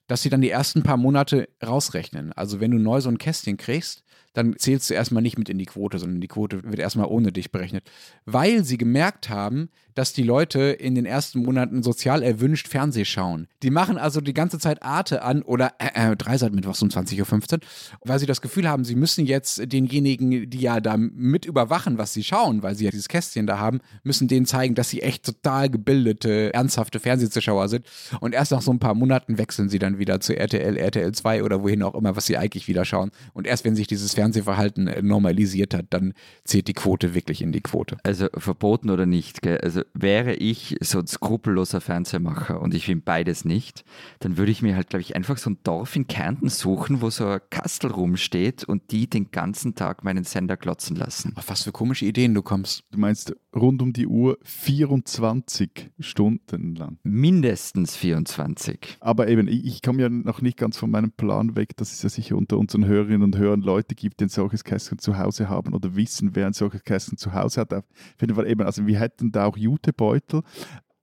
dass 0.06 0.22
sie 0.22 0.30
dann 0.30 0.40
die 0.40 0.50
ersten 0.50 0.82
paar 0.82 0.96
Monate 0.96 1.48
rausrechnen. 1.64 2.32
Also 2.32 2.60
wenn 2.60 2.70
du 2.70 2.78
neu 2.78 3.00
so 3.00 3.08
ein 3.08 3.18
Kästchen 3.18 3.56
kriegst, 3.56 4.04
dann 4.32 4.56
zählst 4.56 4.88
du 4.88 4.94
erstmal 4.94 5.22
nicht 5.22 5.38
mit 5.38 5.48
in 5.48 5.58
die 5.58 5.66
Quote, 5.66 5.98
sondern 5.98 6.20
die 6.20 6.28
Quote 6.28 6.62
wird 6.62 6.78
erstmal 6.78 7.06
ohne 7.06 7.32
dich 7.32 7.50
berechnet. 7.50 7.90
Weil 8.24 8.62
sie 8.62 8.78
gemerkt 8.78 9.28
haben, 9.28 9.70
dass 9.98 10.12
die 10.12 10.22
Leute 10.22 10.60
in 10.60 10.94
den 10.94 11.06
ersten 11.06 11.42
Monaten 11.42 11.82
sozial 11.82 12.22
erwünscht 12.22 12.68
Fernseh 12.68 13.04
schauen. 13.04 13.48
Die 13.64 13.70
machen 13.70 13.98
also 13.98 14.20
die 14.20 14.32
ganze 14.32 14.60
Zeit 14.60 14.84
Arte 14.84 15.22
an 15.22 15.42
oder 15.42 15.72
äh, 15.80 16.12
äh, 16.12 16.16
Dreisat 16.16 16.52
mittwochs 16.52 16.80
um 16.82 16.88
20.15 16.88 17.54
Uhr, 17.54 17.60
weil 18.04 18.20
sie 18.20 18.26
das 18.26 18.40
Gefühl 18.40 18.68
haben, 18.68 18.84
sie 18.84 18.94
müssen 18.94 19.26
jetzt 19.26 19.60
denjenigen, 19.72 20.48
die 20.48 20.60
ja 20.60 20.80
da 20.80 20.96
mit 20.96 21.46
überwachen, 21.46 21.98
was 21.98 22.12
sie 22.12 22.22
schauen, 22.22 22.62
weil 22.62 22.76
sie 22.76 22.84
ja 22.84 22.92
dieses 22.92 23.08
Kästchen 23.08 23.48
da 23.48 23.58
haben, 23.58 23.80
müssen 24.04 24.28
denen 24.28 24.46
zeigen, 24.46 24.76
dass 24.76 24.88
sie 24.88 25.02
echt 25.02 25.24
total 25.24 25.68
gebildete, 25.68 26.54
ernsthafte 26.54 27.00
Fernsehzuschauer 27.00 27.68
sind. 27.68 27.84
Und 28.20 28.34
erst 28.34 28.52
nach 28.52 28.62
so 28.62 28.70
ein 28.70 28.78
paar 28.78 28.94
Monaten 28.94 29.36
wechseln 29.36 29.68
sie 29.68 29.80
dann 29.80 29.98
wieder 29.98 30.20
zu 30.20 30.36
RTL, 30.36 30.76
RTL 30.76 31.10
2 31.10 31.42
oder 31.42 31.64
wohin 31.64 31.82
auch 31.82 31.96
immer, 31.96 32.14
was 32.14 32.26
sie 32.26 32.36
eigentlich 32.36 32.68
wieder 32.68 32.84
schauen. 32.84 33.10
Und 33.32 33.48
erst 33.48 33.64
wenn 33.64 33.74
sich 33.74 33.88
dieses 33.88 34.14
Fernsehverhalten 34.14 34.86
äh, 34.86 35.02
normalisiert 35.02 35.74
hat, 35.74 35.86
dann 35.90 36.14
zählt 36.44 36.68
die 36.68 36.74
Quote 36.74 37.14
wirklich 37.14 37.42
in 37.42 37.50
die 37.50 37.62
Quote. 37.62 37.96
Also 38.04 38.28
verboten 38.36 38.90
oder 38.90 39.04
nicht, 39.04 39.42
gell? 39.42 39.58
Also 39.58 39.82
wäre 39.94 40.34
ich 40.34 40.76
so 40.80 40.98
ein 40.98 41.06
skrupelloser 41.06 41.80
Fernsehmacher 41.80 42.60
und 42.60 42.74
ich 42.74 42.86
bin 42.86 43.02
beides 43.02 43.44
nicht, 43.44 43.84
dann 44.20 44.36
würde 44.36 44.52
ich 44.52 44.62
mir 44.62 44.76
halt, 44.76 44.90
glaube 44.90 45.02
ich, 45.02 45.16
einfach 45.16 45.38
so 45.38 45.50
ein 45.50 45.58
Dorf 45.64 45.96
in 45.96 46.06
Kärnten 46.06 46.48
suchen, 46.48 47.00
wo 47.00 47.10
so 47.10 47.26
ein 47.26 47.40
Kastel 47.50 47.90
rumsteht 47.90 48.64
und 48.64 48.90
die 48.90 49.08
den 49.08 49.30
ganzen 49.30 49.74
Tag 49.74 50.04
meinen 50.04 50.24
Sender 50.24 50.56
klotzen 50.56 50.96
lassen. 50.96 51.32
Auf 51.36 51.48
was 51.48 51.62
für 51.62 51.72
komische 51.72 52.04
Ideen 52.04 52.34
du 52.34 52.42
kommst. 52.42 52.84
Du 52.90 52.98
meinst 52.98 53.34
rund 53.58 53.82
um 53.82 53.92
die 53.92 54.06
Uhr 54.06 54.38
24 54.42 55.90
Stunden 55.98 56.74
lang. 56.74 56.98
Mindestens 57.02 57.96
24. 57.96 58.98
Aber 59.00 59.28
eben, 59.28 59.48
ich, 59.48 59.64
ich 59.64 59.82
komme 59.82 60.02
ja 60.02 60.08
noch 60.08 60.40
nicht 60.40 60.56
ganz 60.56 60.78
von 60.78 60.90
meinem 60.90 61.12
Plan 61.12 61.56
weg, 61.56 61.76
dass 61.76 61.92
es 61.92 62.02
ja 62.02 62.08
sicher 62.08 62.36
unter 62.36 62.58
unseren 62.58 62.86
Hörerinnen 62.86 63.22
und 63.22 63.36
Hörern 63.36 63.60
Leute 63.60 63.94
gibt, 63.94 64.20
die 64.20 64.24
ein 64.24 64.28
solches 64.28 64.64
Kästchen 64.64 64.98
zu 64.98 65.18
Hause 65.18 65.48
haben 65.48 65.74
oder 65.74 65.96
wissen, 65.96 66.34
wer 66.34 66.46
ein 66.46 66.52
solches 66.52 66.82
Kästchen 66.82 67.18
zu 67.18 67.34
Hause 67.34 67.60
hat. 67.60 67.74
Auf 67.74 67.84
jeden 68.20 68.34
Fall 68.34 68.48
eben, 68.48 68.62
also 68.62 68.86
wir 68.86 68.98
hätten 68.98 69.32
da 69.32 69.44
auch 69.44 69.56
Jutebeutel. 69.56 70.42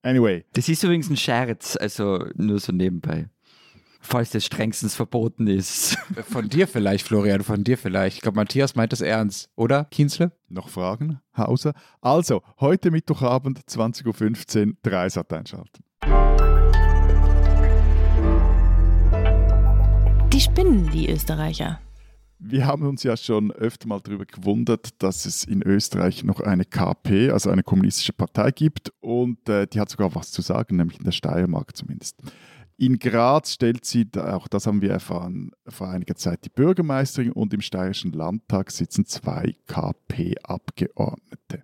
Anyway. 0.01 0.45
Das 0.53 0.69
ist 0.69 0.83
übrigens 0.83 1.09
ein 1.09 1.17
Scherz, 1.17 1.77
also 1.79 2.25
nur 2.35 2.59
so 2.59 2.71
nebenbei. 2.71 3.27
Falls 4.07 4.29
das 4.29 4.45
strengstens 4.45 4.93
verboten 4.95 5.47
ist. 5.47 5.97
Von 6.29 6.47
dir 6.47 6.67
vielleicht, 6.67 7.07
Florian, 7.07 7.41
von 7.41 7.63
dir 7.63 7.75
vielleicht. 7.75 8.17
Ich 8.17 8.21
glaube, 8.21 8.35
Matthias 8.35 8.75
meint 8.75 8.91
das 8.91 9.01
ernst, 9.01 9.49
oder, 9.55 9.85
Kienzle? 9.85 10.31
Noch 10.47 10.69
Fragen, 10.69 11.21
Hauser? 11.35 11.73
Also, 12.01 12.43
heute 12.59 12.91
Mittwochabend, 12.91 13.61
20.15 13.67 14.67
Uhr, 14.67 14.73
Dreisat 14.83 15.33
einschalten. 15.33 15.83
Die 20.31 20.39
spinnen, 20.39 20.91
die 20.91 21.09
Österreicher. 21.09 21.79
Wir 22.37 22.67
haben 22.67 22.85
uns 22.85 23.01
ja 23.01 23.17
schon 23.17 23.51
öfter 23.53 23.87
mal 23.87 24.01
darüber 24.01 24.25
gewundert, 24.25 25.01
dass 25.01 25.25
es 25.25 25.45
in 25.45 25.63
Österreich 25.63 26.23
noch 26.23 26.41
eine 26.41 26.65
KP, 26.65 27.31
also 27.31 27.49
eine 27.49 27.63
kommunistische 27.63 28.13
Partei 28.13 28.51
gibt 28.51 28.93
und 28.99 29.49
äh, 29.49 29.65
die 29.65 29.79
hat 29.79 29.89
sogar 29.89 30.13
was 30.13 30.31
zu 30.31 30.43
sagen, 30.43 30.75
nämlich 30.75 30.99
in 30.99 31.05
der 31.05 31.11
Steiermark 31.11 31.75
zumindest. 31.75 32.17
In 32.77 32.99
Graz 32.99 33.53
stellt 33.53 33.85
sie, 33.85 34.05
auch 34.17 34.49
das 34.49 34.67
haben 34.67 34.81
wir 34.81 34.91
erfahren, 34.91 35.51
vor 35.67 35.87
einiger 35.87 36.15
Zeit 36.15 36.43
die 36.43 36.49
Bürgermeisterin 36.49 37.31
und 37.31 37.53
im 37.53 37.61
Steirischen 37.61 38.11
Landtag 38.11 38.69
sitzen 38.69 39.05
zwei 39.05 39.55
KP-Abgeordnete. 39.67 41.63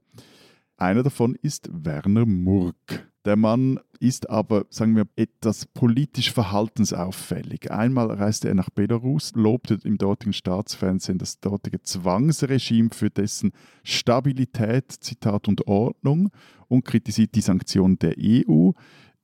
Einer 0.77 1.03
davon 1.03 1.35
ist 1.41 1.69
Werner 1.71 2.25
Murk. 2.25 3.11
Der 3.25 3.35
Mann 3.35 3.79
ist 3.99 4.29
aber, 4.31 4.65
sagen 4.69 4.95
wir, 4.95 5.05
etwas 5.15 5.67
politisch 5.67 6.31
verhaltensauffällig. 6.31 7.69
Einmal 7.69 8.09
reiste 8.09 8.47
er 8.47 8.55
nach 8.55 8.71
Belarus, 8.71 9.33
lobte 9.35 9.77
im 9.83 9.99
dortigen 9.99 10.33
Staatsfernsehen 10.33 11.19
das 11.19 11.39
dortige 11.39 11.83
Zwangsregime 11.83 12.89
für 12.91 13.11
dessen 13.11 13.51
Stabilität, 13.83 14.91
Zitat 14.91 15.47
und 15.47 15.67
Ordnung 15.67 16.31
und 16.67 16.83
kritisiert 16.83 17.35
die 17.35 17.41
Sanktionen 17.41 17.99
der 17.99 18.15
EU. 18.17 18.71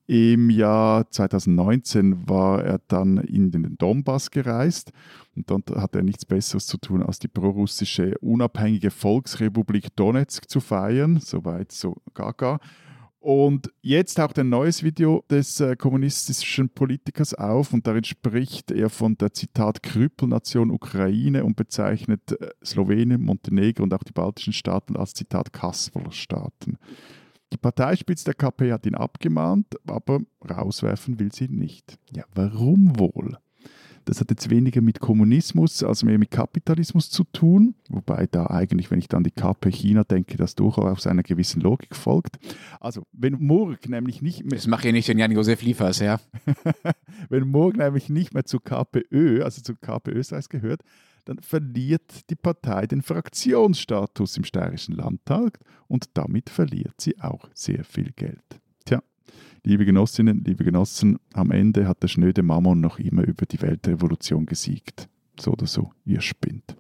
Im 0.07 0.49
Jahr 0.49 1.11
2019 1.11 2.29
war 2.29 2.63
er 2.63 2.79
dann 2.87 3.17
in 3.17 3.51
den 3.51 3.77
Donbass 3.77 4.31
gereist 4.31 4.93
und 5.35 5.49
dort 5.49 5.69
hat 5.71 5.95
er 5.95 6.01
nichts 6.01 6.25
Besseres 6.25 6.65
zu 6.65 6.77
tun, 6.77 7.03
als 7.03 7.19
die 7.19 7.27
prorussische 7.27 8.17
unabhängige 8.19 8.89
Volksrepublik 8.89 9.93
Donetsk 9.97 10.49
zu 10.49 10.61
feiern. 10.61 11.19
Soweit 11.19 11.73
so 11.73 11.97
gaga. 12.13 12.59
Und 13.19 13.69
jetzt 13.81 14.13
taucht 14.13 14.39
ein 14.39 14.47
neues 14.47 14.81
Video 14.83 15.25
des 15.29 15.59
äh, 15.59 15.75
kommunistischen 15.75 16.69
Politikers 16.69 17.33
auf 17.33 17.73
und 17.73 17.85
darin 17.85 18.05
spricht 18.05 18.71
er 18.71 18.89
von 18.89 19.17
der 19.17 19.33
Zitat 19.33 19.83
Krüppelnation 19.83 20.71
Ukraine 20.71 21.43
und 21.43 21.57
bezeichnet 21.57 22.31
äh, 22.31 22.51
Slowenien, 22.63 23.21
Montenegro 23.21 23.83
und 23.83 23.93
auch 23.93 24.03
die 24.03 24.13
baltischen 24.13 24.53
Staaten 24.53 24.95
als 24.95 25.13
Zitat 25.13 25.51
Kasperlerstaaten. 25.51 26.77
Die 27.53 27.57
Parteispitze 27.57 28.25
der 28.25 28.33
KP 28.33 28.71
hat 28.71 28.85
ihn 28.85 28.95
abgemahnt, 28.95 29.67
aber 29.87 30.19
rauswerfen 30.49 31.19
will 31.19 31.31
sie 31.31 31.47
nicht. 31.47 31.97
Ja, 32.13 32.23
warum 32.35 32.99
wohl? 32.99 33.37
Das 34.07 34.21
hat 34.21 34.29
jetzt 34.29 34.49
weniger 34.49 34.79
mit 34.79 35.01
Kommunismus 35.01 35.83
als 35.83 36.03
mehr 36.03 36.17
mit 36.17 36.31
Kapitalismus 36.31 37.09
zu 37.09 37.25
tun, 37.25 37.75
wobei 37.89 38.25
da 38.25 38.47
eigentlich, 38.47 38.89
wenn 38.89 38.99
ich 38.99 39.09
dann 39.09 39.23
die 39.23 39.31
KP 39.31 39.69
China 39.69 40.05
denke, 40.05 40.37
das 40.37 40.55
durchaus 40.55 41.05
einer 41.07 41.23
gewissen 41.23 41.61
Logik 41.61 41.93
folgt. 41.93 42.39
Also, 42.79 43.03
wenn 43.11 43.33
Murg 43.33 43.89
nämlich 43.89 44.21
nicht 44.21 44.45
mehr. 44.45 44.55
Das 44.55 44.67
macht 44.67 44.85
ja 44.85 44.93
nicht 44.93 45.09
den 45.09 45.19
Jan-Josef 45.19 45.61
Liefers, 45.61 45.99
ja. 45.99 46.21
wenn 47.29 47.49
Murg 47.49 47.75
nämlich 47.75 48.07
nicht 48.07 48.33
mehr 48.33 48.45
zu 48.45 48.61
KPÖ, 48.61 49.43
also 49.43 49.61
zu 49.61 49.75
KP 49.75 50.11
Österreichs 50.11 50.47
gehört, 50.47 50.83
dann 51.27 51.39
verliert 51.39 52.29
die 52.29 52.35
Partei 52.35 52.87
den 52.87 53.01
Fraktionsstatus 53.01 54.37
im 54.37 54.45
Steirischen 54.45 54.95
Landtag 54.95 55.59
und 55.87 56.05
damit 56.13 56.49
verliert 56.49 57.01
sie 57.01 57.19
auch 57.19 57.49
sehr 57.53 57.83
viel 57.83 58.13
Geld. 58.15 58.61
Tja, 58.85 59.01
liebe 59.63 59.85
Genossinnen, 59.85 60.43
liebe 60.45 60.63
Genossen, 60.63 61.19
am 61.33 61.51
Ende 61.51 61.85
hat 61.85 62.01
der 62.01 62.07
schnöde 62.07 62.43
Mammon 62.43 62.79
noch 62.79 62.97
immer 62.97 63.23
über 63.23 63.45
die 63.45 63.61
Weltrevolution 63.61 64.45
gesiegt. 64.45 65.09
So 65.37 65.51
oder 65.51 65.67
so, 65.67 65.91
ihr 66.05 66.21
spinnt. 66.21 66.77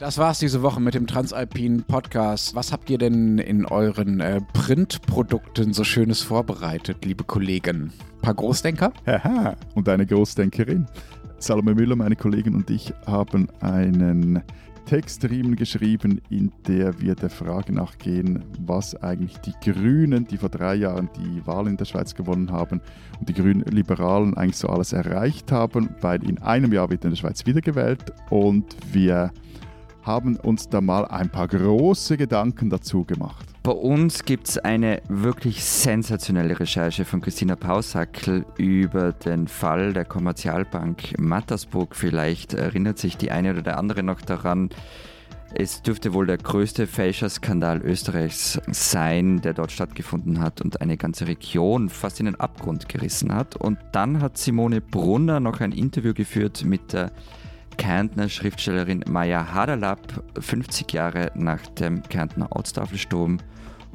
Das 0.00 0.18
war's 0.18 0.40
diese 0.40 0.62
Woche 0.62 0.80
mit 0.80 0.94
dem 0.94 1.06
Transalpinen 1.06 1.84
Podcast. 1.84 2.56
Was 2.56 2.72
habt 2.72 2.90
ihr 2.90 2.98
denn 2.98 3.38
in 3.38 3.64
euren 3.64 4.18
äh, 4.18 4.40
Printprodukten 4.52 5.72
so 5.72 5.84
Schönes 5.84 6.20
vorbereitet, 6.20 7.04
liebe 7.04 7.22
Kollegen? 7.22 7.92
Ein 8.16 8.20
paar 8.20 8.34
Großdenker? 8.34 8.92
Haha, 9.06 9.54
und 9.76 9.88
eine 9.88 10.04
Großdenkerin. 10.04 10.86
Salome 11.38 11.76
Müller, 11.76 11.94
meine 11.94 12.16
Kollegin 12.16 12.56
und 12.56 12.70
ich 12.70 12.92
haben 13.06 13.48
einen 13.60 14.42
Textriemen 14.86 15.54
geschrieben, 15.54 16.20
in 16.28 16.50
der 16.66 17.00
wir 17.00 17.14
der 17.14 17.30
Frage 17.30 17.72
nachgehen, 17.72 18.44
was 18.58 18.96
eigentlich 18.96 19.38
die 19.38 19.54
Grünen, 19.62 20.26
die 20.26 20.38
vor 20.38 20.48
drei 20.48 20.74
Jahren 20.74 21.08
die 21.16 21.46
Wahl 21.46 21.68
in 21.68 21.76
der 21.76 21.84
Schweiz 21.84 22.16
gewonnen 22.16 22.50
haben, 22.50 22.80
und 23.20 23.28
die 23.28 23.34
Grünen 23.34 23.62
Liberalen 23.62 24.36
eigentlich 24.36 24.56
so 24.56 24.68
alles 24.68 24.92
erreicht 24.92 25.52
haben, 25.52 25.90
weil 26.00 26.22
in 26.28 26.38
einem 26.38 26.72
Jahr 26.72 26.90
wird 26.90 27.04
in 27.04 27.10
der 27.10 27.16
Schweiz 27.16 27.46
wiedergewählt 27.46 28.12
und 28.30 28.76
wir 28.92 29.30
haben 30.04 30.36
uns 30.36 30.68
da 30.68 30.80
mal 30.80 31.06
ein 31.06 31.30
paar 31.30 31.48
große 31.48 32.16
Gedanken 32.16 32.70
dazu 32.70 33.04
gemacht. 33.04 33.46
Bei 33.62 33.72
uns 33.72 34.24
gibt 34.24 34.48
es 34.48 34.58
eine 34.58 35.00
wirklich 35.08 35.64
sensationelle 35.64 36.60
Recherche 36.60 37.06
von 37.06 37.22
Christina 37.22 37.56
Pausackel 37.56 38.44
über 38.58 39.12
den 39.12 39.48
Fall 39.48 39.94
der 39.94 40.04
Kommerzialbank 40.04 41.18
Mattersburg. 41.18 41.96
Vielleicht 41.96 42.52
erinnert 42.52 42.98
sich 42.98 43.16
die 43.16 43.30
eine 43.30 43.52
oder 43.52 43.62
der 43.62 43.78
andere 43.78 44.02
noch 44.02 44.20
daran. 44.20 44.68
Es 45.56 45.80
dürfte 45.80 46.12
wohl 46.12 46.26
der 46.26 46.36
größte 46.36 46.86
Fälscherskandal 46.86 47.80
Österreichs 47.80 48.60
sein, 48.72 49.40
der 49.40 49.54
dort 49.54 49.72
stattgefunden 49.72 50.40
hat 50.40 50.60
und 50.60 50.80
eine 50.82 50.96
ganze 50.96 51.28
Region 51.28 51.88
fast 51.88 52.18
in 52.20 52.26
den 52.26 52.38
Abgrund 52.38 52.88
gerissen 52.88 53.32
hat. 53.32 53.56
Und 53.56 53.78
dann 53.92 54.20
hat 54.20 54.36
Simone 54.36 54.80
Brunner 54.80 55.40
noch 55.40 55.60
ein 55.60 55.72
Interview 55.72 56.12
geführt 56.12 56.64
mit 56.64 56.92
der 56.92 57.12
Kärntner 57.76 58.28
Schriftstellerin 58.28 59.04
Maya 59.08 59.52
Haderlapp, 59.52 60.22
50 60.38 60.92
Jahre 60.92 61.30
nach 61.34 61.66
dem 61.66 62.02
Kärntner 62.02 62.50
Ortstafelsturm 62.50 63.38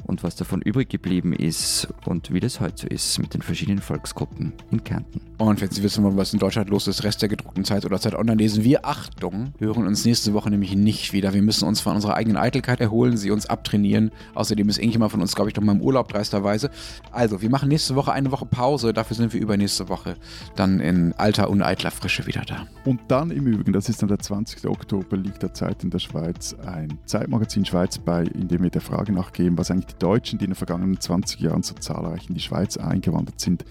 und 0.04 0.22
was 0.22 0.36
davon 0.36 0.62
übrig 0.62 0.88
geblieben 0.88 1.32
ist 1.32 1.88
und 2.06 2.32
wie 2.32 2.40
das 2.40 2.60
heute 2.60 2.80
so 2.80 2.86
ist 2.86 3.18
mit 3.18 3.34
den 3.34 3.42
verschiedenen 3.42 3.80
Volksgruppen 3.80 4.52
in 4.70 4.82
Kärnten. 4.82 5.20
Und 5.38 5.60
wenn 5.60 5.70
Sie 5.70 5.82
wissen 5.82 6.04
wollen, 6.04 6.16
was 6.16 6.32
in 6.32 6.38
Deutschland 6.38 6.70
los 6.70 6.86
ist, 6.86 7.02
Rest 7.02 7.22
der 7.22 7.28
gedruckten 7.28 7.64
Zeit 7.64 7.84
oder 7.84 8.00
Zeit 8.00 8.14
online 8.14 8.36
lesen 8.36 8.64
wir, 8.64 8.84
Achtung, 8.84 9.54
hören 9.58 9.86
uns 9.86 10.04
nächste 10.04 10.34
Woche 10.34 10.50
nämlich 10.50 10.74
nicht 10.74 11.12
wieder. 11.12 11.32
Wir 11.32 11.42
müssen 11.42 11.66
uns 11.66 11.80
von 11.80 11.94
unserer 11.94 12.14
eigenen 12.14 12.36
Eitelkeit 12.36 12.80
erholen, 12.80 13.16
sie 13.16 13.30
uns 13.30 13.46
abtrainieren. 13.46 14.10
Außerdem 14.34 14.68
ist 14.68 14.78
irgendjemand 14.78 15.12
von 15.12 15.20
uns, 15.20 15.34
glaube 15.34 15.50
ich, 15.50 15.56
noch 15.56 15.62
mal 15.62 15.72
im 15.72 15.80
Urlaub 15.80 16.08
dreisterweise. 16.08 16.70
Also, 17.10 17.40
wir 17.40 17.50
machen 17.50 17.68
nächste 17.68 17.96
Woche 17.96 18.12
eine 18.12 18.30
Woche 18.30 18.46
Pause, 18.46 18.92
dafür 18.92 19.16
sind 19.16 19.32
wir 19.32 19.40
übernächste 19.40 19.88
Woche 19.88 20.16
dann 20.56 20.80
in 20.80 21.12
alter 21.14 21.48
und 21.50 21.62
eitler 21.62 21.90
Frische 21.90 22.26
wieder 22.26 22.42
da. 22.46 22.66
Und 22.84 23.00
dann 23.08 23.30
im 23.30 23.46
Übrigen, 23.46 23.72
das 23.72 23.88
ist 23.88 24.02
dann 24.02 24.08
der 24.08 24.18
20. 24.18 24.66
Oktober, 24.66 25.16
liegt 25.16 25.42
der 25.42 25.54
Zeit 25.54 25.82
in 25.84 25.90
der 25.90 25.98
Schweiz 25.98 26.54
ein 26.66 26.98
Zeitmagazin 27.06 27.64
Schweiz 27.64 27.98
bei, 27.98 28.24
in 28.24 28.48
dem 28.48 28.62
wir 28.62 28.70
der 28.70 28.80
Frage 28.80 29.12
nachgehen, 29.12 29.56
was 29.56 29.70
eigentlich 29.70 29.89
die 29.92 29.98
Deutschen, 29.98 30.38
die 30.38 30.44
in 30.44 30.50
den 30.50 30.56
vergangenen 30.56 31.00
20 31.00 31.40
Jahren 31.40 31.62
so 31.62 31.74
zahlreich 31.74 32.28
in 32.28 32.34
die 32.34 32.40
Schweiz 32.40 32.76
eingewandert 32.76 33.40
sind, 33.40 33.64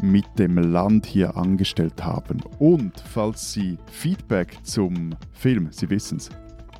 mit 0.00 0.24
dem 0.38 0.58
Land 0.58 1.06
hier 1.06 1.36
angestellt 1.36 2.04
haben. 2.04 2.40
Und 2.58 3.00
falls 3.00 3.52
Sie 3.52 3.78
Feedback 3.90 4.58
zum 4.62 5.14
Film, 5.32 5.68
Sie 5.70 5.88
wissen 5.90 6.18
es, 6.18 6.30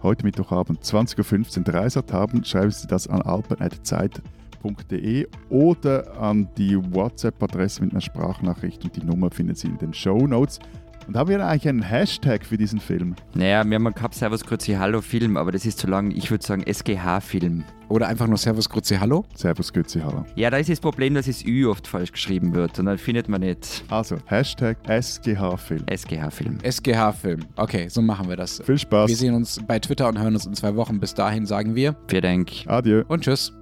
heute 0.03 0.24
Mittwochabend 0.24 0.82
20.15 0.82 1.59
Uhr 1.59 1.64
Dreisat 1.64 2.12
haben, 2.12 2.45
schreiben 2.45 2.70
Sie 2.70 2.86
das 2.86 3.07
an 3.07 3.22
alpen.zeit.de 3.22 5.26
oder 5.49 6.20
an 6.20 6.49
die 6.57 6.76
WhatsApp-Adresse 6.76 7.82
mit 7.82 7.93
einer 7.93 8.01
Sprachnachricht 8.01 8.84
und 8.84 8.97
die 8.97 9.05
Nummer 9.05 9.30
finden 9.30 9.55
Sie 9.55 9.68
in 9.68 9.78
den 9.78 9.95
Show 9.95 10.26
Notes. 10.26 10.59
Und 11.07 11.17
haben 11.17 11.29
wir 11.29 11.45
eigentlich 11.47 11.69
einen 11.69 11.83
Hashtag 11.83 12.45
für 12.45 12.57
diesen 12.57 12.79
Film? 12.81 13.15
Naja, 13.35 13.65
wir 13.65 13.75
haben 13.75 13.93
gehabt 13.93 14.15
Servus 14.15 14.45
Grüezi 14.45 14.73
Hallo 14.75 15.01
Film, 15.01 15.37
aber 15.37 15.53
das 15.53 15.67
ist 15.67 15.79
zu 15.79 15.87
lang. 15.87 16.11
Ich 16.13 16.31
würde 16.31 16.45
sagen 16.45 16.63
SGH-Film. 16.63 17.65
Oder 17.89 18.09
einfach 18.09 18.27
nur 18.27 18.39
Servus 18.39 18.69
Grüezi 18.69 18.97
Hallo. 18.97 19.25
Servus 19.35 19.73
Grüezi 19.73 20.01
Hallo. 20.01 20.25
Ja, 20.37 20.49
da 20.51 20.57
ist 20.59 20.71
das 20.71 20.81
Problem, 20.81 21.15
dass 21.15 21.27
das 21.27 21.45
Ü 21.45 21.67
oft 21.67 21.87
falsch 21.87 22.13
geschrieben 22.13 22.55
wird 22.55 22.79
und 22.79 22.87
dann 22.87 22.99
findet 22.99 23.29
man 23.29 23.41
nicht 23.41 23.85
Also, 23.91 24.17
Hashtag 24.27 24.79
SGH-Film. 24.89 25.85
SGH-Film. 25.91 26.59
SGH-Film. 26.63 27.41
Okay, 27.57 27.89
so 27.89 28.01
machen 28.01 28.29
wir 28.29 28.37
das. 28.37 28.63
Viel 28.65 28.79
Spaß. 28.79 29.09
Wir 29.09 29.17
sehen 29.17 29.35
uns 29.35 29.61
bei 29.67 29.79
Twitter 29.79 30.09
und 30.09 30.19
hören 30.19 30.35
uns 30.35 30.47
in 30.47 30.55
zwei 30.55 30.75
Wochen. 30.77 31.01
Bis 31.01 31.15
dahin 31.15 31.45
sagen 31.47 31.75
wir 31.75 31.97
Wir 32.09 32.21
denken. 32.21 32.69
Adieu. 32.69 33.03
und 33.09 33.25
tschüss. 33.25 33.53